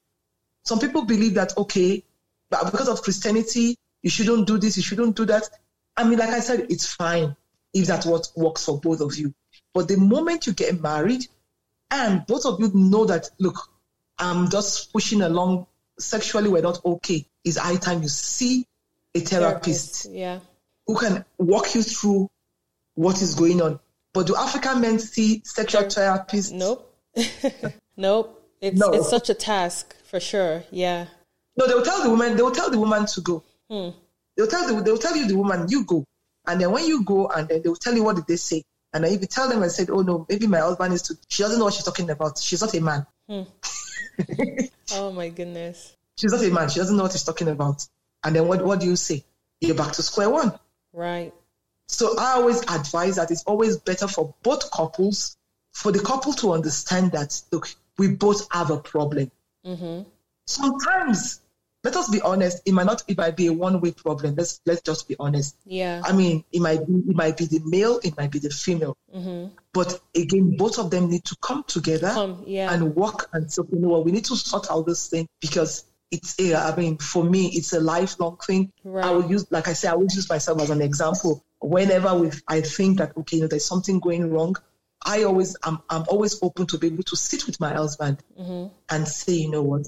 Some 0.64 0.80
people 0.80 1.04
believe 1.04 1.34
that 1.34 1.56
okay, 1.58 2.02
but 2.50 2.70
because 2.70 2.88
of 2.88 3.02
Christianity, 3.02 3.76
you 4.04 4.10
shouldn't 4.10 4.46
do 4.46 4.58
this, 4.58 4.76
you 4.76 4.82
shouldn't 4.82 5.16
do 5.16 5.24
that. 5.24 5.48
I 5.96 6.04
mean, 6.04 6.18
like 6.18 6.28
I 6.28 6.40
said, 6.40 6.66
it's 6.68 6.92
fine 6.92 7.34
if 7.72 7.86
that's 7.86 8.04
what 8.04 8.30
works 8.36 8.66
for 8.66 8.78
both 8.78 9.00
of 9.00 9.16
you. 9.16 9.34
But 9.72 9.88
the 9.88 9.96
moment 9.96 10.46
you 10.46 10.52
get 10.52 10.80
married, 10.80 11.26
and 11.90 12.24
both 12.26 12.44
of 12.44 12.60
you 12.60 12.70
know 12.74 13.06
that, 13.06 13.30
look, 13.40 13.56
I'm 14.18 14.50
just 14.50 14.92
pushing 14.92 15.22
along 15.22 15.66
sexually 15.98 16.50
we're 16.50 16.60
not 16.60 16.84
okay, 16.84 17.24
it's 17.44 17.56
high 17.56 17.76
time 17.76 18.02
you 18.02 18.08
see 18.08 18.66
a 19.14 19.20
therapist, 19.20 20.06
yeah. 20.10 20.40
who 20.86 20.96
can 20.96 21.24
walk 21.38 21.74
you 21.74 21.82
through 21.82 22.28
what 22.96 23.22
is 23.22 23.34
going 23.34 23.62
on. 23.62 23.80
But 24.12 24.26
do 24.26 24.36
African 24.36 24.82
men 24.82 24.98
see 24.98 25.40
sexual 25.46 25.84
therapists? 25.84 26.52
Nope. 26.52 26.94
nope. 27.96 28.40
It's 28.60 28.78
no. 28.78 28.92
it's 28.92 29.08
such 29.08 29.30
a 29.30 29.34
task 29.34 29.96
for 30.04 30.20
sure. 30.20 30.62
Yeah. 30.70 31.06
No, 31.56 31.66
they 31.66 31.74
will 31.74 31.82
tell 31.82 32.02
the 32.02 32.10
woman. 32.10 32.36
They 32.36 32.42
will 32.42 32.50
tell 32.50 32.70
the 32.70 32.78
woman 32.78 33.06
to 33.06 33.20
go. 33.22 33.42
Hmm. 33.70 33.90
They'll 34.36 34.46
tell 34.46 34.66
the, 34.66 34.82
they'll 34.82 34.98
tell 34.98 35.16
you 35.16 35.26
the 35.26 35.36
woman 35.36 35.66
you 35.68 35.84
go, 35.84 36.04
and 36.46 36.60
then 36.60 36.70
when 36.70 36.86
you 36.86 37.04
go, 37.04 37.28
and 37.28 37.48
then 37.48 37.62
they'll 37.62 37.76
tell 37.76 37.94
you 37.94 38.02
what 38.02 38.16
did 38.16 38.26
they 38.26 38.36
say, 38.36 38.62
and 38.94 39.02
then 39.02 39.12
if 39.12 39.20
you 39.20 39.26
tell 39.26 39.48
them 39.48 39.62
and 39.62 39.72
said, 39.72 39.90
oh 39.90 40.02
no, 40.02 40.24
maybe 40.28 40.46
my 40.46 40.60
husband 40.60 40.94
is 40.94 41.02
to, 41.02 41.18
she 41.28 41.42
doesn't 41.42 41.58
know 41.58 41.64
what 41.64 41.74
she's 41.74 41.84
talking 41.84 42.08
about. 42.10 42.38
She's 42.38 42.60
not 42.60 42.74
a 42.74 42.80
man. 42.80 43.06
Hmm. 43.28 43.42
oh 44.92 45.10
my 45.10 45.30
goodness. 45.30 45.96
She's 46.16 46.30
not 46.30 46.44
a 46.44 46.50
man. 46.50 46.68
She 46.68 46.78
doesn't 46.78 46.96
know 46.96 47.02
what 47.02 47.12
she's 47.12 47.24
talking 47.24 47.48
about. 47.48 47.84
And 48.22 48.36
then 48.36 48.46
what, 48.46 48.64
what 48.64 48.78
do 48.78 48.86
you 48.86 48.94
say? 48.94 49.24
You're 49.60 49.74
back 49.74 49.92
to 49.94 50.02
square 50.02 50.30
one. 50.30 50.56
Right. 50.92 51.34
So 51.88 52.16
I 52.16 52.34
always 52.34 52.62
advise 52.62 53.16
that 53.16 53.32
it's 53.32 53.42
always 53.44 53.78
better 53.78 54.06
for 54.06 54.32
both 54.44 54.70
couples, 54.70 55.36
for 55.72 55.90
the 55.90 55.98
couple 55.98 56.32
to 56.34 56.52
understand 56.52 57.12
that, 57.12 57.42
look, 57.50 57.68
we 57.98 58.08
both 58.08 58.46
have 58.52 58.70
a 58.70 58.78
problem. 58.78 59.32
Mm-hmm. 59.66 60.08
Sometimes 60.46 61.40
let 61.84 61.96
us 61.96 62.08
be 62.08 62.20
honest, 62.22 62.62
it 62.64 62.72
might 62.72 62.86
not 62.86 63.04
it 63.06 63.18
might 63.18 63.36
be 63.36 63.46
a 63.46 63.52
one 63.52 63.80
way 63.80 63.92
problem. 63.92 64.34
Let's 64.36 64.60
let's 64.64 64.80
just 64.80 65.06
be 65.06 65.16
honest. 65.20 65.56
Yeah. 65.66 66.02
I 66.04 66.12
mean, 66.12 66.42
it 66.50 66.60
might 66.60 66.86
be 66.86 66.94
it 66.94 67.14
might 67.14 67.36
be 67.36 67.44
the 67.44 67.60
male, 67.64 68.00
it 68.02 68.16
might 68.16 68.30
be 68.30 68.38
the 68.38 68.50
female. 68.50 68.96
Mm-hmm. 69.14 69.54
But 69.72 70.00
again, 70.16 70.56
both 70.56 70.78
of 70.78 70.90
them 70.90 71.10
need 71.10 71.24
to 71.26 71.36
come 71.42 71.62
together 71.64 72.10
come, 72.10 72.42
yeah. 72.46 72.72
and 72.72 72.96
work 72.96 73.28
and 73.32 73.52
say, 73.52 73.62
you 73.70 73.78
know 73.78 73.88
what, 73.88 74.04
we 74.04 74.12
need 74.12 74.24
to 74.26 74.36
sort 74.36 74.70
out 74.70 74.86
this 74.86 75.08
thing 75.08 75.28
because 75.40 75.84
it's 76.10 76.38
a, 76.38 76.54
I 76.54 76.76
mean, 76.76 76.98
for 76.98 77.24
me, 77.24 77.48
it's 77.48 77.72
a 77.72 77.80
lifelong 77.80 78.38
thing. 78.38 78.72
Right. 78.84 79.04
I 79.04 79.10
will 79.10 79.28
use, 79.28 79.50
like 79.50 79.68
I 79.68 79.72
say, 79.72 79.88
I 79.88 79.94
will 79.94 80.04
use 80.04 80.28
myself 80.28 80.60
as 80.62 80.70
an 80.70 80.80
example. 80.80 81.44
Whenever 81.60 82.14
we, 82.14 82.30
I 82.46 82.60
think 82.60 82.98
that 82.98 83.16
okay, 83.16 83.38
you 83.38 83.42
know, 83.42 83.48
there's 83.48 83.64
something 83.66 83.98
going 83.98 84.30
wrong, 84.30 84.54
I 85.04 85.24
always, 85.24 85.56
I'm, 85.62 85.80
I'm 85.90 86.04
always 86.08 86.42
open 86.42 86.66
to 86.68 86.78
be 86.78 86.86
able 86.86 87.02
to 87.04 87.16
sit 87.16 87.46
with 87.46 87.60
my 87.60 87.74
husband 87.74 88.22
mm-hmm. 88.40 88.72
and 88.90 89.08
say, 89.08 89.34
you 89.34 89.50
know 89.50 89.62
what, 89.62 89.86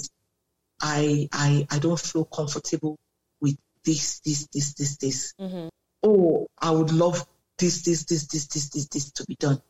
I 0.80 1.28
I 1.32 1.66
I 1.70 1.78
don't 1.78 1.98
feel 1.98 2.24
comfortable 2.24 2.96
with 3.40 3.56
this 3.84 4.20
this 4.20 4.46
this 4.52 4.74
this 4.74 4.96
this. 4.96 5.34
Mm-hmm. 5.40 5.68
Oh, 6.02 6.46
I 6.58 6.70
would 6.70 6.92
love 6.92 7.26
this 7.58 7.82
this 7.82 8.04
this 8.04 8.26
this 8.26 8.46
this 8.46 8.68
this 8.70 8.88
this 8.88 9.12
to 9.12 9.24
be 9.26 9.36
done. 9.38 9.60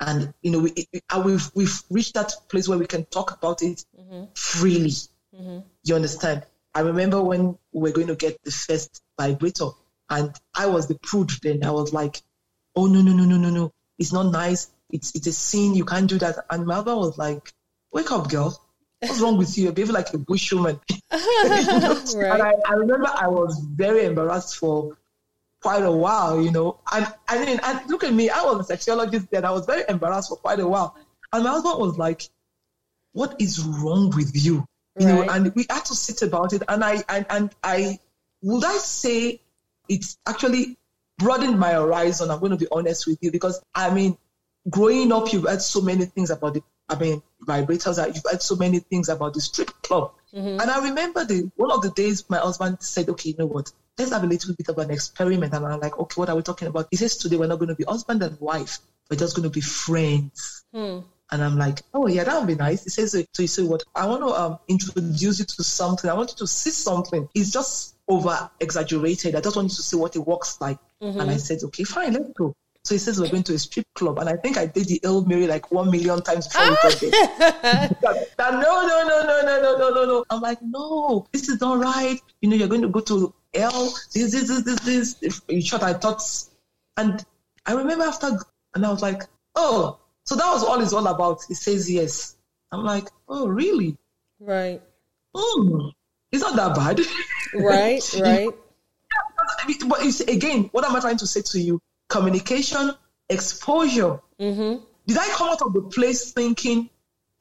And 0.00 0.32
you 0.42 0.50
know, 0.50 0.60
we, 0.60 0.88
we've 1.24 1.50
we've 1.54 1.82
reached 1.90 2.14
that 2.14 2.32
place 2.48 2.68
where 2.68 2.78
we 2.78 2.86
can 2.86 3.04
talk 3.06 3.32
about 3.32 3.62
it 3.62 3.84
mm-hmm. 3.98 4.24
freely. 4.34 4.90
Mm-hmm. 5.34 5.58
You 5.84 5.94
understand? 5.94 6.46
I 6.74 6.80
remember 6.80 7.22
when 7.22 7.58
we 7.72 7.80
were 7.80 7.90
going 7.90 8.06
to 8.06 8.14
get 8.14 8.42
the 8.44 8.50
first 8.50 9.02
vibrator, 9.18 9.70
and 10.08 10.34
I 10.54 10.66
was 10.66 10.86
the 10.86 10.98
prude 11.02 11.30
then. 11.42 11.64
I 11.64 11.72
was 11.72 11.92
like, 11.92 12.22
"Oh 12.76 12.86
no 12.86 13.02
no 13.02 13.12
no 13.12 13.24
no 13.24 13.36
no 13.36 13.50
no! 13.50 13.72
It's 13.98 14.12
not 14.12 14.30
nice. 14.30 14.70
It's 14.90 15.14
it's 15.14 15.26
a 15.26 15.32
sin. 15.32 15.74
You 15.74 15.84
can't 15.84 16.08
do 16.08 16.18
that." 16.18 16.46
And 16.48 16.66
my 16.66 16.76
husband 16.76 16.98
was 16.98 17.18
like, 17.18 17.52
"Wake 17.92 18.12
up, 18.12 18.30
girl! 18.30 18.60
What's 19.00 19.20
wrong 19.20 19.36
with 19.36 19.56
you? 19.56 19.64
You're 19.64 19.72
behaving 19.72 19.94
like 19.94 20.12
a 20.12 20.18
bushwoman. 20.18 20.80
right. 21.12 22.30
And 22.32 22.42
I, 22.42 22.52
I, 22.66 22.74
remember 22.74 23.06
I 23.06 23.28
was 23.28 23.60
very 23.60 24.04
embarrassed 24.04 24.56
for 24.56 24.96
quite 25.62 25.82
a 25.82 25.92
while, 25.92 26.42
you 26.42 26.50
know. 26.50 26.80
And 26.92 27.06
I 27.28 27.44
mean, 27.44 27.60
and 27.62 27.88
look 27.88 28.04
at 28.04 28.12
me, 28.12 28.30
I 28.30 28.42
was 28.42 28.68
a 28.68 28.76
sexologist 28.76 29.30
then. 29.30 29.44
I 29.44 29.50
was 29.50 29.66
very 29.66 29.84
embarrassed 29.88 30.30
for 30.30 30.36
quite 30.36 30.60
a 30.60 30.66
while. 30.66 30.96
And 31.32 31.44
my 31.44 31.50
husband 31.50 31.78
was 31.78 31.96
like, 31.98 32.22
What 33.12 33.36
is 33.40 33.60
wrong 33.60 34.10
with 34.16 34.32
you? 34.34 34.64
You 34.98 35.06
right. 35.06 35.26
know, 35.26 35.32
and 35.32 35.54
we 35.54 35.66
had 35.70 35.84
to 35.86 35.94
sit 35.94 36.22
about 36.22 36.52
it. 36.52 36.62
And 36.68 36.82
I 36.84 37.04
and, 37.08 37.26
and 37.30 37.50
I 37.62 37.98
would 38.42 38.64
I 38.64 38.78
say 38.78 39.40
it's 39.88 40.18
actually 40.26 40.76
broadened 41.18 41.58
my 41.58 41.72
horizon. 41.72 42.30
I'm 42.30 42.40
going 42.40 42.52
to 42.52 42.58
be 42.58 42.68
honest 42.72 43.06
with 43.06 43.18
you 43.20 43.30
because 43.30 43.62
I 43.74 43.92
mean, 43.94 44.16
growing 44.68 45.12
up, 45.12 45.32
you've 45.32 45.44
heard 45.44 45.62
so 45.62 45.80
many 45.80 46.04
things 46.06 46.30
about 46.30 46.54
the 46.54 46.62
I 46.88 46.98
mean, 46.98 47.22
vibrators. 47.48 47.96
That 47.96 48.14
you've 48.14 48.24
heard 48.30 48.42
so 48.42 48.56
many 48.56 48.78
things 48.80 49.08
about 49.08 49.34
the 49.34 49.40
strip 49.40 49.70
club. 49.82 50.12
Mm-hmm. 50.34 50.60
And 50.60 50.70
I 50.70 50.82
remember 50.84 51.24
the 51.24 51.50
one 51.56 51.72
of 51.72 51.82
the 51.82 51.90
days 51.90 52.24
my 52.28 52.38
husband 52.38 52.78
said, 52.80 53.08
"Okay, 53.08 53.30
you 53.30 53.36
know 53.38 53.46
what? 53.46 53.72
Let's 53.98 54.12
have 54.12 54.22
a 54.22 54.26
little 54.26 54.54
bit 54.54 54.68
of 54.68 54.78
an 54.78 54.90
experiment." 54.90 55.54
And 55.54 55.66
I'm 55.66 55.80
like, 55.80 55.98
"Okay, 55.98 56.20
what 56.20 56.28
are 56.28 56.36
we 56.36 56.42
talking 56.42 56.68
about?" 56.68 56.88
He 56.90 56.96
says, 56.96 57.16
"Today 57.16 57.36
we're 57.36 57.48
not 57.48 57.58
going 57.58 57.70
to 57.70 57.74
be 57.74 57.84
husband 57.84 58.22
and 58.22 58.38
wife. 58.40 58.78
We're 59.10 59.16
just 59.16 59.34
going 59.34 59.48
to 59.48 59.54
be 59.54 59.62
friends." 59.62 60.64
Hmm. 60.72 61.00
And 61.30 61.44
I'm 61.44 61.58
like, 61.58 61.82
oh 61.92 62.06
yeah, 62.06 62.24
that 62.24 62.38
would 62.38 62.46
be 62.46 62.54
nice. 62.54 62.84
He 62.84 62.90
says, 62.90 63.12
so 63.12 63.42
he 63.42 63.46
said, 63.46 63.66
what? 63.66 63.82
I 63.94 64.06
want 64.06 64.22
to 64.22 64.28
um, 64.28 64.58
introduce 64.66 65.38
you 65.38 65.44
to 65.44 65.62
something. 65.62 66.08
I 66.08 66.14
want 66.14 66.30
you 66.30 66.36
to 66.38 66.46
see 66.46 66.70
something. 66.70 67.28
It's 67.34 67.50
just 67.50 67.96
over 68.08 68.50
exaggerated. 68.58 69.34
I 69.34 69.42
just 69.42 69.54
want 69.54 69.68
you 69.68 69.76
to 69.76 69.82
see 69.82 69.96
what 69.96 70.16
it 70.16 70.20
works 70.20 70.58
like. 70.60 70.78
Mm-hmm. 71.02 71.20
And 71.20 71.30
I 71.30 71.36
said, 71.36 71.58
okay, 71.64 71.84
fine, 71.84 72.14
let's 72.14 72.32
go. 72.32 72.54
So 72.88 72.94
he 72.94 72.98
says 73.00 73.20
we're 73.20 73.28
going 73.28 73.42
to 73.42 73.52
a 73.52 73.58
strip 73.58 73.84
club, 73.94 74.18
and 74.18 74.30
I 74.30 74.36
think 74.36 74.56
I 74.56 74.64
did 74.64 74.86
the 74.86 74.98
Hail 75.02 75.22
Mary 75.26 75.46
like 75.46 75.70
one 75.70 75.90
million 75.90 76.22
times 76.22 76.46
before 76.48 76.70
we 76.70 76.76
got 76.76 77.00
there. 77.00 77.10
that, 77.10 78.28
that, 78.38 78.52
no, 78.54 78.60
no, 78.60 79.04
no, 79.06 79.24
no, 79.26 79.42
no, 79.42 79.60
no, 79.60 79.76
no, 79.76 79.90
no, 79.90 80.04
no. 80.06 80.24
I'm 80.30 80.40
like, 80.40 80.56
no, 80.62 81.26
this 81.30 81.50
is 81.50 81.60
not 81.60 81.80
right. 81.80 82.18
You 82.40 82.48
know, 82.48 82.56
you're 82.56 82.66
going 82.66 82.80
to 82.80 82.88
go 82.88 83.00
to 83.00 83.34
hell. 83.52 83.94
This, 84.14 84.32
this, 84.32 84.48
this, 84.48 84.62
this, 84.62 84.80
this. 84.80 85.16
If 85.20 85.42
in 85.48 85.60
short, 85.60 85.82
I 85.82 85.92
thought, 85.92 86.22
and 86.96 87.22
I 87.66 87.74
remember 87.74 88.04
after, 88.04 88.38
and 88.74 88.86
I 88.86 88.90
was 88.90 89.02
like, 89.02 89.20
oh, 89.54 89.98
so 90.24 90.36
that 90.36 90.50
was 90.50 90.64
all 90.64 90.80
it's 90.80 90.94
all 90.94 91.08
about. 91.08 91.40
He 91.46 91.52
says 91.52 91.90
yes. 91.90 92.36
I'm 92.72 92.84
like, 92.84 93.08
oh, 93.28 93.48
really? 93.48 93.98
Right. 94.40 94.80
Hmm. 95.34 95.88
It's 96.32 96.40
not 96.42 96.56
that 96.56 96.74
bad. 96.74 97.00
Right, 97.54 98.00
right. 98.18 98.48
but 99.86 100.06
it's, 100.06 100.20
again, 100.20 100.70
what 100.72 100.86
am 100.86 100.96
I 100.96 101.00
trying 101.00 101.18
to 101.18 101.26
say 101.26 101.42
to 101.42 101.60
you? 101.60 101.82
Communication, 102.08 102.92
exposure. 103.28 104.20
Mm-hmm. 104.40 104.84
Did 105.06 105.18
I 105.18 105.28
come 105.28 105.48
out 105.48 105.62
of 105.62 105.72
the 105.72 105.82
place 105.82 106.32
thinking, 106.32 106.90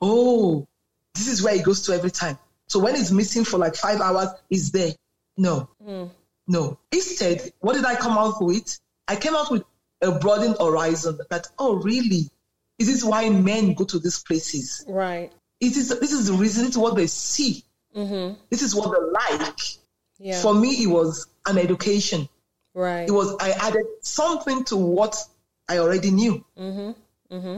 oh, 0.01 0.67
this 1.13 1.27
is 1.27 1.43
where 1.43 1.55
it 1.55 1.63
goes 1.63 1.83
to 1.83 1.93
every 1.93 2.11
time? 2.11 2.37
So 2.67 2.79
when 2.79 2.95
it's 2.95 3.11
missing 3.11 3.43
for 3.43 3.57
like 3.57 3.75
five 3.75 4.01
hours, 4.01 4.29
it's 4.49 4.71
there. 4.71 4.91
No, 5.37 5.69
mm. 5.85 6.09
no. 6.47 6.79
Instead, 6.91 7.53
what 7.59 7.75
did 7.75 7.85
I 7.85 7.95
come 7.95 8.17
out 8.17 8.41
with? 8.41 8.79
I 9.07 9.15
came 9.15 9.35
out 9.35 9.51
with 9.51 9.63
a 10.01 10.11
broadened 10.11 10.57
horizon 10.59 11.19
that, 11.29 11.47
oh, 11.57 11.75
really? 11.75 12.29
Is 12.79 12.87
this 12.87 13.03
why 13.03 13.29
men 13.29 13.73
go 13.73 13.85
to 13.85 13.99
these 13.99 14.19
places? 14.19 14.85
Right. 14.87 15.31
It 15.59 15.77
is, 15.77 15.89
this 15.99 16.11
is 16.11 16.27
the 16.27 16.33
reason, 16.33 16.65
it's 16.65 16.77
what 16.77 16.95
they 16.95 17.07
see. 17.07 17.63
Mm-hmm. 17.95 18.39
This 18.49 18.61
is 18.61 18.75
what 18.75 18.91
they 18.91 19.05
like. 19.05 19.59
Yeah. 20.19 20.41
For 20.41 20.53
me, 20.53 20.83
it 20.83 20.87
was 20.87 21.27
an 21.45 21.57
education. 21.57 22.27
Right. 22.77 23.09
It 23.09 23.11
was, 23.11 23.35
I 23.39 23.53
added 23.53 23.87
something 24.01 24.63
to 24.65 24.77
what 24.77 25.17
I 25.67 25.79
already 25.79 26.11
knew. 26.11 26.45
Mm-hmm. 26.55 27.35
Mm-hmm. 27.35 27.57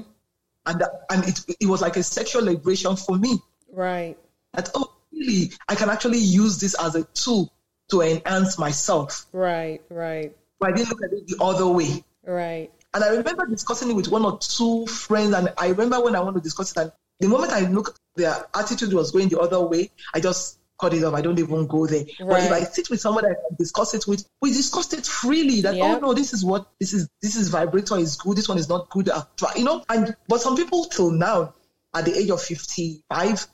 And, 0.66 0.84
and 1.10 1.28
it, 1.28 1.42
it 1.60 1.66
was 1.68 1.82
like 1.82 1.98
a 1.98 2.04
sexual 2.04 2.46
liberation 2.46 2.96
for 2.96 3.18
me. 3.18 3.38
Right. 3.70 4.18
That, 4.54 4.70
oh, 4.76 4.96
really, 5.12 5.52
I 5.68 5.76
can 5.76 5.90
actually 5.90 6.20
use 6.20 6.62
this 6.62 6.74
as 6.82 6.96
a 6.96 7.04
tool 7.04 7.52
to 7.90 8.00
enhance 8.00 8.58
myself. 8.58 9.26
Right, 9.34 9.82
right. 9.90 10.34
But 10.58 10.70
I 10.70 10.76
didn't 10.78 10.90
look 10.92 11.04
at 11.04 11.12
it 11.12 11.28
the 11.28 11.44
other 11.44 11.68
way. 11.68 12.02
Right. 12.26 12.72
And 12.94 13.04
I 13.04 13.10
remember 13.10 13.46
discussing 13.46 13.90
it 13.90 13.96
with 13.96 14.08
one 14.08 14.24
or 14.24 14.40
two 14.40 14.86
friends, 14.88 15.34
and 15.34 15.52
I 15.58 15.68
remember 15.68 16.00
when 16.02 16.16
I 16.16 16.22
wanted 16.22 16.40
to 16.40 16.44
discuss 16.44 16.72
it, 16.72 16.78
and 16.78 16.92
the 17.20 17.28
moment 17.28 17.52
I 17.52 17.68
look, 17.68 18.00
their 18.16 18.46
attitude 18.56 18.94
was 18.94 19.12
going 19.12 19.28
the 19.28 19.40
other 19.40 19.60
way. 19.60 19.92
I 20.14 20.22
just 20.22 20.59
cut 20.80 20.94
it 20.94 21.04
off. 21.04 21.14
I 21.14 21.22
don't 21.22 21.38
even 21.40 21.68
go 21.68 21.86
there. 21.86 22.06
Right. 22.20 22.28
But 22.28 22.44
if 22.44 22.52
I 22.52 22.64
sit 22.64 22.90
with 22.90 23.02
somebody 23.02 23.28
I 23.28 23.34
can 23.34 23.58
discuss 23.58 23.94
it 23.94 24.08
with, 24.08 24.28
we 24.42 24.52
discussed 24.52 24.94
it 24.94 25.06
freely. 25.06 25.62
That 25.62 25.76
oh 25.76 26.00
no, 26.00 26.14
this 26.14 26.34
is 26.34 26.44
what 26.44 26.68
this 26.80 26.94
is. 26.94 27.10
This 27.22 27.36
is 27.36 27.50
vibrator 27.50 27.98
is 27.98 28.16
good. 28.16 28.38
This 28.38 28.48
one 28.50 28.58
is 28.58 28.70
not 28.70 28.90
good. 28.90 29.10
You 29.56 29.64
know. 29.64 29.84
And 29.90 30.16
but 30.28 30.42
some 30.42 30.56
people 30.56 30.86
till 30.86 31.12
now, 31.12 31.54
at 31.94 32.06
the 32.06 32.18
age 32.18 32.30
of 32.30 32.42
fifty-five, 32.42 33.48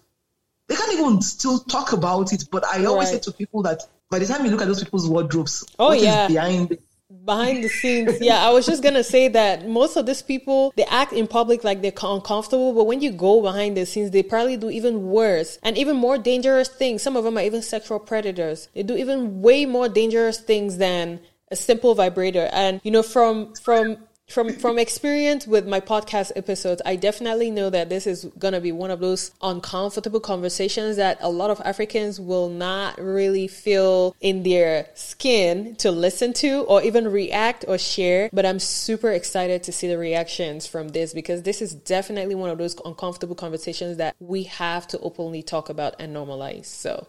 they 0.68 0.76
can't 0.76 0.94
even 0.94 1.22
still 1.22 1.60
talk 1.60 1.94
about 1.94 2.34
it. 2.34 2.46
But 2.52 2.66
I 2.66 2.86
always 2.86 3.12
right. 3.12 3.24
say 3.24 3.32
to 3.32 3.38
people 3.38 3.64
that 3.64 3.82
by 4.10 4.20
the 4.20 4.26
time 4.26 4.46
you 4.46 4.52
look 4.52 4.62
at 4.62 4.68
those 4.68 4.84
people's 4.84 5.10
wardrobes, 5.10 5.66
oh 5.80 5.94
yeah, 5.94 6.28
behind 6.28 6.78
behind 7.26 7.64
the 7.64 7.70
scenes 7.70 8.22
yeah 8.22 8.46
i 8.46 8.50
was 8.50 8.66
just 8.66 8.84
gonna 8.84 9.04
say 9.04 9.28
that 9.28 9.68
most 9.68 9.98
of 9.98 10.06
these 10.06 10.22
people 10.22 10.72
they 10.76 10.86
act 10.86 11.12
in 11.12 11.28
public 11.28 11.64
like 11.64 11.82
they're 11.82 11.92
uncomfortable 12.04 12.74
but 12.74 12.86
when 12.86 13.02
you 13.02 13.12
go 13.12 13.42
behind 13.42 13.76
the 13.76 13.86
scenes 13.86 14.12
they 14.12 14.24
probably 14.24 14.58
do 14.58 14.70
even 14.70 15.08
worse 15.08 15.58
and 15.64 15.78
even 15.78 15.96
more 15.96 16.18
dangerous 16.18 16.68
things. 16.68 17.02
Some 17.02 17.16
of 17.16 17.24
them 17.24 17.38
are 17.38 17.42
even 17.42 17.62
sexual 17.62 18.00
predators. 18.00 18.70
They 18.74 18.84
do 18.84 18.96
even 18.96 19.42
way 19.42 19.66
more 19.66 19.90
dangerous 19.90 20.40
things 20.40 20.78
than 20.78 21.20
a 21.52 21.56
simple 21.56 21.96
vibrator. 21.96 22.50
And 22.52 22.82
you 22.84 22.92
know 22.92 23.04
from 23.04 23.54
from 23.56 23.98
from 24.28 24.54
from 24.54 24.80
experience 24.80 25.46
with 25.46 25.68
my 25.68 25.80
podcast 25.80 26.32
episodes 26.36 26.82
i 26.86 26.96
definitely 26.96 27.52
know 27.52 27.70
that 27.70 27.90
this 27.90 28.08
is 28.08 28.26
going 28.40 28.54
to 28.54 28.62
be 28.62 28.72
one 28.72 28.90
of 28.90 29.00
those 29.00 29.32
uncomfortable 29.42 30.20
conversations 30.20 30.98
that 30.98 31.18
a 31.22 31.30
lot 31.30 31.50
of 31.50 31.62
africans 31.64 32.20
will 32.20 32.50
not 32.50 33.00
really 33.00 33.48
feel 33.48 34.16
in 34.22 34.42
their 34.44 34.88
skin 34.96 35.76
to 35.76 35.92
listen 35.92 36.34
to 36.34 36.62
or 36.64 36.82
even 36.82 37.08
react 37.12 37.66
or 37.68 37.78
share. 37.78 38.30
But 38.34 38.46
i'm 38.46 38.60
super 38.60 39.12
excited 39.12 39.64
to 39.64 39.72
see 39.72 39.88
the 39.88 39.98
reactions 39.98 40.66
from 40.66 40.90
this 40.90 41.14
because 41.14 41.44
this 41.44 41.62
is 41.62 41.74
definitely 41.74 42.36
one 42.36 42.50
of 42.50 42.58
those 42.58 42.76
uncomfortable 42.84 43.36
conversations 43.36 43.98
that 43.98 44.16
we 44.20 44.44
have 44.44 44.88
to 44.88 45.00
openly 45.00 45.44
talk 45.44 45.70
about 45.70 45.96
and 46.00 46.16
normalize. 46.16 46.66
So 46.66 47.08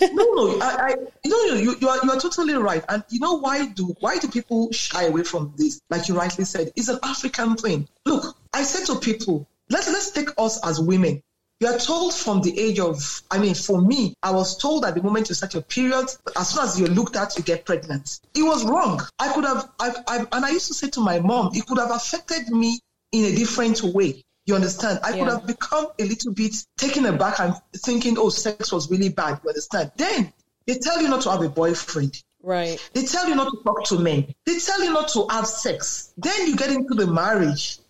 no, 0.00 0.24
no, 0.34 0.58
I, 0.60 0.90
I, 0.90 0.94
you 1.24 1.76
you 1.80 1.88
are, 1.88 1.98
you 2.02 2.10
are 2.10 2.20
totally 2.20 2.54
right. 2.54 2.84
And 2.88 3.04
you 3.08 3.20
know 3.20 3.34
why 3.34 3.66
do, 3.66 3.94
why 4.00 4.18
do 4.18 4.28
people 4.28 4.72
shy 4.72 5.04
away 5.04 5.22
from 5.22 5.52
this? 5.56 5.80
Like 5.90 6.08
you 6.08 6.16
rightly 6.16 6.44
said, 6.44 6.72
it's 6.76 6.88
an 6.88 6.98
African 7.02 7.56
thing. 7.56 7.88
Look, 8.04 8.36
I 8.52 8.62
said 8.62 8.86
to 8.86 9.00
people, 9.00 9.48
let's, 9.70 9.88
let's 9.88 10.10
take 10.10 10.30
us 10.38 10.64
as 10.66 10.80
women. 10.80 11.22
You 11.60 11.68
are 11.68 11.78
told 11.78 12.12
from 12.12 12.42
the 12.42 12.58
age 12.58 12.78
of, 12.80 13.22
I 13.30 13.38
mean, 13.38 13.54
for 13.54 13.80
me, 13.80 14.14
I 14.22 14.30
was 14.30 14.58
told 14.58 14.84
at 14.84 14.94
the 14.94 15.02
moment 15.02 15.30
you 15.30 15.34
start 15.34 15.54
your 15.54 15.62
period, 15.62 16.06
as 16.36 16.50
soon 16.50 16.64
as 16.64 16.78
you're 16.78 16.88
looked 16.88 17.16
at, 17.16 17.36
you 17.38 17.42
get 17.42 17.64
pregnant. 17.64 18.20
It 18.34 18.42
was 18.42 18.62
wrong. 18.64 19.00
I 19.18 19.32
could 19.32 19.44
have, 19.44 19.70
I, 19.80 19.94
I, 20.06 20.26
and 20.32 20.44
I 20.44 20.50
used 20.50 20.66
to 20.68 20.74
say 20.74 20.90
to 20.90 21.00
my 21.00 21.18
mom, 21.18 21.52
it 21.54 21.64
could 21.66 21.78
have 21.78 21.90
affected 21.92 22.50
me 22.50 22.78
in 23.12 23.24
a 23.24 23.34
different 23.34 23.82
way. 23.82 24.22
You 24.46 24.54
understand? 24.54 25.00
I 25.02 25.10
yeah. 25.10 25.24
could 25.24 25.32
have 25.32 25.46
become 25.46 25.88
a 25.98 26.04
little 26.04 26.32
bit 26.32 26.54
taken 26.76 27.04
aback 27.06 27.40
and 27.40 27.54
thinking, 27.74 28.16
oh, 28.16 28.30
sex 28.30 28.72
was 28.72 28.88
really 28.90 29.08
bad. 29.08 29.40
You 29.42 29.50
understand? 29.50 29.90
Then 29.96 30.32
they 30.66 30.78
tell 30.78 31.02
you 31.02 31.08
not 31.08 31.22
to 31.22 31.30
have 31.32 31.42
a 31.42 31.48
boyfriend. 31.48 32.22
Right. 32.42 32.78
They 32.94 33.04
tell 33.04 33.28
you 33.28 33.34
not 33.34 33.50
to 33.50 33.60
talk 33.64 33.84
to 33.86 33.98
men. 33.98 34.32
They 34.44 34.58
tell 34.60 34.82
you 34.84 34.92
not 34.92 35.08
to 35.08 35.26
have 35.30 35.48
sex. 35.48 36.12
Then 36.16 36.46
you 36.46 36.56
get 36.56 36.70
into 36.70 36.94
the 36.94 37.08
marriage. 37.08 37.80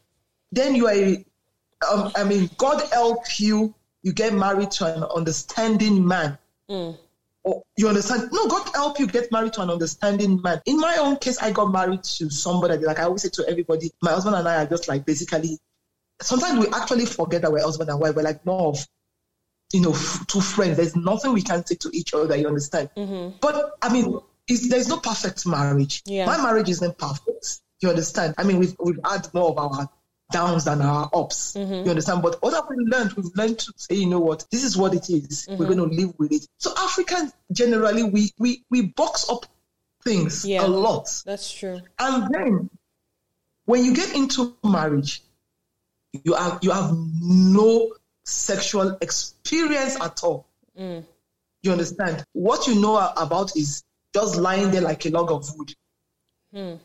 Then 0.51 0.75
you 0.75 0.87
are, 0.87 0.95
a, 0.95 1.25
um, 1.93 2.11
I 2.17 2.25
mean, 2.25 2.49
God 2.57 2.83
help 2.91 3.39
you. 3.39 3.75
You 4.03 4.15
get 4.15 4.33
married 4.33 4.71
to 4.73 4.87
an 4.87 5.05
understanding 5.05 6.07
man. 6.07 6.39
Mm. 6.71 6.97
Or, 7.45 7.65
you 7.77 7.87
understand? 7.87 8.31
No, 8.33 8.49
God 8.49 8.67
help 8.75 8.99
you 8.99 9.07
get 9.07 9.31
married 9.31 9.53
to 9.55 9.63
an 9.63 9.69
understanding 9.69 10.41
man. 10.41 10.63
In 10.65 10.81
my 10.81 10.97
own 11.01 11.17
case, 11.17 11.39
I 11.39 11.53
got 11.53 11.71
married 11.71 12.03
to 12.05 12.31
somebody. 12.31 12.79
Like 12.79 12.99
I 12.99 13.03
always 13.03 13.23
say 13.23 13.29
to 13.35 13.47
everybody, 13.47 13.93
my 14.01 14.13
husband 14.13 14.37
and 14.37 14.49
I 14.49 14.63
are 14.63 14.67
just 14.67 14.89
like 14.89 15.05
basically 15.05 15.59
sometimes 16.21 16.59
we 16.59 16.73
actually 16.73 17.07
forget 17.07 17.43
that 17.43 17.53
we're 17.53 17.63
husband 17.63 17.91
and 17.91 18.01
wife. 18.01 18.15
We're 18.15 18.23
like 18.23 18.45
more 18.47 18.69
of, 18.69 18.87
you 19.73 19.81
know, 19.81 19.93
two 20.27 20.41
friends. 20.41 20.77
There's 20.77 20.97
nothing 20.97 21.33
we 21.33 21.43
can 21.43 21.65
say 21.67 21.75
to 21.77 21.91
each 21.93 22.15
other. 22.15 22.37
You 22.37 22.49
understand? 22.49 22.91
Mm-hmm. 22.97 23.39
But 23.41 23.73
I 23.83 23.93
mean, 23.93 24.19
there's 24.47 24.89
no 24.89 24.99
perfect 24.99 25.47
marriage. 25.47 26.03
Yeah. 26.07 26.27
My 26.27 26.37
marriage 26.39 26.69
isn't 26.69 26.99
perfect. 26.99 27.61
You 27.81 27.91
understand? 27.91 28.35
I 28.39 28.45
mean, 28.45 28.59
we've 28.59 28.77
we've 28.79 29.01
had 29.05 29.33
more 29.35 29.51
of 29.51 29.59
our 29.59 29.89
downs 30.33 30.65
than 30.65 30.83
our 30.83 31.11
ups. 31.13 31.55
Mm-hmm. 31.55 31.85
You 31.85 31.91
understand? 31.91 32.23
But 32.23 32.43
what 32.43 32.55
have 32.55 32.65
we 32.69 32.77
learned? 32.77 33.13
We've 33.13 33.35
learned 33.37 33.59
to 33.61 33.73
say, 33.77 33.97
you 33.97 34.07
know 34.07 34.21
what, 34.21 34.45
this 34.51 34.65
is 34.65 34.77
what 34.77 34.95
it 34.95 35.11
is. 35.11 35.47
Mm-hmm. 35.47 35.57
We're 35.57 35.67
going 35.67 35.91
to 35.91 35.95
live 35.95 36.15
with 36.19 36.33
it. 36.33 36.47
So 36.59 36.73
Africans 36.77 37.33
generally 37.53 38.03
we 38.03 38.31
we 38.39 38.65
we 38.71 38.83
box 38.83 39.29
up 39.29 39.47
things 40.05 40.45
yeah, 40.45 40.65
a 40.65 40.69
lot. 40.69 41.09
That's 41.25 41.53
true. 41.53 41.81
And 41.99 42.35
then 42.35 42.71
when 43.65 43.85
you 43.85 43.95
get 43.95 44.15
into 44.15 44.57
marriage, 44.63 45.23
you 46.25 46.35
have 46.35 46.59
you 46.63 46.71
have 46.71 46.93
no 46.95 47.93
sexual 48.25 48.99
experience 49.01 50.01
at 50.01 50.23
all. 50.25 50.47
Mm. 50.79 51.05
You 51.63 51.73
understand? 51.73 52.25
What 52.33 52.67
you 52.67 52.81
know 52.81 52.97
about 53.17 53.57
is 53.57 53.85
just 54.15 54.37
lying 54.37 54.71
there 54.71 54.83
like 54.83 55.05
a 55.07 55.11
log 55.11 55.31
of 55.31 55.49
wood. 55.57 55.75
Mm. 56.55 56.79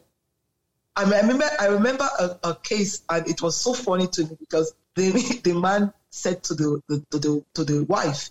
I, 0.95 1.05
mean, 1.05 1.13
I 1.13 1.21
remember 1.21 1.49
I 1.59 1.65
remember 1.67 2.09
a, 2.19 2.49
a, 2.49 2.55
case 2.55 3.03
and 3.09 3.27
it 3.27 3.41
was 3.41 3.55
so 3.55 3.73
funny 3.73 4.07
to 4.07 4.23
me 4.23 4.37
because 4.39 4.73
the 4.95 5.11
the 5.43 5.53
man 5.53 5.93
said 6.09 6.43
to 6.43 6.53
the, 6.53 6.81
the 6.87 7.05
to 7.11 7.19
the 7.19 7.45
to 7.55 7.63
the 7.63 7.83
wife, 7.85 8.29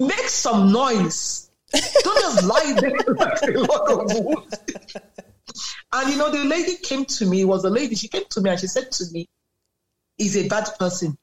"Make 0.00 0.28
some 0.28 0.72
noise. 0.72 1.50
Don't 1.72 2.20
just 2.20 2.44
lie 2.44 2.74
there 2.78 2.90
like 3.14 3.42
a 3.42 3.58
log 3.58 3.90
of 3.90 4.24
wood." 4.24 4.58
and 5.92 6.10
you 6.10 6.18
know, 6.18 6.30
the 6.30 6.44
lady 6.44 6.76
came 6.76 7.04
to 7.04 7.26
me. 7.26 7.42
It 7.42 7.44
was 7.44 7.64
a 7.64 7.70
lady. 7.70 7.94
She 7.94 8.08
came 8.08 8.24
to 8.30 8.40
me 8.40 8.50
and 8.50 8.60
she 8.60 8.66
said 8.66 8.90
to 8.92 9.04
me, 9.12 9.28
is 10.18 10.36
a 10.36 10.48
bad 10.48 10.68
person. 10.78 11.16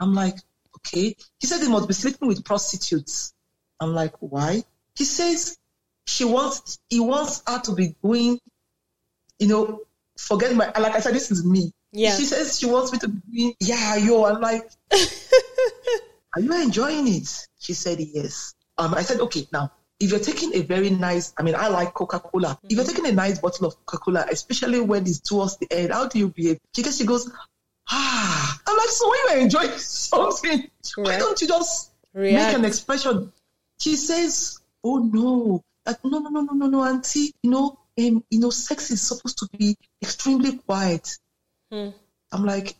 I'm 0.00 0.14
like, 0.14 0.36
okay. 0.76 1.16
He 1.38 1.46
said 1.46 1.60
he 1.60 1.68
must 1.68 1.88
be 1.88 1.94
sleeping 1.94 2.28
with 2.28 2.44
prostitutes. 2.44 3.32
I'm 3.80 3.94
like, 3.94 4.14
why? 4.20 4.64
He 4.96 5.04
says 5.04 5.56
she 6.06 6.24
wants, 6.24 6.78
he 6.88 7.00
wants 7.00 7.42
her 7.46 7.60
to 7.60 7.72
be 7.72 7.94
going, 8.02 8.40
you 9.38 9.48
know, 9.48 9.80
forget 10.16 10.54
my, 10.54 10.66
like 10.66 10.94
I 10.94 11.00
said, 11.00 11.14
this 11.14 11.30
is 11.30 11.44
me. 11.44 11.72
Yeah. 11.92 12.16
She 12.16 12.24
says 12.24 12.58
she 12.58 12.66
wants 12.66 12.92
me 12.92 12.98
to 13.00 13.08
be, 13.08 13.56
yeah, 13.60 13.96
yo. 13.96 14.24
I'm 14.24 14.40
like, 14.40 14.70
are 16.34 16.40
you 16.40 16.62
enjoying 16.62 17.08
it? 17.08 17.46
She 17.58 17.74
said, 17.74 18.00
yes. 18.00 18.54
Um, 18.78 18.94
I 18.94 19.02
said, 19.02 19.20
okay, 19.20 19.46
now, 19.52 19.72
if 20.00 20.10
you're 20.10 20.20
taking 20.20 20.54
a 20.54 20.62
very 20.62 20.90
nice, 20.90 21.32
I 21.38 21.42
mean, 21.42 21.54
I 21.54 21.68
like 21.68 21.94
Coca 21.94 22.18
Cola. 22.18 22.48
Mm-hmm. 22.48 22.66
If 22.66 22.72
you're 22.72 22.84
mm-hmm. 22.84 22.94
taking 22.96 23.10
a 23.10 23.14
nice 23.14 23.38
bottle 23.38 23.66
of 23.66 23.86
Coca 23.86 24.02
Cola, 24.02 24.26
especially 24.30 24.80
when 24.80 25.02
it's 25.02 25.20
towards 25.20 25.58
the 25.58 25.68
end, 25.70 25.92
how 25.92 26.08
do 26.08 26.18
you 26.18 26.28
behave? 26.28 26.58
She, 26.74 26.82
she 26.82 27.04
goes, 27.04 27.30
ah, 27.92 28.60
I'm 28.66 28.76
like, 28.76 28.88
so 28.88 29.10
when 29.10 29.36
you 29.36 29.42
enjoy 29.44 29.66
something, 29.76 30.70
why 30.96 31.18
don't 31.18 31.40
you 31.40 31.48
just 31.48 31.92
React. 32.14 32.46
make 32.46 32.58
an 32.58 32.64
expression? 32.64 33.32
She 33.78 33.96
says, 33.96 34.60
oh 34.82 34.98
no, 34.98 35.64
that, 35.84 36.04
no, 36.04 36.18
no, 36.18 36.30
no, 36.30 36.40
no, 36.40 36.52
no, 36.52 36.66
no, 36.66 36.84
auntie, 36.84 37.32
you 37.42 37.50
know, 37.50 37.78
um, 37.98 38.24
you 38.30 38.40
know, 38.40 38.50
sex 38.50 38.90
is 38.90 39.02
supposed 39.02 39.38
to 39.38 39.48
be 39.56 39.76
extremely 40.00 40.58
quiet. 40.58 41.18
Hmm. 41.70 41.90
I'm 42.32 42.44
like, 42.44 42.74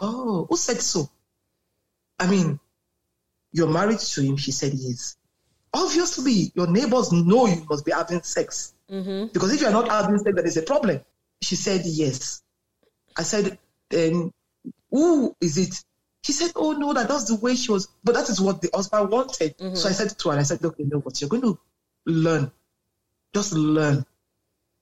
oh, 0.00 0.46
who 0.48 0.56
said 0.56 0.80
so? 0.80 1.08
I 2.18 2.26
mean, 2.26 2.60
you're 3.52 3.68
married 3.68 4.00
to 4.00 4.20
him. 4.22 4.36
She 4.36 4.52
said 4.52 4.72
yes. 4.74 5.16
Obviously, 5.72 6.52
your 6.54 6.66
neighbors 6.66 7.12
know 7.12 7.46
you 7.46 7.64
must 7.68 7.84
be 7.84 7.92
having 7.92 8.22
sex. 8.22 8.74
Mm-hmm. 8.90 9.32
Because 9.32 9.54
if 9.54 9.60
you're 9.60 9.70
not 9.70 9.88
having 9.88 10.18
sex, 10.18 10.34
there 10.34 10.46
is 10.46 10.56
a 10.56 10.62
problem. 10.62 11.00
She 11.40 11.56
said 11.56 11.82
yes. 11.84 12.42
I 13.16 13.22
said, 13.22 13.58
then 13.90 14.32
who 14.90 15.36
is 15.40 15.58
it? 15.58 15.84
She 16.22 16.32
said, 16.32 16.52
oh 16.56 16.72
no, 16.72 16.92
that, 16.92 17.08
that's 17.08 17.24
the 17.24 17.36
way 17.36 17.54
she 17.54 17.70
was. 17.70 17.88
But 18.04 18.14
that 18.14 18.28
is 18.28 18.40
what 18.40 18.60
the 18.60 18.70
husband 18.74 19.10
wanted. 19.10 19.56
Mm-hmm. 19.58 19.74
So 19.74 19.88
I 19.88 19.92
said 19.92 20.18
to 20.18 20.30
her, 20.30 20.38
I 20.38 20.42
said, 20.42 20.64
okay, 20.64 20.82
you 20.82 20.90
know 20.90 20.98
what? 20.98 21.20
You're 21.20 21.30
going 21.30 21.42
to 21.42 21.58
learn. 22.06 22.50
Just 23.34 23.52
learn 23.52 24.04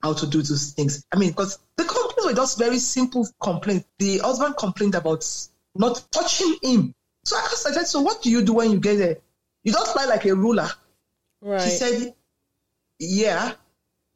how 0.01 0.13
to 0.13 0.27
do 0.27 0.39
those 0.39 0.71
things. 0.71 1.05
I 1.11 1.17
mean, 1.17 1.31
because 1.31 1.59
the 1.75 1.83
complaints 1.83 2.25
were 2.25 2.33
just 2.33 2.57
very 2.59 2.79
simple 2.79 3.27
complaints. 3.41 3.87
The 3.97 4.19
husband 4.19 4.55
complained 4.57 4.95
about 4.95 5.25
not 5.75 6.03
touching 6.11 6.55
him. 6.61 6.95
So 7.23 7.35
I 7.35 7.41
asked, 7.41 7.67
I 7.67 7.71
said, 7.71 7.87
so 7.87 8.01
what 8.01 8.21
do 8.21 8.29
you 8.31 8.43
do 8.43 8.53
when 8.53 8.71
you 8.71 8.79
get 8.79 8.97
there? 8.97 9.17
You 9.63 9.73
don't 9.73 9.87
fly 9.87 10.05
like 10.05 10.25
a 10.25 10.33
ruler. 10.33 10.69
Right. 11.41 11.61
She 11.61 11.69
said, 11.69 12.13
yeah. 12.99 13.53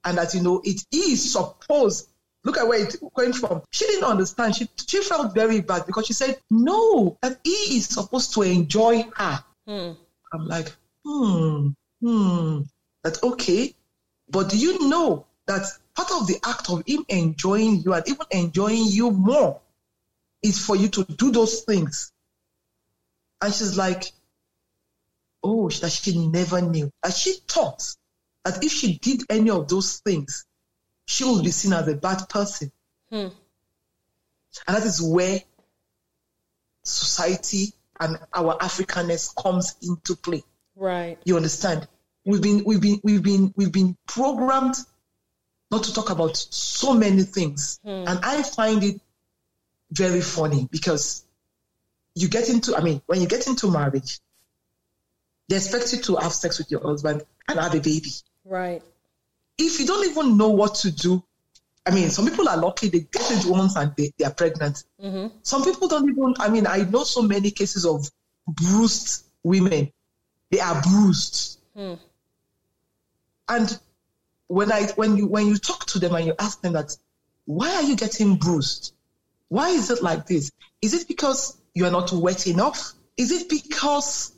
And 0.03 0.17
that, 0.17 0.34
you 0.34 0.41
know, 0.41 0.61
it 0.63 0.84
is 0.91 1.34
supposed 1.34 2.09
Look 2.44 2.58
at 2.58 2.68
where 2.68 2.82
it 2.82 2.96
came 3.18 3.34
from. 3.34 3.62
She 3.70 3.86
didn't 3.86 4.10
understand. 4.10 4.56
She 4.56 4.68
she 4.88 5.02
felt 5.04 5.34
very 5.34 5.62
bad 5.62 5.86
because 5.86 6.08
she 6.08 6.14
said, 6.14 6.39
No, 6.50 7.18
that 7.22 7.39
he 7.44 7.78
is 7.78 7.86
supposed 7.88 8.34
to 8.34 8.42
enjoy 8.42 9.04
her. 9.16 9.44
Hmm. 9.68 9.92
I'm 10.34 10.48
like, 10.48 10.74
hmm, 11.06 11.70
hmm. 12.02 12.62
That's 13.04 13.22
okay. 13.22 13.76
But 14.30 14.50
do 14.50 14.58
you 14.58 14.88
know 14.88 15.26
that 15.48 15.66
part 15.96 16.12
of 16.12 16.28
the 16.28 16.39
act 16.46 16.70
of 16.70 16.84
him 16.88 17.06
enjoying 17.10 17.82
you 17.82 17.94
and 17.94 18.08
even 18.08 18.26
enjoying 18.32 18.86
you 18.88 19.12
more 19.12 19.60
is 20.42 20.64
for 20.66 20.76
you 20.76 20.88
to 20.89 21.04
do 21.04 21.32
those 21.32 21.62
things? 21.62 22.12
And 23.42 23.54
she's 23.54 23.78
like, 23.78 24.12
oh, 25.44 25.70
that 25.70 25.92
she 25.92 26.28
never 26.28 26.62
knew. 26.62 26.92
And 27.04 27.14
she 27.14 27.34
thought 27.48 27.96
that 28.46 28.64
if 28.64 28.72
she 28.72 28.98
did 28.98 29.24
any 29.30 29.50
of 29.50 29.68
those 29.68 30.00
things, 30.00 30.46
she 31.12 31.26
will 31.26 31.43
be 31.43 31.51
seen 31.51 31.74
as 31.74 31.88
a 31.89 31.95
bad 31.95 32.30
person. 32.30 32.72
Hmm. 33.09 33.28
And 34.66 34.78
that 34.78 34.84
is 34.84 35.01
where 35.01 35.41
society 36.84 37.74
and 37.99 38.18
our 38.34 38.57
Africanness 38.57 39.36
comes 39.36 39.76
into 39.82 40.16
play. 40.16 40.43
Right. 40.76 41.18
You 41.26 41.36
understand? 41.36 41.88
We've 42.26 42.41
been 42.41 42.64
we've 42.64 42.80
been 42.80 43.01
we've 43.03 43.22
been 43.22 43.53
we've 43.57 43.72
been 43.74 43.97
programmed 44.07 44.76
not 45.70 45.84
to 45.84 45.93
talk 45.93 46.12
about 46.12 46.38
so 46.38 46.93
many 46.93 47.24
things. 47.24 47.80
Hmm. 47.84 48.05
And 48.07 48.20
I 48.24 48.43
find 48.43 48.82
it 48.82 49.01
very 49.91 50.22
funny 50.22 50.70
because 50.72 51.26
you 52.16 52.30
get 52.30 52.49
into 52.49 52.78
I 52.78 52.82
mean, 52.82 53.01
when 53.05 53.20
you 53.20 53.28
get 53.28 53.47
into 53.47 53.70
marriage, 53.70 54.22
they 55.49 55.57
expect 55.57 55.91
you 55.91 55.99
to 56.03 56.16
have 56.16 56.32
sex 56.32 56.57
with 56.57 56.72
your 56.72 56.82
husband 56.82 57.24
and 57.49 57.59
have 57.59 57.76
a 57.76 57.82
baby. 57.82 58.12
Right 58.45 58.82
if 59.62 59.80
you 59.80 59.86
don't 59.86 60.09
even 60.09 60.38
know 60.38 60.49
what 60.49 60.76
to 60.76 60.91
do, 60.91 61.24
I 61.86 61.91
mean, 61.91 62.09
some 62.09 62.28
people 62.28 62.47
are 62.47 62.57
lucky 62.57 62.89
they 62.89 63.01
get 63.01 63.32
it 63.32 63.45
once 63.45 63.76
and 63.76 63.93
they, 63.97 64.12
they 64.18 64.26
are 64.26 64.34
pregnant. 64.34 64.84
Mm-hmm. 65.03 65.36
Some 65.41 65.64
people 65.64 65.88
don't 65.88 66.09
even, 66.09 66.36
I 66.39 66.49
mean, 66.49 66.68
I 66.68 66.84
know 66.84 67.03
so 67.03 67.22
many 67.22 67.51
cases 67.51 67.86
of 67.86 68.09
bruised 68.47 69.26
women. 69.43 69.91
They 70.51 70.59
are 70.59 70.82
bruised. 70.82 71.59
Mm. 71.76 71.97
And 73.49 73.80
when 74.47 74.72
I 74.72 74.84
when 74.95 75.16
you 75.18 75.28
when 75.28 75.47
you 75.47 75.57
talk 75.57 75.86
to 75.88 75.99
them 75.99 76.14
and 76.14 76.26
you 76.26 76.36
ask 76.38 76.62
them 76.62 76.74
that, 76.74 76.95
why 77.45 77.74
are 77.76 77.84
you 77.84 77.95
getting 77.95 78.36
bruised? 78.36 78.93
Why 79.47 79.70
is 79.70 79.89
it 79.89 80.03
like 80.03 80.28
this? 80.28 80.51
Is 80.82 80.93
it 80.93 81.07
because 81.07 81.57
you 81.74 81.86
are 81.86 81.91
not 81.91 82.12
wet 82.12 82.47
enough? 82.47 82.93
Is 83.18 83.32
it 83.32 83.49
because 83.49 84.34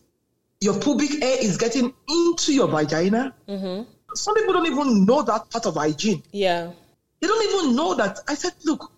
your 0.61 0.80
pubic 0.80 1.21
hair 1.21 1.38
is 1.41 1.57
getting 1.57 1.93
into 2.07 2.53
your 2.53 2.67
vagina? 2.67 3.34
Mm-hmm 3.47 3.89
some 4.16 4.36
people 4.36 4.53
don't 4.53 4.68
even 4.68 5.05
know 5.05 5.22
that 5.22 5.49
part 5.49 5.66
of 5.66 5.76
hygiene. 5.76 6.24
Yeah. 6.32 6.72
They 7.20 7.28
don't 7.28 7.53
even 7.53 7.76
know 7.76 7.95
that. 7.95 8.20
I 8.28 8.36
said, 8.36 8.53
look, 8.66 8.91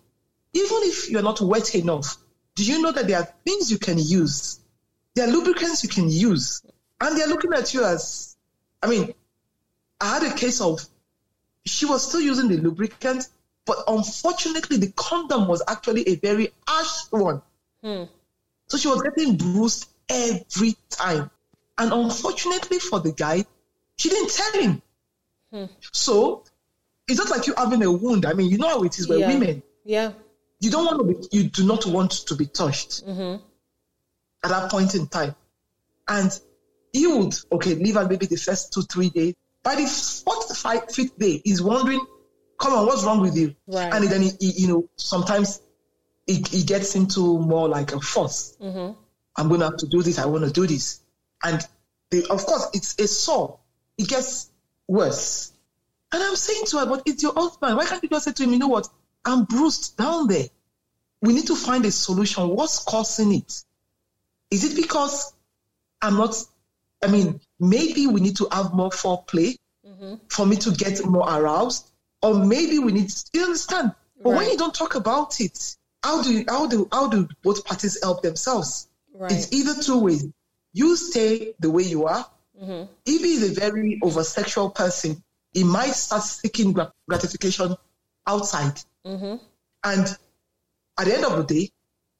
even 0.53 0.77
if 0.83 1.09
you're 1.09 1.21
not 1.21 1.41
wet 1.41 1.75
enough, 1.75 2.17
do 2.55 2.63
you 2.63 2.81
know 2.81 2.91
that 2.91 3.07
there 3.07 3.19
are 3.19 3.27
things 3.45 3.71
you 3.71 3.77
can 3.77 3.97
use? 3.97 4.59
There 5.13 5.27
are 5.27 5.31
lubricants 5.31 5.83
you 5.83 5.89
can 5.89 6.09
use. 6.09 6.61
And 7.01 7.17
they're 7.17 7.27
looking 7.27 7.53
at 7.53 7.73
you 7.73 7.83
as, 7.83 8.37
I 8.81 8.87
mean, 8.87 9.13
I 9.99 10.19
had 10.19 10.23
a 10.23 10.35
case 10.35 10.61
of, 10.61 10.81
she 11.65 11.85
was 11.85 12.07
still 12.07 12.21
using 12.21 12.47
the 12.47 12.57
lubricant, 12.57 13.27
but 13.65 13.77
unfortunately, 13.87 14.77
the 14.77 14.91
condom 14.95 15.47
was 15.47 15.61
actually 15.67 16.07
a 16.07 16.15
very 16.15 16.51
harsh 16.67 17.07
one. 17.09 17.41
Hmm. 17.83 18.03
So 18.67 18.77
she 18.77 18.87
was 18.87 19.01
getting 19.01 19.37
bruised 19.37 19.89
every 20.09 20.75
time. 20.89 21.29
And 21.77 21.91
unfortunately 21.91 22.79
for 22.79 22.99
the 22.99 23.11
guy, 23.11 23.45
she 23.97 24.09
didn't 24.09 24.31
tell 24.31 24.61
him. 24.61 24.81
Hmm. 25.55 25.65
So 25.93 26.43
it's 27.07 27.17
not 27.17 27.29
like 27.29 27.47
you 27.47 27.53
having 27.57 27.81
a 27.83 27.91
wound. 27.91 28.25
I 28.25 28.33
mean, 28.33 28.49
you 28.49 28.57
know 28.57 28.67
how 28.67 28.83
it 28.83 28.99
is 28.99 29.07
with 29.07 29.19
yeah. 29.19 29.27
women. 29.27 29.63
Yeah. 29.85 30.11
You 30.59 30.69
don't 30.69 30.85
want 30.85 30.99
to 30.99 31.05
be, 31.05 31.37
you 31.37 31.49
do 31.49 31.65
not 31.65 31.85
want 31.85 32.11
to 32.11 32.35
be 32.35 32.45
touched 32.45 33.05
mm-hmm. 33.05 33.41
at 34.43 34.49
that 34.49 34.69
point 34.69 34.95
in 34.95 35.07
time. 35.07 35.35
And 36.07 36.37
he 36.91 37.07
would, 37.07 37.35
okay, 37.53 37.75
leave 37.75 37.95
her 37.95 38.05
maybe 38.07 38.25
the 38.25 38.35
first 38.35 38.73
two, 38.73 38.81
three 38.81 39.09
days. 39.09 39.35
By 39.63 39.75
the 39.75 39.85
fourth, 39.87 40.57
five, 40.57 40.91
fifth 40.91 41.17
day, 41.17 41.41
he's 41.43 41.61
wondering, 41.61 42.05
come 42.59 42.73
on, 42.73 42.85
what's 42.85 43.03
wrong 43.03 43.21
with 43.21 43.37
you? 43.37 43.55
Right. 43.67 43.93
And 43.93 44.03
then, 44.05 44.21
he, 44.21 44.31
he, 44.39 44.51
you 44.61 44.67
know, 44.67 44.89
sometimes 44.95 45.61
he, 46.27 46.43
he, 46.49 46.63
gets 46.63 46.95
into 46.95 47.39
more 47.39 47.67
like 47.67 47.93
a 47.93 47.99
force. 47.99 48.57
Mm-hmm. 48.61 48.93
I'm 49.37 49.47
going 49.47 49.61
to 49.61 49.67
have 49.67 49.77
to 49.77 49.87
do 49.87 50.03
this. 50.03 50.19
I 50.19 50.25
want 50.25 50.45
to 50.45 50.51
do 50.51 50.67
this. 50.67 51.01
And 51.43 51.65
they, 52.11 52.19
of 52.23 52.45
course, 52.45 52.69
it's 52.73 52.99
a 52.99 53.07
sore. 53.07 53.59
It 53.97 54.07
gets 54.07 54.51
worse. 54.87 55.51
And 56.11 56.23
I'm 56.23 56.35
saying 56.35 56.65
to 56.67 56.79
her, 56.79 56.85
but 56.85 57.03
it's 57.05 57.23
your 57.23 57.33
husband. 57.33 57.77
Why 57.77 57.85
can't 57.85 58.01
you 58.03 58.09
just 58.09 58.25
say 58.25 58.31
to 58.31 58.43
him, 58.43 58.53
you 58.53 58.59
know 58.59 58.67
what? 58.67 58.87
I'm 59.25 59.45
bruised 59.45 59.97
down 59.97 60.27
there. 60.27 60.45
We 61.21 61.33
need 61.33 61.47
to 61.47 61.55
find 61.55 61.85
a 61.85 61.91
solution. 61.91 62.49
What's 62.49 62.83
causing 62.83 63.33
it? 63.33 63.63
Is 64.51 64.63
it 64.63 64.75
because 64.75 65.33
I'm 66.01 66.17
not, 66.17 66.35
I 67.03 67.07
mean, 67.07 67.41
maybe 67.59 68.07
we 68.07 68.21
need 68.21 68.37
to 68.37 68.47
have 68.51 68.73
more 68.73 68.91
foreplay 68.91 69.57
mm-hmm. 69.85 70.15
for 70.29 70.45
me 70.45 70.55
to 70.57 70.71
get 70.71 71.03
more 71.05 71.27
aroused. 71.27 71.89
Or 72.21 72.33
maybe 72.33 72.79
we 72.79 72.91
need, 72.91 73.11
you 73.33 73.43
understand? 73.43 73.93
But 74.21 74.31
right. 74.31 74.37
when 74.37 74.49
you 74.51 74.57
don't 74.57 74.73
talk 74.73 74.95
about 74.95 75.41
it, 75.41 75.75
how 76.03 76.21
do 76.21 76.31
you, 76.31 76.45
how 76.47 76.67
do 76.67 76.87
how 76.91 77.09
do 77.09 77.27
both 77.43 77.65
parties 77.65 77.99
help 78.01 78.21
themselves? 78.21 78.87
Right. 79.13 79.31
It's 79.31 79.51
either 79.51 79.81
two 79.81 79.99
ways. 79.99 80.27
You 80.71 80.95
stay 80.95 81.53
the 81.59 81.69
way 81.69 81.83
you 81.83 82.05
are, 82.05 82.25
Mm-hmm. 82.61 82.91
If 83.05 83.21
he's 83.21 83.49
a 83.49 83.59
very 83.59 83.99
over 84.01 84.23
sexual 84.23 84.69
person, 84.69 85.23
he 85.53 85.63
might 85.63 85.93
start 85.93 86.23
seeking 86.23 86.75
gratification 87.07 87.75
outside. 88.27 88.79
Mm-hmm. 89.05 89.35
And 89.83 90.17
at 90.97 91.05
the 91.05 91.13
end 91.13 91.25
of 91.25 91.37
the 91.37 91.43
day, 91.43 91.71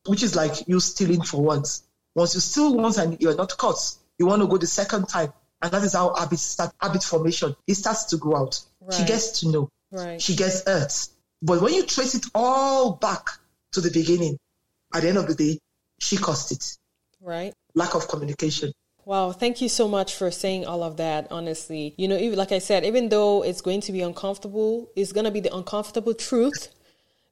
which 0.06 0.24
is 0.24 0.36
like 0.36 0.68
you 0.68 0.80
stealing 0.80 1.22
for 1.22 1.42
once. 1.42 1.84
Once 2.14 2.36
you 2.36 2.40
steal 2.40 2.76
once 2.76 2.98
and 2.98 3.20
you're 3.22 3.36
not 3.36 3.58
caught, 3.58 3.96
you 4.18 4.26
want 4.26 4.42
to 4.42 4.48
go 4.48 4.58
the 4.58 4.68
second 4.68 5.08
time. 5.08 5.34
And 5.62 5.72
that 5.72 5.84
is 5.84 5.94
how 5.94 6.14
habit 6.14 6.40
start 6.40 6.74
habit 6.80 7.04
formation. 7.04 7.56
It 7.68 7.76
starts 7.76 8.06
to 8.06 8.18
go 8.18 8.36
out. 8.36 8.60
Right. 8.82 8.94
She 8.94 9.06
gets 9.06 9.40
to 9.40 9.50
know. 9.50 9.70
Right. 9.92 10.22
She 10.22 10.36
gets 10.36 10.64
hurt. 10.66 10.94
But 11.42 11.62
when 11.62 11.74
you 11.74 11.84
trace 11.84 12.16
it 12.16 12.26
all 12.34 12.94
back 12.94 13.28
to 13.74 13.82
the 13.82 13.92
beginning, 13.92 14.38
at 14.94 15.02
the 15.02 15.10
end 15.10 15.18
of 15.18 15.28
the 15.28 15.36
day, 15.36 15.60
she 16.00 16.18
caused 16.18 16.52
it. 16.52 16.78
Right. 17.22 17.54
Lack 17.74 17.96
of 17.96 18.08
communication. 18.08 18.72
Wow, 19.06 19.32
thank 19.34 19.62
you 19.62 19.70
so 19.70 19.88
much 19.88 20.16
for 20.16 20.32
saying 20.32 20.66
all 20.66 20.82
of 20.82 20.98
that, 20.98 21.28
honestly. 21.30 21.94
You 21.96 22.08
know, 22.08 22.18
like 22.18 22.52
I 22.52 22.58
said, 22.58 22.84
even 22.84 23.10
though 23.10 23.44
it's 23.44 23.62
going 23.62 23.82
to 23.82 23.92
be 23.92 24.02
uncomfortable, 24.02 24.90
it's 24.96 25.12
going 25.12 25.26
to 25.26 25.32
be 25.32 25.42
the 25.42 25.56
uncomfortable 25.56 26.16
truth 26.16 26.70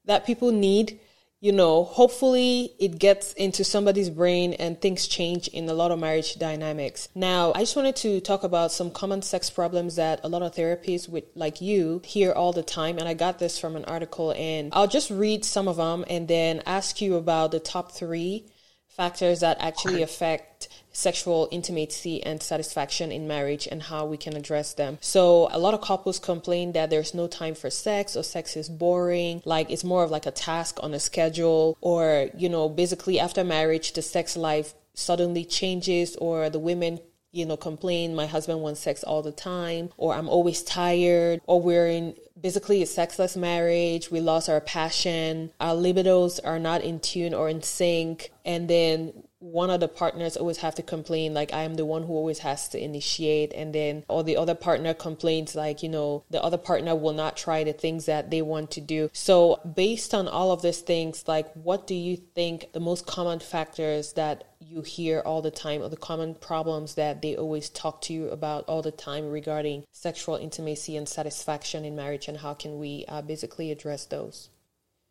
that 0.06 0.24
people 0.24 0.52
need. 0.52 1.00
You 1.40 1.52
know, 1.52 1.84
hopefully 1.84 2.74
it 2.80 3.00
gets 3.00 3.34
into 3.34 3.64
somebody's 3.64 4.12
brain 4.12 4.54
and 4.54 4.80
things 4.80 5.08
change 5.08 5.48
in 5.48 5.68
a 5.68 5.74
lot 5.74 5.90
of 5.90 6.00
marriage 6.00 6.36
dynamics. 6.36 7.10
Now, 7.16 7.52
I 7.56 7.62
just 7.62 7.76
wanted 7.76 7.96
to 7.98 8.22
talk 8.22 8.44
about 8.44 8.72
some 8.72 8.92
common 8.92 9.24
sex 9.24 9.50
problems 9.50 9.96
that 9.96 10.22
a 10.24 10.30
lot 10.30 10.44
of 10.44 10.54
therapists 10.54 11.10
with 11.10 11.26
like 11.34 11.60
you 11.60 12.02
hear 12.06 12.32
all 12.32 12.54
the 12.54 12.64
time 12.64 12.98
and 13.00 13.10
I 13.10 13.16
got 13.16 13.40
this 13.40 13.60
from 13.60 13.76
an 13.76 13.84
article 13.86 14.32
and 14.38 14.70
I'll 14.74 14.88
just 14.88 15.10
read 15.10 15.44
some 15.44 15.68
of 15.68 15.78
them 15.78 16.06
and 16.08 16.28
then 16.28 16.62
ask 16.66 17.02
you 17.02 17.16
about 17.16 17.52
the 17.52 17.60
top 17.60 17.92
3 17.92 18.46
factors 18.88 19.42
that 19.42 19.58
actually 19.60 20.02
affect 20.04 20.70
sexual 20.94 21.50
intimacy 21.52 22.24
and 22.24 22.42
satisfaction 22.42 23.12
in 23.12 23.28
marriage 23.28 23.68
and 23.70 23.84
how 23.84 24.06
we 24.06 24.16
can 24.16 24.36
address 24.36 24.74
them. 24.74 24.98
So 25.02 25.50
a 25.52 25.60
lot 25.60 25.74
of 25.74 25.82
couples 25.82 26.20
complain 26.20 26.72
that 26.74 26.90
there's 26.90 27.14
no 27.14 27.28
time 27.28 27.56
for 27.56 27.70
sex 27.70 28.16
or 28.16 28.24
sex 28.24 28.56
is 28.56 28.70
boring, 28.70 29.42
like 29.44 29.70
it's 29.70 29.84
more 29.84 30.04
of 30.04 30.12
like 30.12 30.26
a 30.26 30.32
task 30.32 30.80
on 30.82 30.94
a 30.94 31.00
schedule 31.00 31.78
or, 31.82 32.30
you 32.38 32.48
know, 32.48 32.70
basically 32.70 33.20
after 33.20 33.44
marriage 33.44 33.94
the 33.94 34.02
sex 34.02 34.38
life 34.38 34.74
suddenly 34.94 35.44
changes 35.44 36.16
or 36.18 36.50
the 36.50 36.60
women 36.60 37.00
you 37.34 37.48
know, 37.48 37.58
complain 37.58 38.16
my 38.16 38.28
husband 38.28 38.62
wants 38.62 38.80
sex 38.80 39.04
all 39.04 39.24
the 39.24 39.32
time, 39.32 39.90
or 39.98 40.14
I'm 40.14 40.30
always 40.30 40.62
tired, 40.62 41.42
or 41.48 41.60
we're 41.60 41.88
in 41.88 42.16
basically 42.40 42.84
a 42.84 42.86
sexless 42.86 43.36
marriage, 43.36 44.12
we 44.12 44.20
lost 44.20 44.50
our 44.50 44.62
passion, 44.62 45.52
our 45.60 45.74
libidos 45.74 46.40
are 46.44 46.60
not 46.60 46.82
in 46.82 47.00
tune 47.00 47.34
or 47.34 47.50
in 47.50 47.64
sync, 47.64 48.32
and 48.46 48.70
then 48.70 49.24
one 49.44 49.70
of 49.70 49.82
the 49.82 49.90
partners 49.90 50.38
always 50.38 50.58
have 50.58 50.74
to 50.74 50.82
complain 50.82 51.34
like 51.34 51.54
I 51.54 51.64
am 51.64 51.74
the 51.74 51.84
one 51.84 52.04
who 52.04 52.14
always 52.14 52.40
has 52.40 52.70
to 52.70 52.82
initiate 52.82 53.52
and 53.54 53.76
then 53.76 54.06
or 54.08 54.24
the 54.24 54.38
other 54.38 54.56
partner 54.56 54.94
complains 54.94 55.54
like 55.54 55.84
you 55.84 55.90
know 55.90 56.24
the 56.30 56.42
other 56.42 56.58
partner 56.58 56.96
will 56.96 57.12
not 57.12 57.36
try 57.36 57.66
the 57.66 57.74
things 57.74 58.06
that 58.06 58.32
they 58.32 58.42
want 58.42 58.72
to 58.72 58.82
do. 58.82 59.10
So 59.12 59.60
based 59.76 60.14
on 60.14 60.30
all 60.30 60.54
of 60.54 60.62
these 60.62 60.80
things 60.80 61.28
like 61.28 61.52
what 61.56 61.88
do 61.88 61.94
you 61.94 62.16
think 62.16 62.72
the 62.72 62.80
most 62.80 63.06
common 63.06 63.40
factors 63.40 64.14
that 64.14 64.46
you 64.62 64.82
hear 64.82 65.20
all 65.26 65.42
the 65.42 65.52
time 65.52 65.82
or 65.82 65.90
the 65.90 65.98
common 65.98 66.36
problems 66.36 66.96
that 66.96 67.22
they 67.22 67.36
always 67.36 67.68
talk 67.70 68.00
to 68.04 68.14
you 68.14 68.30
about 68.30 68.64
all 68.70 68.82
the 68.82 68.92
time 68.92 69.30
regarding 69.30 69.84
sexual 69.92 70.38
intimacy 70.38 70.96
and 70.96 71.10
satisfaction 71.10 71.84
in 71.84 71.98
marriage 71.98 72.30
and 72.30 72.38
how 72.38 72.54
can 72.54 72.80
we 72.80 73.04
uh, 73.10 73.22
basically 73.22 73.72
address 73.72 74.06
those? 74.06 74.50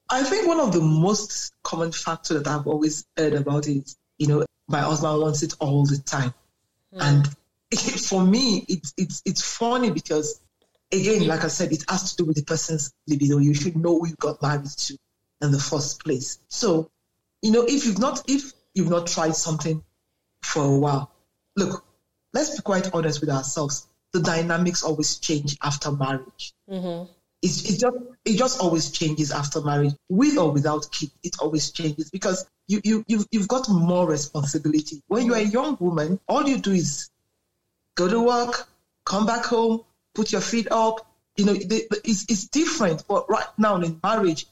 I 0.09 0.24
think 0.24 0.49
one 0.49 0.61
of 0.61 0.72
the 0.72 0.80
most 0.80 1.53
common 1.62 1.93
factors 1.93 2.43
that 2.43 2.47
I've 2.47 2.66
always 2.66 3.05
heard 3.16 3.35
about 3.35 3.66
is 3.66 3.97
you 4.18 4.28
know, 4.28 4.44
my 4.68 4.80
husband 4.80 5.20
wants 5.20 5.42
it 5.42 5.54
all 5.60 5.84
the 5.84 5.98
time. 5.98 6.34
Mm. 6.94 7.00
And 7.00 7.36
it, 7.70 7.78
for 8.08 8.24
me, 8.24 8.64
it's, 8.68 8.94
it's, 8.96 9.22
it's 9.24 9.42
funny 9.42 9.90
because, 9.90 10.40
again, 10.92 11.26
like 11.26 11.44
I 11.44 11.48
said, 11.48 11.72
it 11.72 11.84
has 11.88 12.12
to 12.12 12.16
do 12.18 12.24
with 12.26 12.36
the 12.36 12.44
person's 12.44 12.92
libido. 13.06 13.38
You 13.38 13.54
should 13.54 13.76
know 13.76 13.98
who 13.98 14.08
you 14.08 14.14
got 14.16 14.42
married 14.42 14.66
to 14.66 14.96
in 15.40 15.50
the 15.50 15.58
first 15.58 16.04
place. 16.04 16.38
So, 16.48 16.90
you 17.42 17.50
know, 17.50 17.64
if 17.64 17.84
you've 17.86 17.98
not, 17.98 18.22
if 18.28 18.52
you've 18.74 18.90
not 18.90 19.08
tried 19.08 19.34
something 19.34 19.82
for 20.42 20.64
a 20.64 20.78
while, 20.78 21.10
look, 21.56 21.84
let's 22.32 22.56
be 22.56 22.62
quite 22.62 22.94
honest 22.94 23.20
with 23.20 23.30
ourselves. 23.30 23.86
The 24.12 24.20
dynamics 24.20 24.82
always 24.82 25.16
change 25.18 25.56
after 25.62 25.90
marriage. 25.90 26.54
Mm-hmm. 26.70 27.10
It's, 27.43 27.68
it 27.68 27.80
just 27.80 27.97
it 28.24 28.36
just 28.38 28.61
always 28.61 28.93
changes 28.93 29.32
after 29.32 29.61
marriage, 29.62 29.95
with 30.09 30.38
or 30.38 30.53
without 30.53 30.90
kids. 30.93 31.12
It 31.24 31.36
always 31.40 31.72
changes 31.72 32.09
because 32.11 32.47
you 32.68 32.80
you 32.84 33.05
you've, 33.09 33.26
you've 33.32 33.49
got 33.49 33.68
more 33.68 34.09
responsibility. 34.09 35.03
When 35.09 35.26
you're 35.26 35.36
a 35.36 35.43
young 35.43 35.76
woman, 35.80 36.20
all 36.28 36.49
you 36.49 36.59
do 36.59 36.70
is 36.70 37.11
go 37.97 38.09
to 38.09 38.20
work, 38.20 38.68
come 39.05 39.26
back 39.26 39.45
home, 39.45 39.82
put 40.14 40.30
your 40.30 40.40
feet 40.40 40.68
up. 40.70 41.07
You 41.36 41.47
know, 41.47 41.57
it's 41.57 42.24
it's 42.28 42.47
different. 42.47 43.05
But 43.09 43.28
right 43.28 43.47
now 43.59 43.76
in 43.76 43.99
marriage, 44.03 44.47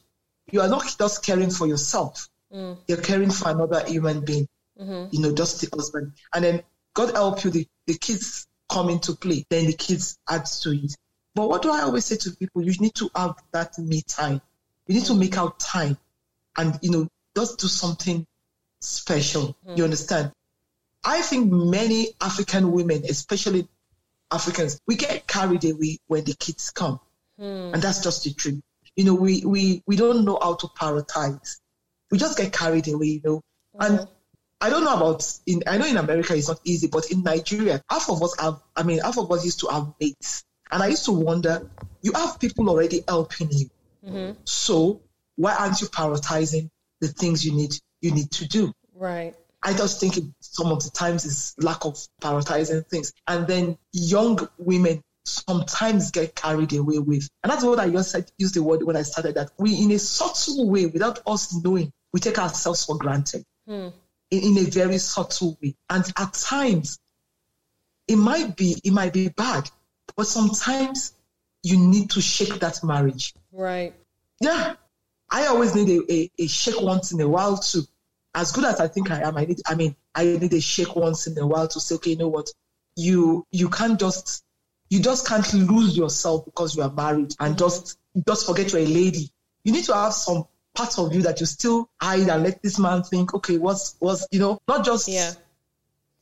you 0.51 0.61
are 0.61 0.69
not 0.69 0.85
just 0.99 1.25
caring 1.25 1.51
for 1.51 1.67
yourself. 1.69 2.29
Mm. 2.53 2.77
You're 2.89 3.03
caring 3.03 3.31
for 3.31 3.51
another 3.51 3.85
human 3.87 4.25
being. 4.25 4.49
Mm-hmm. 4.81 5.15
You 5.15 5.21
know, 5.21 5.33
just 5.35 5.61
the 5.61 5.69
husband. 5.75 6.13
And 6.35 6.45
then 6.45 6.63
God 6.95 7.15
help 7.15 7.45
you, 7.45 7.51
the, 7.51 7.69
the 7.87 7.95
kids 7.95 8.47
come 8.69 8.89
into 8.89 9.15
play. 9.15 9.45
Then 9.49 9.67
the 9.67 9.75
kids 9.75 10.19
add 10.29 10.47
to 10.47 10.71
it. 10.71 10.97
But 11.35 11.49
what 11.49 11.63
do 11.63 11.71
I 11.71 11.83
always 11.83 12.05
say 12.05 12.17
to 12.17 12.33
people? 12.33 12.63
You 12.63 12.73
need 12.81 12.95
to 12.97 13.11
have 13.15 13.37
that 13.53 13.79
me 13.79 14.03
time. 14.03 14.41
You 14.87 14.97
need 14.97 15.05
to 15.07 15.15
make 15.15 15.39
out 15.39 15.61
time 15.61 15.97
and, 16.57 16.79
you 16.83 16.91
know, 16.91 17.09
just 17.37 17.59
do 17.59 17.69
something 17.69 18.27
special. 18.81 19.57
Mm. 19.67 19.79
You 19.79 19.85
understand? 19.85 20.33
I 21.05 21.23
think 21.23 21.53
many 21.53 22.09
African 22.21 22.73
women, 22.73 23.05
especially 23.09 23.69
Africans, 24.31 24.81
we 24.87 24.97
get 24.97 25.27
carried 25.27 25.65
away 25.65 25.99
when 26.09 26.25
the 26.25 26.35
kids 26.35 26.71
come. 26.71 27.01
Mm. 27.41 27.75
And 27.75 27.83
that's 27.83 28.03
just 28.03 28.25
the 28.25 28.33
truth. 28.33 28.61
You 28.97 29.05
know, 29.05 29.15
we, 29.15 29.45
we, 29.45 29.83
we 29.87 29.97
don't 29.97 30.25
know 30.25 30.39
how 30.43 30.55
to 30.55 30.67
prioritize. 30.67 31.59
We 32.11 32.19
just 32.19 32.37
get 32.37 32.53
carried 32.53 32.89
away, 32.89 33.07
you 33.07 33.21
know. 33.25 33.43
Mm. 33.79 33.87
And 33.87 34.09
I 34.61 34.69
don't 34.69 34.85
know 34.85 34.95
about 34.95 35.27
in 35.47 35.63
I 35.67 35.79
know 35.79 35.87
in 35.87 35.97
America 35.97 36.37
it's 36.37 36.49
not 36.49 36.61
easy, 36.65 36.89
but 36.89 37.11
in 37.11 37.23
Nigeria, 37.23 37.83
half 37.89 38.11
of 38.11 38.23
us 38.23 38.39
have 38.39 38.61
I 38.77 38.83
mean 38.83 38.99
half 38.99 39.17
of 39.17 39.31
us 39.33 39.45
used 39.45 39.61
to 39.61 39.69
have 39.69 39.95
mates. 39.99 40.45
And 40.73 40.83
I 40.83 40.89
used 40.89 41.05
to 41.07 41.13
wonder, 41.13 41.69
you 42.03 42.13
have 42.13 42.39
people 42.39 42.69
already 42.69 43.03
helping 43.07 43.51
you. 43.51 43.71
Mm-hmm. 44.07 44.33
So 44.45 45.01
why 45.37 45.55
aren't 45.55 45.81
you 45.81 45.89
prioritizing 45.89 46.71
the 47.01 47.09
things 47.09 47.45
you 47.45 47.53
need 47.53 47.75
you 48.01 48.13
need 48.13 48.31
to 48.33 48.49
do? 48.49 48.73
Right. 48.95 49.35
I 49.63 49.75
just 49.75 50.01
think 50.01 50.15
some 50.41 50.69
of 50.69 50.83
the 50.83 50.91
times 50.91 51.25
is 51.25 51.55
lack 51.59 51.85
of 51.85 51.99
prioritizing 52.21 52.87
things. 52.87 53.13
And 53.27 53.47
then 53.47 53.77
young 53.93 54.49
women 54.59 55.03
sometimes 55.25 56.11
get 56.11 56.35
carried 56.35 56.73
away 56.73 56.99
with. 56.99 57.29
And 57.43 57.53
that's 57.53 57.65
what 57.65 57.79
I 57.79 57.91
just 57.91 58.11
said, 58.11 58.31
used 58.39 58.55
the 58.55 58.63
word 58.63 58.83
when 58.83 58.97
I 58.97 59.03
started 59.03 59.35
that 59.37 59.51
we, 59.59 59.83
in 59.83 59.91
a 59.91 59.99
subtle 59.99 60.69
way, 60.69 60.87
without 60.87 61.21
us 61.27 61.55
knowing, 61.63 61.93
we 62.13 62.21
take 62.21 62.39
ourselves 62.39 62.85
for 62.85 62.97
granted 62.97 63.45
hmm. 63.67 63.89
in, 64.31 64.57
in, 64.57 64.59
a 64.59 64.71
very 64.71 64.99
subtle 64.99 65.59
way. 65.63 65.77
And 65.89 66.05
at 66.17 66.33
times, 66.33 66.99
it 68.09 68.17
might 68.17 68.57
be, 68.57 68.77
it 68.83 68.93
might 68.93 69.13
be 69.13 69.29
bad. 69.29 69.71
But 70.17 70.27
sometimes 70.27 71.15
you 71.63 71.79
need 71.79 72.11
to 72.11 72.21
shake 72.21 72.61
that 72.61 72.83
marriage. 72.83 73.35
Right. 73.53 73.95
Yeah. 74.41 74.75
I 75.31 75.47
always 75.47 75.75
need 75.75 75.89
a, 75.89 76.13
a, 76.13 76.31
a, 76.39 76.47
shake 76.49 76.81
once 76.81 77.13
in 77.13 77.21
a 77.21 77.29
while 77.29 77.57
too. 77.57 77.83
As 78.35 78.53
good 78.53 78.65
as 78.65 78.81
I 78.81 78.89
think 78.89 79.11
I 79.11 79.23
am, 79.23 79.37
I 79.37 79.45
need 79.45 79.61
I 79.67 79.75
mean, 79.75 79.95
I 80.15 80.25
need 80.25 80.53
a 80.53 80.61
shake 80.61 80.97
once 80.97 81.27
in 81.27 81.39
a 81.39 81.47
while 81.47 81.69
to 81.69 81.81
say, 81.81 81.97
okay, 81.97 82.11
you 82.11 82.17
know 82.17 82.29
what? 82.29 82.49
You 82.97 83.47
you 83.51 83.69
can't 83.69 83.99
just 83.99 84.45
you 84.89 85.01
just 85.01 85.27
can't 85.27 85.53
lose 85.55 85.97
yourself 85.97 86.45
because 86.45 86.77
you 86.77 86.83
are 86.83 86.91
married 86.91 87.35
and 87.39 87.55
mm-hmm. 87.55 87.59
just 87.59 87.99
just 88.27 88.47
forget 88.47 88.73
you're 88.73 88.83
a 88.83 88.87
lady. 88.87 89.31
You 89.65 89.73
need 89.73 89.85
to 89.85 89.95
have 89.95 90.15
some 90.15 90.45
part 90.75 90.99
of 90.99 91.15
you 91.15 91.23
that 91.23 91.41
you 91.41 91.47
still 91.47 91.89
hide 92.01 92.29
and 92.29 92.43
let 92.43 92.63
this 92.63 92.79
man 92.79 93.03
think, 93.03 93.35
okay, 93.35 93.59
what's 93.59 93.97
what's 93.99 94.27
you 94.31 94.41
know, 94.41 94.61
not 94.67 94.85
just 94.85 95.09
yeah 95.09 95.33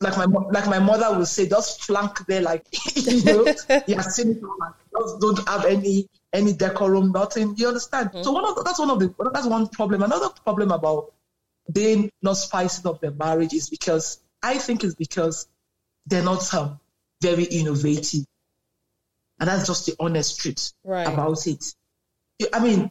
like 0.01 0.17
my 0.17 0.25
like 0.25 0.67
my 0.67 0.79
mother 0.79 1.17
would 1.17 1.27
say, 1.27 1.47
just 1.47 1.83
flank 1.83 2.25
there, 2.25 2.41
like 2.41 2.65
you 2.95 3.23
know, 3.23 3.53
yeah, 3.85 4.01
cynical, 4.01 4.55
just 4.97 5.19
don't 5.19 5.47
have 5.47 5.65
any 5.65 6.07
any 6.31 6.53
decorum, 6.53 7.11
nothing. 7.11 7.55
You 7.57 7.67
understand? 7.67 8.09
Mm-hmm. 8.09 8.23
So 8.23 8.31
one 8.31 8.45
of 8.45 8.55
the, 8.55 8.63
that's 8.63 8.79
one 8.79 8.89
of 8.91 8.99
the 8.99 9.13
that's 9.33 9.47
one 9.47 9.67
problem. 9.67 10.03
Another 10.03 10.29
problem 10.45 10.71
about 10.71 11.13
they 11.67 12.09
not 12.21 12.37
spicing 12.37 12.87
up 12.87 13.01
their 13.01 13.11
marriage 13.11 13.53
is 13.53 13.69
because 13.69 14.21
I 14.41 14.57
think 14.57 14.83
it's 14.83 14.95
because 14.95 15.47
they're 16.05 16.23
not 16.23 16.53
um, 16.53 16.79
very 17.21 17.43
innovative, 17.43 18.25
and 19.39 19.49
that's 19.49 19.67
just 19.67 19.85
the 19.85 19.95
honest 19.99 20.39
truth 20.39 20.71
right. 20.85 21.07
about 21.07 21.45
it. 21.45 21.75
I 22.53 22.59
mean, 22.59 22.89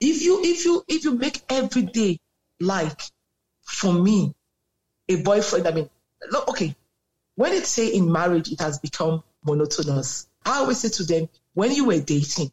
if 0.00 0.22
you 0.22 0.42
if 0.42 0.64
you 0.64 0.84
if 0.88 1.04
you 1.04 1.14
make 1.14 1.42
every 1.48 1.82
day 1.82 2.18
like 2.60 3.00
for 3.62 3.92
me 3.92 4.34
a 5.08 5.22
boyfriend, 5.22 5.68
I 5.68 5.70
mean 5.70 5.90
look, 6.30 6.48
okay, 6.48 6.74
when 7.36 7.52
it 7.52 7.66
say 7.66 7.88
in 7.88 8.10
marriage 8.10 8.50
it 8.50 8.60
has 8.60 8.78
become 8.78 9.22
monotonous, 9.44 10.28
I 10.44 10.58
always 10.58 10.78
say 10.78 10.88
to 10.90 11.04
them, 11.04 11.28
when 11.54 11.72
you 11.72 11.86
were 11.86 12.00
dating, 12.00 12.52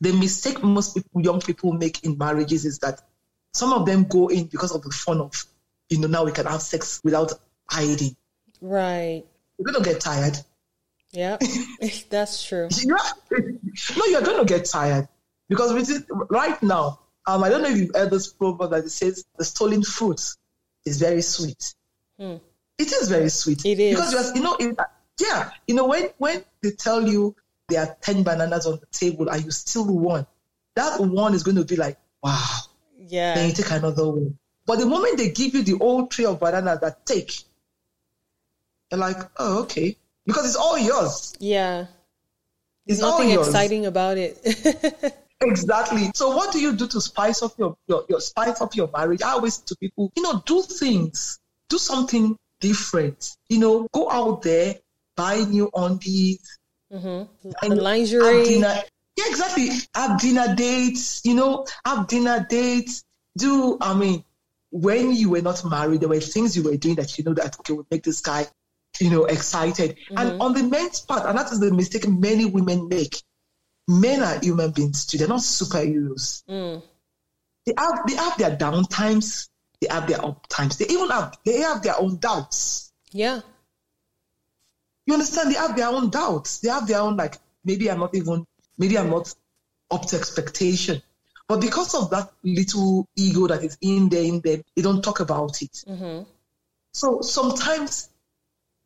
the 0.00 0.12
mistake 0.12 0.62
most 0.62 0.94
people, 0.94 1.22
young 1.22 1.40
people 1.40 1.72
make 1.72 2.04
in 2.04 2.18
marriages 2.18 2.64
is 2.64 2.78
that 2.80 3.00
some 3.52 3.72
of 3.72 3.86
them 3.86 4.04
go 4.04 4.28
in 4.28 4.46
because 4.46 4.72
of 4.72 4.82
the 4.82 4.90
fun 4.90 5.20
of, 5.20 5.44
you 5.88 5.98
know, 5.98 6.08
now 6.08 6.24
we 6.24 6.32
can 6.32 6.46
have 6.46 6.62
sex 6.62 7.00
without 7.04 7.32
hiding. 7.68 8.16
Right. 8.60 9.24
You're 9.58 9.72
going 9.72 9.84
to 9.84 9.90
get 9.90 10.00
tired. 10.00 10.38
Yeah, 11.12 11.36
that's 12.10 12.42
true. 12.44 12.68
no, 12.84 14.04
you're 14.06 14.22
going 14.22 14.38
to 14.38 14.44
get 14.44 14.64
tired 14.64 15.08
because 15.48 15.72
with 15.72 16.06
right 16.30 16.60
now, 16.62 17.00
um, 17.26 17.44
I 17.44 17.50
don't 17.50 17.62
know 17.62 17.68
if 17.68 17.76
you've 17.76 17.94
heard 17.94 18.10
this 18.10 18.32
proverb 18.32 18.70
that 18.70 18.84
it 18.84 18.90
says 18.90 19.24
the 19.36 19.44
stolen 19.44 19.82
fruit 19.82 20.20
is 20.84 20.98
very 20.98 21.22
sweet. 21.22 21.74
Hmm. 22.18 22.36
It 22.78 22.92
is 22.92 23.08
very 23.08 23.28
sweet. 23.28 23.64
It 23.64 23.78
is 23.78 23.96
because 23.96 24.34
you 24.34 24.42
know, 24.42 24.56
it, 24.58 24.76
yeah, 25.20 25.50
you 25.66 25.74
know 25.74 25.86
when 25.86 26.10
when 26.18 26.44
they 26.62 26.72
tell 26.72 27.06
you 27.06 27.36
there 27.68 27.82
are 27.82 27.96
ten 28.00 28.22
bananas 28.22 28.66
on 28.66 28.80
the 28.80 28.86
table 28.86 29.28
and 29.28 29.44
you 29.44 29.50
still 29.50 29.86
one, 29.86 30.26
that 30.74 31.00
one 31.00 31.34
is 31.34 31.42
going 31.42 31.56
to 31.56 31.64
be 31.64 31.76
like 31.76 31.98
wow. 32.22 32.58
Yeah. 32.98 33.34
Then 33.34 33.48
you 33.48 33.54
take 33.54 33.70
another 33.70 34.08
one. 34.08 34.38
But 34.66 34.78
the 34.78 34.86
moment 34.86 35.18
they 35.18 35.30
give 35.30 35.54
you 35.54 35.62
the 35.62 35.76
whole 35.76 36.06
tree 36.06 36.24
of 36.24 36.40
bananas 36.40 36.80
that 36.80 37.04
take, 37.04 37.32
you're 38.90 39.00
like, 39.00 39.18
oh 39.38 39.62
okay, 39.62 39.96
because 40.26 40.46
it's 40.46 40.56
all 40.56 40.78
yours. 40.78 41.34
Yeah. 41.38 41.86
There's 42.86 42.98
it's 42.98 43.00
nothing 43.00 43.30
exciting 43.30 43.86
about 43.86 44.18
it. 44.18 44.38
exactly. 45.40 46.10
So 46.14 46.34
what 46.34 46.52
do 46.52 46.60
you 46.60 46.74
do 46.74 46.88
to 46.88 47.00
spice 47.00 47.42
up 47.42 47.52
your, 47.58 47.76
your, 47.86 48.04
your 48.08 48.20
spice 48.20 48.60
up 48.60 48.74
your 48.74 48.90
marriage? 48.92 49.22
I 49.22 49.32
always 49.32 49.58
to 49.58 49.76
people, 49.76 50.12
you 50.16 50.22
know, 50.22 50.42
do 50.44 50.62
things 50.62 51.38
do 51.72 51.78
something 51.78 52.36
different. 52.60 53.36
You 53.48 53.58
know, 53.58 53.88
go 53.92 54.10
out 54.10 54.42
there, 54.42 54.76
buy 55.16 55.38
new 55.40 55.70
undies, 55.74 56.58
mm-hmm. 56.92 57.72
lingerie. 57.72 58.44
Dinner. 58.44 58.82
Yeah, 59.16 59.24
exactly. 59.28 59.68
Have 59.94 60.20
dinner 60.20 60.54
dates. 60.54 61.22
You 61.24 61.34
know, 61.34 61.66
have 61.84 62.06
dinner 62.06 62.46
dates. 62.48 63.04
Do 63.36 63.78
I 63.80 63.94
mean, 63.94 64.24
when 64.70 65.12
you 65.14 65.30
were 65.30 65.42
not 65.42 65.64
married, 65.64 66.00
there 66.00 66.08
were 66.08 66.20
things 66.20 66.56
you 66.56 66.62
were 66.62 66.76
doing 66.76 66.96
that 66.96 67.16
you 67.18 67.24
know 67.24 67.34
that 67.34 67.58
okay 67.60 67.72
would 67.72 67.86
make 67.90 68.02
this 68.02 68.20
guy, 68.20 68.46
you 69.00 69.10
know, 69.10 69.24
excited. 69.24 69.96
Mm-hmm. 69.96 70.18
And 70.18 70.42
on 70.42 70.52
the 70.52 70.62
men's 70.62 71.00
part, 71.00 71.26
and 71.26 71.38
that 71.38 71.50
is 71.52 71.60
the 71.60 71.72
mistake 71.72 72.06
many 72.06 72.44
women 72.44 72.88
make. 72.88 73.22
Men 73.88 74.22
are 74.22 74.38
human 74.38 74.70
beings 74.70 75.06
too. 75.06 75.18
They're 75.18 75.26
not 75.26 75.40
superheroes. 75.40 76.44
Mm. 76.48 76.82
They 77.66 77.74
have 77.76 78.06
they 78.06 78.14
have 78.14 78.38
their 78.38 78.56
down 78.56 78.84
times. 78.84 79.48
They 79.82 79.88
have 79.92 80.06
their 80.06 80.24
up 80.24 80.46
times. 80.46 80.76
They 80.76 80.86
even 80.86 81.10
have 81.10 81.36
they 81.44 81.58
have 81.58 81.82
their 81.82 81.98
own 81.98 82.18
doubts. 82.18 82.92
Yeah. 83.10 83.40
You 85.06 85.14
understand? 85.14 85.50
They 85.50 85.58
have 85.58 85.76
their 85.76 85.88
own 85.88 86.08
doubts. 86.08 86.60
They 86.60 86.68
have 86.68 86.86
their 86.86 87.00
own 87.00 87.16
like 87.16 87.38
maybe 87.64 87.90
I'm 87.90 87.98
not 87.98 88.14
even 88.14 88.46
maybe 88.78 88.96
I'm 88.96 89.10
not 89.10 89.34
up 89.90 90.06
to 90.06 90.16
expectation. 90.16 91.02
But 91.48 91.60
because 91.60 91.96
of 91.96 92.10
that 92.10 92.30
little 92.44 93.08
ego 93.16 93.48
that 93.48 93.64
is 93.64 93.76
in 93.80 94.08
there, 94.08 94.22
in 94.22 94.40
there, 94.40 94.62
they 94.76 94.82
don't 94.82 95.02
talk 95.02 95.18
about 95.18 95.60
it. 95.60 95.72
Mm-hmm. 95.88 96.22
So 96.92 97.22
sometimes 97.22 98.08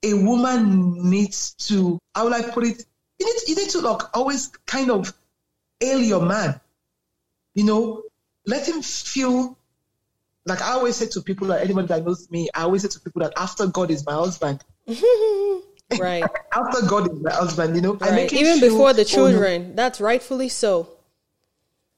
a 0.02 0.14
woman 0.14 1.10
needs 1.10 1.52
to, 1.68 1.98
how 2.14 2.24
will 2.24 2.34
I 2.34 2.40
put 2.40 2.64
it? 2.64 2.84
You 3.18 3.26
need, 3.26 3.48
you 3.48 3.56
need 3.56 3.70
to 3.70 3.80
like 3.82 4.16
always 4.16 4.48
kind 4.66 4.90
of 4.90 5.12
ail 5.82 6.00
your 6.00 6.24
man. 6.24 6.58
You 7.54 7.64
know, 7.64 8.02
let 8.46 8.66
him 8.66 8.80
feel 8.80 9.55
like 10.46 10.62
I 10.62 10.72
always 10.72 10.96
say 10.96 11.06
to 11.08 11.20
people 11.20 11.48
that 11.48 11.62
anybody 11.62 11.88
that 11.88 12.04
knows 12.04 12.30
me, 12.30 12.48
I 12.54 12.62
always 12.62 12.82
say 12.82 12.88
to 12.88 13.00
people 13.00 13.22
that 13.22 13.32
after 13.36 13.66
God 13.66 13.90
is 13.90 14.06
my 14.06 14.14
husband. 14.14 14.64
right. 15.98 16.24
after 16.52 16.86
God 16.86 17.12
is 17.12 17.20
my 17.20 17.32
husband, 17.32 17.74
you 17.76 17.82
know. 17.82 17.94
Right. 17.94 18.32
Even 18.32 18.60
before 18.60 18.92
the 18.92 19.04
children. 19.04 19.70
Oh. 19.70 19.76
That's 19.76 20.00
rightfully 20.00 20.48
so. 20.48 20.88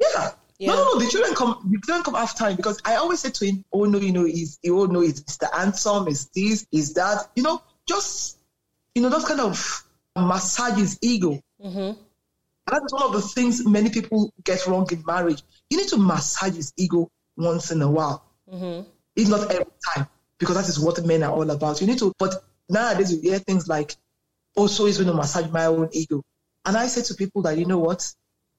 Yeah. 0.00 0.30
Yeah. 0.58 0.72
No, 0.72 0.76
no, 0.76 0.84
no, 0.94 0.98
the 0.98 1.08
children 1.08 1.34
come. 1.34 1.68
The 1.70 1.80
children 1.86 2.02
come 2.02 2.16
after 2.16 2.38
time 2.38 2.56
because 2.56 2.80
I 2.84 2.96
always 2.96 3.20
say 3.20 3.30
to 3.30 3.46
him, 3.46 3.64
"Oh 3.72 3.84
no, 3.84 3.98
you 3.98 4.10
know, 4.10 4.24
he's, 4.24 4.58
you 4.62 4.76
all 4.76 4.88
know, 4.88 5.02
it's 5.02 5.20
Mr. 5.20 5.46
Handsome, 5.52 6.08
is 6.08 6.28
this, 6.34 6.66
is 6.72 6.94
that." 6.94 7.30
You 7.36 7.44
know, 7.44 7.62
just 7.86 8.38
you 8.94 9.02
know, 9.02 9.08
that 9.08 9.24
kind 9.24 9.40
of 9.40 9.84
massage 10.16 10.78
his 10.78 10.98
ego. 11.00 11.40
Mm-hmm. 11.64 12.00
That 12.66 12.82
is 12.84 12.92
one 12.92 13.02
of 13.04 13.12
the 13.12 13.22
things 13.22 13.64
many 13.64 13.88
people 13.88 14.32
get 14.42 14.66
wrong 14.66 14.88
in 14.90 15.04
marriage. 15.06 15.42
You 15.70 15.78
need 15.78 15.88
to 15.88 15.96
massage 15.96 16.56
his 16.56 16.72
ego 16.76 17.08
once 17.36 17.70
in 17.70 17.80
a 17.80 17.90
while. 17.90 18.24
Mm-hmm. 18.52 18.88
It's 19.16 19.30
not 19.30 19.50
every 19.50 19.66
time 19.94 20.06
because 20.38 20.56
that 20.56 20.68
is 20.68 20.78
what 20.78 21.04
men 21.04 21.22
are 21.22 21.32
all 21.32 21.50
about. 21.50 21.80
You 21.80 21.86
need 21.86 21.98
to, 21.98 22.12
but 22.18 22.42
nowadays 22.68 23.12
you 23.12 23.20
hear 23.20 23.38
things 23.38 23.68
like, 23.68 23.96
"Oh, 24.56 24.66
so 24.66 24.86
he's 24.86 24.98
going 24.98 25.10
to 25.10 25.14
massage 25.14 25.50
my 25.50 25.66
own 25.66 25.88
ego," 25.92 26.22
and 26.64 26.76
I 26.76 26.86
say 26.86 27.02
to 27.02 27.14
people 27.14 27.42
that 27.42 27.58
you 27.58 27.66
know 27.66 27.78
what 27.78 28.12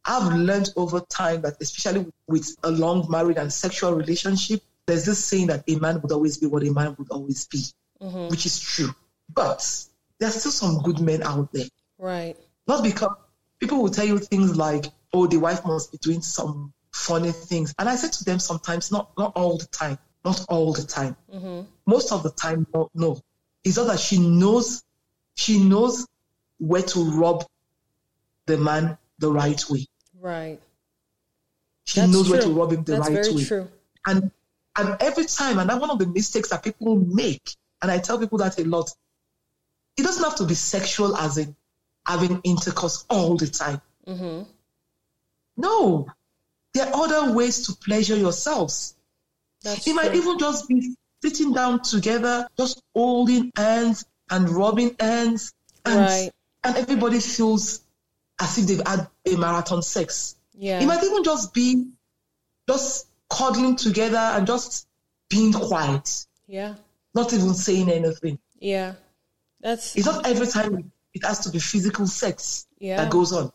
I've 0.06 0.34
learned 0.34 0.70
over 0.76 1.00
time 1.02 1.42
that, 1.42 1.58
especially 1.62 2.08
with 2.28 2.56
a 2.64 2.72
long 2.72 3.10
married 3.10 3.38
and 3.38 3.52
sexual 3.52 3.94
relationship, 3.94 4.62
there's 4.86 5.06
this 5.06 5.24
saying 5.24 5.48
that 5.48 5.64
a 5.68 5.76
man 5.76 6.02
would 6.02 6.12
always 6.12 6.38
be 6.38 6.48
what 6.48 6.64
a 6.64 6.72
man 6.72 6.96
would 6.98 7.10
always 7.12 7.48
be, 7.48 7.64
mm-hmm. 8.02 8.30
which 8.30 8.46
is 8.46 8.60
true. 8.60 8.90
But 9.34 9.64
there's 10.20 10.36
still 10.36 10.52
some 10.52 10.82
good 10.82 11.00
men 11.00 11.24
out 11.24 11.52
there. 11.52 11.68
Right. 11.98 12.36
Not 12.68 12.84
because 12.84 13.16
people 13.60 13.82
will 13.82 13.90
tell 13.90 14.06
you 14.06 14.18
things 14.20 14.56
like, 14.56 14.86
oh, 15.14 15.28
the 15.28 15.38
wife 15.38 15.66
must 15.66 15.92
be 15.92 15.98
doing 16.00 16.22
some 16.22 16.74
funny 17.10 17.32
things. 17.32 17.74
And 17.80 17.90
I 17.90 17.96
say 17.96 18.10
to 18.10 18.24
them 18.24 18.40
sometimes, 18.40 18.92
not, 18.92 19.12
not 19.18 19.34
all 19.36 19.58
the 19.58 19.66
time, 19.66 19.98
not 20.24 20.46
all 20.48 20.74
the 20.74 20.84
time. 20.84 21.16
Mm-hmm. 21.34 21.62
Most 21.86 22.12
of 22.12 22.24
the 22.24 22.30
time, 22.30 22.68
no, 22.74 22.90
no. 22.94 23.20
It's 23.64 23.78
not 23.78 23.88
that 23.88 24.00
she 24.00 24.20
knows, 24.20 24.84
she 25.36 25.62
knows 25.62 26.08
where 26.60 26.84
to 26.84 27.04
rub 27.04 27.46
the 28.46 28.58
man 28.58 28.98
the 29.18 29.32
right 29.32 29.62
way. 29.70 29.86
Right. 30.20 30.60
She 31.86 32.00
That's 32.00 32.12
knows 32.12 32.28
true. 32.28 32.34
where 32.34 32.42
to 32.44 32.50
rub 32.50 32.72
him 32.72 32.84
the 32.84 32.94
That's 32.94 33.10
right 33.10 33.24
very 33.24 33.36
way. 33.36 33.44
True. 33.44 33.68
And 34.06 34.32
and 34.76 34.96
every 35.02 35.26
time, 35.26 35.60
and 35.60 35.70
that's 35.70 35.82
one 35.82 35.90
of 35.90 36.00
the 36.00 36.08
mistakes 36.08 36.50
that 36.50 36.64
people 36.64 36.96
make, 36.96 37.56
and 37.82 37.92
I 37.92 37.98
tell 37.98 38.20
people 38.20 38.38
that 38.38 38.60
a 38.60 38.64
lot. 38.64 38.90
It 39.98 40.04
doesn't 40.04 40.24
have 40.24 40.36
to 40.38 40.46
be 40.46 40.54
sexual 40.54 41.18
as 41.18 41.38
in 41.38 41.56
having 42.06 42.40
intercourse 42.44 43.06
all 43.10 43.36
the 43.36 43.48
time. 43.48 43.82
Mm-hmm. 44.08 44.44
No, 45.58 46.08
there 46.80 46.94
are 46.94 47.04
other 47.04 47.34
ways 47.34 47.68
to 47.68 47.74
pleasure 47.74 48.16
yourselves. 48.16 48.96
That's 49.64 49.80
it 49.80 49.92
true. 49.92 49.94
might 49.96 50.16
even 50.16 50.40
just 50.40 50.68
be 50.68 50.96
sitting 51.22 51.54
down 51.54 51.82
together, 51.82 52.48
just 52.58 52.82
holding 52.96 53.52
hands 53.56 54.06
and 54.30 54.50
rubbing 54.50 54.96
hands, 55.00 55.54
and, 55.86 56.00
right. 56.00 56.32
and 56.64 56.78
everybody 56.78 57.20
feels 57.20 57.82
as 58.40 58.58
if 58.58 58.68
they've 58.68 58.88
had 58.88 59.08
a 59.26 59.36
marathon 59.36 59.82
sex. 59.82 60.36
Yeah. 60.54 60.80
It 60.80 60.86
might 60.86 61.04
even 61.04 61.24
just 61.24 61.54
be 61.54 61.88
just 62.68 63.08
cuddling 63.30 63.76
together 63.76 64.18
and 64.18 64.48
just 64.48 64.88
being 65.30 65.52
quiet. 65.52 66.26
Yeah. 66.48 66.76
Not 67.14 67.34
even 67.34 67.54
saying 67.54 67.90
anything. 67.90 68.40
Yeah. 68.60 68.94
That's 69.60 69.98
it's 69.98 70.06
not 70.06 70.26
every 70.26 70.48
time 70.48 70.92
it 71.14 71.26
has 71.26 71.40
to 71.40 71.50
be 71.50 71.60
physical 71.60 72.08
sex 72.08 72.68
yeah. 72.78 73.04
that 73.04 73.12
goes 73.12 73.34
on. 73.34 73.52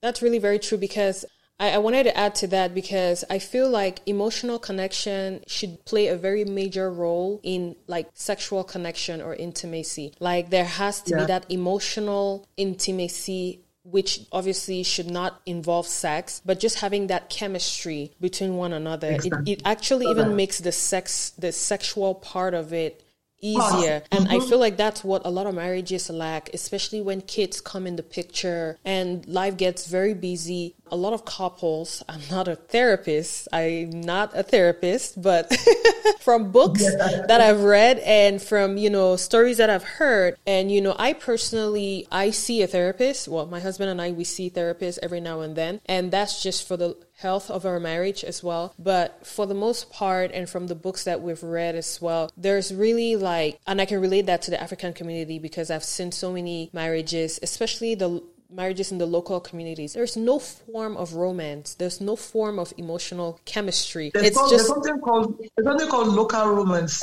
That's 0.00 0.22
really 0.22 0.38
very 0.38 0.58
true 0.58 0.78
because 0.78 1.24
I, 1.58 1.70
I, 1.70 1.78
wanted 1.78 2.04
to 2.04 2.16
add 2.16 2.34
to 2.36 2.46
that 2.48 2.74
because 2.74 3.24
I 3.30 3.38
feel 3.38 3.68
like 3.70 4.00
emotional 4.06 4.58
connection 4.58 5.42
should 5.46 5.84
play 5.84 6.08
a 6.08 6.16
very 6.16 6.44
major 6.44 6.90
role 6.90 7.40
in 7.42 7.76
like 7.86 8.08
sexual 8.14 8.64
connection 8.64 9.22
or 9.22 9.34
intimacy. 9.34 10.12
Like 10.20 10.50
there 10.50 10.64
has 10.64 11.00
to 11.02 11.10
yeah. 11.10 11.20
be 11.20 11.26
that 11.26 11.46
emotional 11.50 12.46
intimacy 12.56 13.60
which 13.90 14.22
obviously 14.32 14.82
should 14.82 15.08
not 15.08 15.40
involve 15.46 15.86
sex, 15.86 16.42
but 16.44 16.58
just 16.58 16.80
having 16.80 17.06
that 17.06 17.30
chemistry 17.30 18.10
between 18.20 18.56
one 18.56 18.72
another. 18.72 19.12
Exactly. 19.12 19.52
It, 19.52 19.58
it 19.60 19.62
actually 19.64 20.06
even 20.06 20.34
makes 20.34 20.58
the 20.58 20.72
sex, 20.72 21.30
the 21.38 21.52
sexual 21.52 22.16
part 22.16 22.52
of 22.52 22.72
it 22.72 23.04
easier. 23.40 24.02
And 24.10 24.26
mm-hmm. 24.26 24.42
I 24.42 24.46
feel 24.46 24.58
like 24.58 24.76
that's 24.76 25.04
what 25.04 25.22
a 25.24 25.30
lot 25.30 25.46
of 25.46 25.54
marriages 25.54 26.10
lack, 26.10 26.52
especially 26.52 27.00
when 27.00 27.20
kids 27.20 27.60
come 27.60 27.86
in 27.86 27.96
the 27.96 28.02
picture 28.02 28.78
and 28.84 29.26
life 29.26 29.56
gets 29.56 29.86
very 29.86 30.14
busy. 30.14 30.74
A 30.90 30.96
lot 30.96 31.12
of 31.12 31.24
couples, 31.24 32.02
I'm 32.08 32.20
not 32.30 32.48
a 32.48 32.56
therapist, 32.56 33.48
I'm 33.52 34.00
not 34.00 34.32
a 34.34 34.42
therapist, 34.42 35.20
but 35.20 35.54
from 36.20 36.52
books 36.52 36.82
that 36.82 37.40
I've 37.40 37.62
read 37.62 37.98
and 38.00 38.40
from, 38.40 38.76
you 38.76 38.90
know, 38.90 39.16
stories 39.16 39.56
that 39.56 39.70
I've 39.70 39.84
heard. 39.84 40.36
And, 40.46 40.70
you 40.70 40.80
know, 40.80 40.94
I 40.98 41.12
personally, 41.12 42.06
I 42.10 42.30
see 42.30 42.62
a 42.62 42.66
therapist. 42.66 43.28
Well, 43.28 43.46
my 43.46 43.60
husband 43.60 43.90
and 43.90 44.00
I, 44.00 44.12
we 44.12 44.24
see 44.24 44.50
therapists 44.50 44.98
every 45.02 45.20
now 45.20 45.40
and 45.40 45.56
then. 45.56 45.80
And 45.86 46.10
that's 46.10 46.42
just 46.42 46.66
for 46.66 46.76
the 46.76 46.96
health 47.18 47.50
of 47.50 47.64
our 47.64 47.80
marriage 47.80 48.22
as 48.24 48.42
well. 48.42 48.74
But 48.78 49.26
for 49.26 49.46
the 49.46 49.54
most 49.54 49.90
part, 49.90 50.30
and 50.32 50.48
from 50.48 50.66
the 50.66 50.74
books 50.74 51.04
that 51.04 51.22
we've 51.22 51.42
read 51.42 51.74
as 51.74 52.00
well, 52.00 52.30
there's 52.36 52.74
really 52.74 53.16
like, 53.16 53.58
and 53.66 53.80
I 53.80 53.86
can 53.86 54.00
relate 54.00 54.26
that 54.26 54.42
to 54.42 54.50
the 54.50 54.60
African 54.60 54.92
community 54.92 55.38
because 55.38 55.70
I've 55.70 55.84
seen 55.84 56.12
so 56.12 56.32
many 56.32 56.70
marriages, 56.72 57.38
especially 57.42 57.94
the 57.94 58.22
marriages 58.50 58.92
in 58.92 58.98
the 58.98 59.06
local 59.06 59.40
communities. 59.40 59.94
There's 59.94 60.16
no 60.16 60.38
form 60.38 60.96
of 60.96 61.14
romance. 61.14 61.74
There's 61.74 62.00
no 62.00 62.16
form 62.16 62.58
of 62.58 62.72
emotional 62.76 63.40
chemistry. 63.44 64.10
There's 64.12 64.26
it's 64.28 64.36
just 64.36 64.50
there's 64.50 64.66
something 64.66 65.00
called 65.00 65.38
there's 65.56 65.66
something 65.66 65.88
called 65.88 66.08
local 66.08 66.48
romance. 66.50 67.02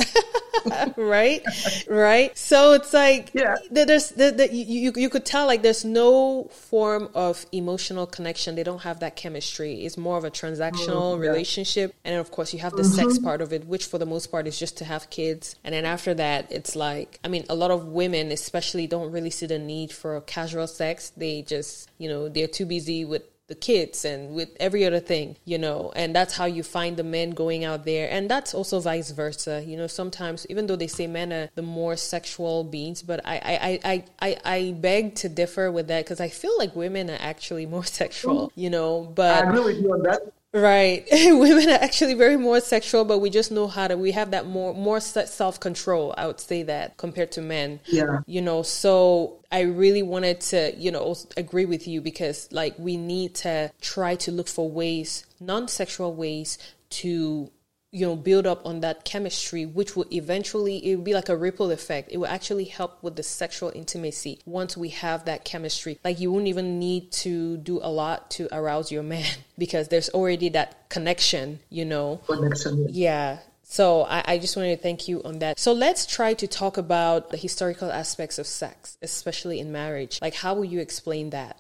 right, 0.98 1.42
right. 1.88 2.38
So 2.38 2.74
it's 2.74 2.94
like 2.94 3.32
yeah. 3.34 3.58
there's 3.70 4.10
the, 4.10 4.32
the, 4.32 4.54
you 4.54 4.94
you 4.96 5.10
could 5.10 5.26
tell 5.26 5.46
like 5.46 5.62
there's 5.62 5.84
no 5.84 6.46
form 6.52 7.10
of 7.14 7.46
emotional 7.52 8.06
connection. 8.06 8.56
They 8.56 8.64
don't 8.64 8.82
have 8.82 9.00
that 9.02 9.16
chemistry. 9.16 9.86
It's 9.86 9.98
more 9.98 10.18
of 10.18 10.24
a 10.24 10.32
transactional 10.32 11.18
mm, 11.18 11.24
yeah. 11.24 11.30
relationship, 11.30 11.96
and 12.04 12.14
then 12.14 12.20
of 12.20 12.32
course 12.32 12.54
you 12.54 12.60
have 12.60 12.74
the 12.74 12.84
mm-hmm. 12.84 13.10
sex 13.10 13.20
part 13.20 13.42
of 13.42 13.52
it, 13.52 13.66
which 13.68 13.86
for 13.86 13.98
the 13.98 14.06
most 14.06 14.28
part 14.32 14.48
is 14.48 14.58
just 14.58 14.78
to 14.78 14.86
have 14.86 15.10
kids. 15.10 15.56
And 15.64 15.74
then 15.74 15.86
after 15.86 16.14
that, 16.16 16.52
it's 16.52 16.76
like 16.76 17.20
I 17.24 17.28
mean, 17.28 17.46
a 17.50 17.56
lot 17.56 17.72
of 17.72 17.88
women 17.88 18.32
especially 18.32 18.88
don't 18.88 19.12
really 19.12 19.30
see 19.30 19.46
the 19.46 19.60
need 19.60 19.92
for 19.92 20.20
casual 20.22 20.68
sex. 20.68 21.12
They 21.18 21.33
just 21.42 21.90
you 21.98 22.08
know 22.08 22.30
they're 22.30 22.48
too 22.48 22.66
busy 22.66 23.04
with 23.06 23.24
the 23.48 23.56
kids 23.56 24.06
and 24.06 24.34
with 24.34 24.50
every 24.60 24.86
other 24.86 25.02
thing, 25.02 25.36
you 25.44 25.58
know, 25.58 25.92
and 25.96 26.16
that's 26.16 26.36
how 26.38 26.46
you 26.46 26.64
find 26.64 26.96
the 26.96 27.04
men 27.04 27.32
going 27.32 27.66
out 27.66 27.84
there. 27.84 28.10
And 28.10 28.30
that's 28.30 28.54
also 28.54 28.80
vice 28.80 29.12
versa. 29.12 29.64
You 29.66 29.76
know, 29.76 29.88
sometimes 29.88 30.48
even 30.50 30.68
though 30.68 30.78
they 30.78 30.88
say 30.88 31.08
men 31.08 31.34
are 31.34 31.50
the 31.56 31.62
more 31.62 31.96
sexual 31.98 32.64
beings, 32.64 33.04
but 33.04 33.20
I 33.26 33.36
I, 33.36 33.80
I, 33.84 34.04
I, 34.22 34.38
I 34.46 34.72
beg 34.72 35.16
to 35.16 35.30
differ 35.30 35.72
with 35.72 35.88
that 35.90 36.06
because 36.06 36.22
I 36.22 36.30
feel 36.30 36.58
like 36.58 36.76
women 36.76 37.10
are 37.10 37.18
actually 37.20 37.66
more 37.66 37.84
sexual, 38.02 38.52
you 38.56 38.70
know, 38.70 39.12
but 39.14 39.46
I 39.46 39.50
agree 39.50 39.74
with 39.74 39.82
you 39.84 39.92
on 39.92 40.04
that. 40.04 40.22
Right. 40.54 41.08
Women 41.12 41.70
are 41.70 41.82
actually 41.82 42.14
very 42.14 42.38
more 42.38 42.60
sexual, 42.60 43.06
but 43.06 43.20
we 43.20 43.32
just 43.32 43.52
know 43.52 43.68
how 43.68 43.88
to, 43.88 43.98
we 43.98 44.12
have 44.12 44.32
that 44.32 44.46
more, 44.46 44.74
more 44.74 45.00
self 45.00 45.60
control. 45.60 46.14
I 46.16 46.28
would 46.28 46.40
say 46.40 46.64
that 46.64 46.98
compared 46.98 47.32
to 47.34 47.42
men. 47.42 47.80
Yeah. 47.86 48.20
You 48.28 48.42
know, 48.42 48.62
so 48.62 49.40
I 49.52 49.62
really 49.62 50.04
wanted 50.04 50.42
to, 50.42 50.76
you 50.78 50.92
know, 50.92 51.16
agree 51.36 51.66
with 51.66 51.88
you 51.88 52.02
because 52.02 52.48
like 52.52 52.76
we 52.78 52.98
need 52.98 53.34
to 53.36 53.72
try 53.82 54.16
to 54.18 54.32
look 54.32 54.48
for 54.48 54.70
ways, 54.70 55.26
non 55.40 55.68
sexual 55.68 56.14
ways 56.14 56.60
to 56.92 57.52
you 57.94 58.06
know 58.06 58.16
build 58.16 58.46
up 58.48 58.66
on 58.66 58.82
that 58.82 59.06
chemistry 59.06 59.66
which 59.66 59.96
will 59.96 60.08
eventually 60.12 60.78
it 60.86 60.96
will 60.96 61.04
be 61.04 61.14
like 61.14 61.30
a 61.30 61.38
ripple 61.38 61.72
effect 61.72 62.10
it 62.12 62.18
will 62.18 62.28
actually 62.28 62.66
help 62.66 63.02
with 63.04 63.16
the 63.16 63.24
sexual 63.24 63.72
intimacy 63.76 64.40
once 64.46 64.76
we 64.76 64.90
have 64.90 65.24
that 65.26 65.46
chemistry 65.46 66.00
like 66.04 66.20
you 66.20 66.32
won't 66.32 66.48
even 66.48 66.80
need 66.80 67.12
to 67.12 67.56
do 67.58 67.80
a 67.84 67.90
lot 67.90 68.30
to 68.32 68.50
arouse 68.52 68.92
your 68.92 69.04
man 69.04 69.26
because 69.58 69.88
there's 69.88 70.10
already 70.10 70.50
that 70.50 70.90
connection 70.90 71.60
you 71.70 71.86
know 71.86 72.20
connection 72.28 72.86
yeah 72.90 73.38
So 73.66 74.04
I, 74.04 74.24
I, 74.34 74.38
just 74.38 74.56
wanted 74.58 74.76
to 74.76 74.84
thank 74.84 75.08
you 75.08 75.24
on 75.24 75.40
that. 75.40 75.58
So 75.58 75.74
let's 75.74 76.06
try 76.06 76.36
to 76.36 76.48
talk 76.48 76.78
about 76.78 77.32
the 77.32 77.38
historical 77.38 77.90
aspects 77.92 78.38
of 78.38 78.46
sex, 78.46 78.98
especially 79.02 79.60
in 79.60 79.72
marriage. 79.72 80.20
Like, 80.22 80.36
how 80.36 80.54
will 80.54 80.66
you 80.66 80.80
explain 80.80 81.32
that? 81.32 81.60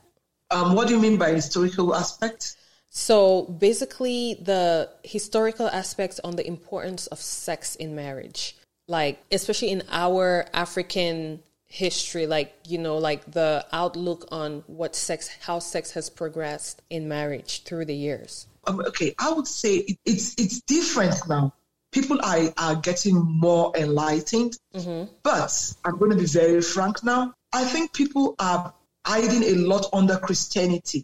Um, 0.52 0.76
what 0.76 0.88
do 0.88 0.94
you 0.94 1.00
mean 1.00 1.18
by 1.18 1.32
historical 1.32 1.96
aspects? 1.96 2.56
So 2.96 3.46
basically, 3.46 4.36
the 4.36 4.88
historical 5.04 5.68
aspects 5.68 6.20
on 6.24 6.36
the 6.36 6.46
importance 6.46 7.08
of 7.08 7.20
sex 7.20 7.76
in 7.76 7.96
marriage, 7.96 8.56
like 8.88 9.20
especially 9.32 9.72
in 9.72 9.82
our 9.90 10.46
African 10.54 11.42
history, 11.66 12.28
like 12.28 12.54
you 12.68 12.78
know, 12.78 13.00
like 13.00 13.32
the 13.32 13.66
outlook 13.74 14.28
on 14.32 14.64
what 14.68 14.96
sex, 14.96 15.28
how 15.42 15.58
sex 15.58 15.90
has 15.94 16.12
progressed 16.12 16.84
in 16.92 17.08
marriage 17.08 17.64
through 17.64 17.86
the 17.86 17.96
years. 17.96 18.46
Um, 18.68 18.80
okay, 18.82 19.16
I 19.18 19.32
would 19.32 19.48
say 19.48 19.78
it, 19.78 19.98
it's 20.06 20.36
it's 20.38 20.62
different 20.62 21.16
now. 21.28 21.52
People 21.92 22.20
are 22.24 22.54
are 22.58 22.76
getting 22.76 23.16
more 23.16 23.76
enlightened, 23.76 24.56
mm-hmm. 24.72 25.12
but 25.24 25.74
I'm 25.84 25.98
going 25.98 26.12
to 26.12 26.18
be 26.18 26.28
very 26.28 26.62
frank 26.62 27.04
now. 27.04 27.34
I 27.54 27.66
think 27.66 27.92
people 27.92 28.36
are 28.38 28.72
hiding 29.04 29.42
a 29.42 29.56
lot 29.56 29.88
under 29.94 30.18
Christianity. 30.18 31.04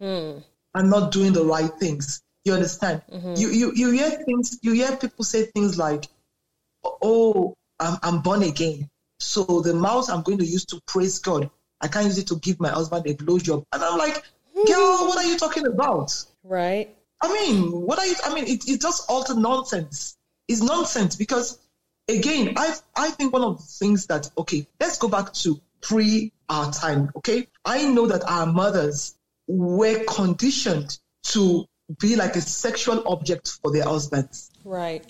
Hmm 0.00 0.38
and 0.74 0.90
not 0.90 1.12
doing 1.12 1.32
the 1.32 1.44
right 1.44 1.70
things. 1.78 2.22
You 2.44 2.54
understand? 2.54 3.02
Mm-hmm. 3.12 3.34
You, 3.36 3.48
you 3.48 3.72
you 3.74 3.90
hear 3.90 4.10
things. 4.10 4.58
You 4.62 4.72
hear 4.72 4.96
people 4.96 5.24
say 5.24 5.44
things 5.46 5.76
like, 5.78 6.06
"Oh, 7.02 7.54
I'm, 7.78 7.98
I'm 8.02 8.20
born 8.22 8.42
again, 8.42 8.88
so 9.18 9.60
the 9.60 9.74
mouth 9.74 10.08
I'm 10.08 10.22
going 10.22 10.38
to 10.38 10.46
use 10.46 10.64
to 10.66 10.80
praise 10.86 11.18
God, 11.18 11.50
I 11.80 11.88
can't 11.88 12.06
use 12.06 12.18
it 12.18 12.28
to 12.28 12.36
give 12.36 12.58
my 12.60 12.70
husband 12.70 13.06
a 13.06 13.14
blowjob." 13.14 13.64
And 13.72 13.82
I'm 13.82 13.98
like, 13.98 14.22
"Girl, 14.54 15.08
what 15.08 15.18
are 15.18 15.28
you 15.28 15.36
talking 15.36 15.66
about?" 15.66 16.12
Right. 16.42 16.94
I 17.20 17.32
mean, 17.32 17.72
what 17.72 17.98
are 17.98 18.06
you? 18.06 18.14
I 18.24 18.34
mean, 18.34 18.44
it, 18.44 18.68
it's 18.68 18.82
just 18.82 19.10
utter 19.10 19.34
nonsense. 19.34 20.16
It's 20.46 20.62
nonsense 20.62 21.16
because, 21.16 21.58
again, 22.08 22.54
I 22.56 22.74
I 22.96 23.10
think 23.10 23.32
one 23.32 23.42
of 23.42 23.58
the 23.58 23.64
things 23.64 24.06
that 24.06 24.30
okay, 24.38 24.66
let's 24.80 24.98
go 24.98 25.08
back 25.08 25.32
to 25.34 25.60
pre 25.80 26.32
our 26.48 26.72
time. 26.72 27.10
Okay, 27.16 27.48
I 27.64 27.84
know 27.90 28.06
that 28.06 28.24
our 28.24 28.46
mothers 28.46 29.17
were 29.48 30.04
conditioned 30.04 30.98
to 31.24 31.64
be 31.98 32.16
like 32.16 32.36
a 32.36 32.40
sexual 32.40 33.02
object 33.08 33.48
for 33.62 33.72
their 33.72 33.84
husbands. 33.84 34.50
Right. 34.64 35.04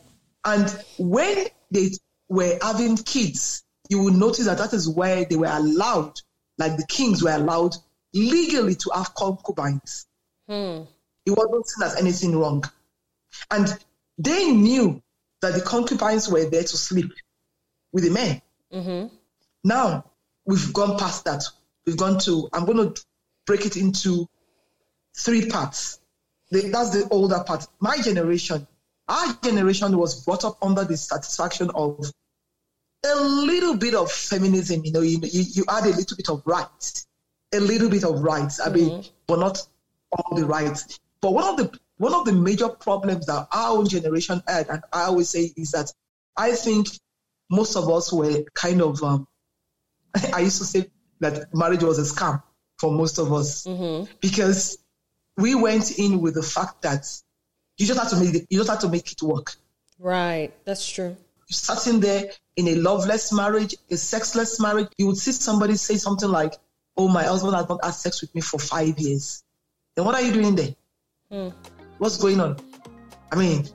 And 0.45 0.71
when 0.99 1.47
they 1.71 1.91
were 2.29 2.57
having 2.63 2.97
kids, 2.97 3.65
you 3.91 4.01
will 4.03 4.13
notice 4.13 4.47
that 4.47 4.59
that 4.59 4.73
is 4.73 4.89
where 4.89 5.25
they 5.25 5.37
were 5.37 5.51
allowed, 5.51 6.15
like 6.57 6.77
the 6.77 6.87
kings 6.89 7.23
were 7.23 7.33
allowed 7.33 7.75
legally 8.15 8.77
to 8.77 8.91
have 8.95 9.15
concubines. 9.15 10.07
Hmm. 10.49 10.83
It 11.27 11.33
wasn't 11.33 11.69
seen 11.69 11.87
as 11.87 11.97
anything 11.97 12.39
wrong. 12.39 12.65
And 13.51 13.77
they 14.17 14.51
knew 14.51 15.03
that 15.43 15.55
the 15.55 15.61
concubines 15.61 16.29
were 16.29 16.45
there 16.45 16.63
to 16.63 16.77
sleep 16.77 17.13
with 17.93 18.05
the 18.05 18.11
men. 18.11 18.43
Mm-hmm. 18.73 19.15
Now, 19.65 20.05
we've 20.47 20.73
gone 20.73 20.99
past 20.99 21.25
that. 21.25 21.45
We've 21.87 21.97
gone 21.97 22.19
to, 22.21 22.49
I'm 22.53 22.65
going 22.65 22.95
to 22.95 23.03
break 23.49 23.65
it 23.65 23.77
into 23.79 24.29
three 25.17 25.49
parts. 25.49 26.01
that's 26.51 26.91
the 26.91 27.09
older 27.11 27.43
part. 27.45 27.67
My 27.81 27.97
generation, 27.99 28.69
our 29.09 29.33
generation 29.43 29.97
was 29.97 30.23
brought 30.25 30.45
up 30.45 30.59
under 30.63 30.85
the 30.85 30.99
satisfaction 30.99 31.71
of 31.75 32.13
a 33.07 33.15
little 33.17 33.77
bit 33.77 33.95
of 33.95 34.13
feminism. 34.13 34.85
You 34.85 34.93
know, 34.93 35.01
you, 35.01 35.19
you, 35.23 35.45
you 35.55 35.65
add 35.67 35.85
a 35.85 35.97
little 35.97 36.17
bit 36.17 36.29
of 36.29 36.43
rights, 36.45 37.07
a 37.55 37.59
little 37.59 37.89
bit 37.89 38.05
of 38.05 38.21
rights. 38.21 38.61
I 38.61 38.69
mean, 38.69 38.91
mm-hmm. 38.91 39.09
but 39.27 39.41
not 39.41 39.67
all 40.13 40.37
the 40.37 40.45
rights. 40.45 41.01
But 41.23 41.33
one 41.33 41.45
of 41.45 41.57
the 41.57 41.79
one 41.97 42.15
of 42.15 42.27
the 42.27 42.33
major 42.33 42.69
problems 42.69 43.27
that 43.27 43.49
our 43.51 43.79
own 43.79 43.89
generation 43.89 44.43
had, 44.47 44.69
and 44.69 44.83
I 44.93 45.05
always 45.05 45.31
say, 45.31 45.53
is 45.57 45.71
that 45.71 45.91
I 46.37 46.53
think 46.53 46.89
most 47.51 47.77
of 47.77 47.89
us 47.89 48.13
were 48.13 48.45
kind 48.53 48.83
of. 48.83 49.03
Um, 49.03 49.27
I 50.35 50.41
used 50.41 50.59
to 50.59 50.65
say 50.65 50.91
that 51.21 51.55
marriage 51.55 51.83
was 51.83 51.99
a 51.99 52.15
scam 52.15 52.43
for 52.79 52.93
most 52.93 53.19
of 53.19 53.33
us 53.33 53.65
mm-hmm. 53.65 54.11
because 54.21 54.79
we 55.37 55.55
went 55.55 55.99
in 55.99 56.21
with 56.21 56.35
the 56.35 56.43
fact 56.43 56.83
that 56.83 57.07
you 57.77 57.87
just 57.87 57.99
have 57.99 58.11
to 58.11 58.17
make 58.17 58.35
it, 58.35 58.47
you 58.51 58.59
just 58.59 58.71
have 58.71 58.81
to 58.81 58.89
make 58.89 59.11
it 59.13 59.23
work. 59.23 59.55
Right, 59.99 60.53
that's 60.65 60.89
true. 60.89 61.17
You're 61.49 61.77
sitting 61.77 62.01
there 62.01 62.31
in 62.57 62.69
a 62.69 62.75
loveless 62.75 63.33
marriage, 63.33 63.75
a 63.91 63.97
sexless 63.97 64.61
marriage. 64.61 64.89
You 64.99 65.07
would 65.07 65.17
see 65.17 65.33
somebody 65.33 65.77
say 65.77 65.97
something 65.97 66.29
like, 66.29 66.55
"Oh, 66.97 67.09
my 67.09 67.23
husband 67.23 67.55
has 67.55 67.69
not 67.69 67.85
had 67.85 67.95
sex 67.95 68.21
with 68.21 68.35
me 68.35 68.41
for 68.41 68.59
five 68.59 68.99
years." 68.99 69.43
Then 69.97 70.05
what 70.05 70.15
are 70.15 70.23
you 70.23 70.33
doing 70.33 70.55
there? 70.55 70.75
Mm. 71.33 71.55
What's 71.99 72.19
going 72.19 72.41
on? 72.41 72.57
I 73.33 73.37
mean, 73.37 73.67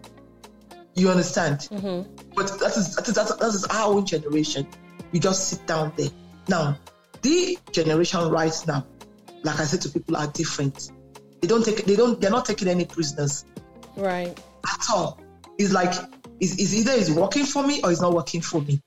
you 0.95 1.09
understand? 1.09 1.59
Mm-hmm. 1.59 2.33
But 2.35 2.59
that 2.59 2.77
is, 2.77 2.95
that 2.95 3.07
is 3.07 3.15
that 3.15 3.41
is 3.41 3.65
our 3.65 3.93
own 3.93 4.05
generation. 4.05 4.67
You 5.11 5.19
just 5.19 5.49
sit 5.49 5.65
down 5.65 5.93
there. 5.97 6.09
Now, 6.47 6.77
the 7.21 7.57
generation 7.71 8.29
right 8.29 8.53
now, 8.67 8.85
like 9.43 9.59
I 9.59 9.63
said 9.65 9.81
to 9.81 9.89
people, 9.89 10.15
are 10.17 10.27
different. 10.27 10.91
They 11.41 11.47
don't 11.47 11.63
take. 11.63 11.85
They 11.85 11.95
don't. 11.95 12.19
They're 12.19 12.31
not 12.31 12.45
taking 12.45 12.67
any 12.67 12.85
prisoners. 12.85 13.45
Right. 13.95 14.37
At 14.65 14.85
all. 14.93 15.19
It's 15.57 15.71
like 15.71 15.93
it's, 16.39 16.59
it's 16.59 16.73
either 16.73 16.93
it's 16.93 17.09
working 17.11 17.45
for 17.45 17.65
me 17.65 17.81
or 17.83 17.91
it's 17.91 18.01
not 18.01 18.13
working 18.13 18.41
for 18.41 18.61
me, 18.61 18.81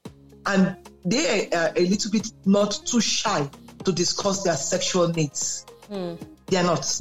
and 0.47 0.77
they 1.05 1.49
are 1.51 1.73
a 1.77 1.87
little 1.87 2.11
bit 2.11 2.33
not 2.45 2.81
too 2.85 3.01
shy 3.01 3.49
to 3.85 3.93
discuss 3.93 4.43
their 4.43 4.57
sexual 4.57 5.09
needs. 5.09 5.65
Hmm. 5.89 6.15
They 6.47 6.57
are 6.57 6.65
not. 6.65 7.01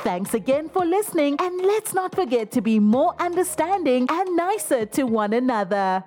Thanks 0.00 0.34
again 0.34 0.68
for 0.68 0.84
listening, 0.84 1.36
and 1.38 1.60
let's 1.62 1.94
not 1.94 2.14
forget 2.14 2.50
to 2.52 2.60
be 2.60 2.80
more 2.80 3.14
understanding 3.20 4.06
and 4.10 4.36
nicer 4.36 4.86
to 4.86 5.04
one 5.04 5.32
another. 5.32 6.04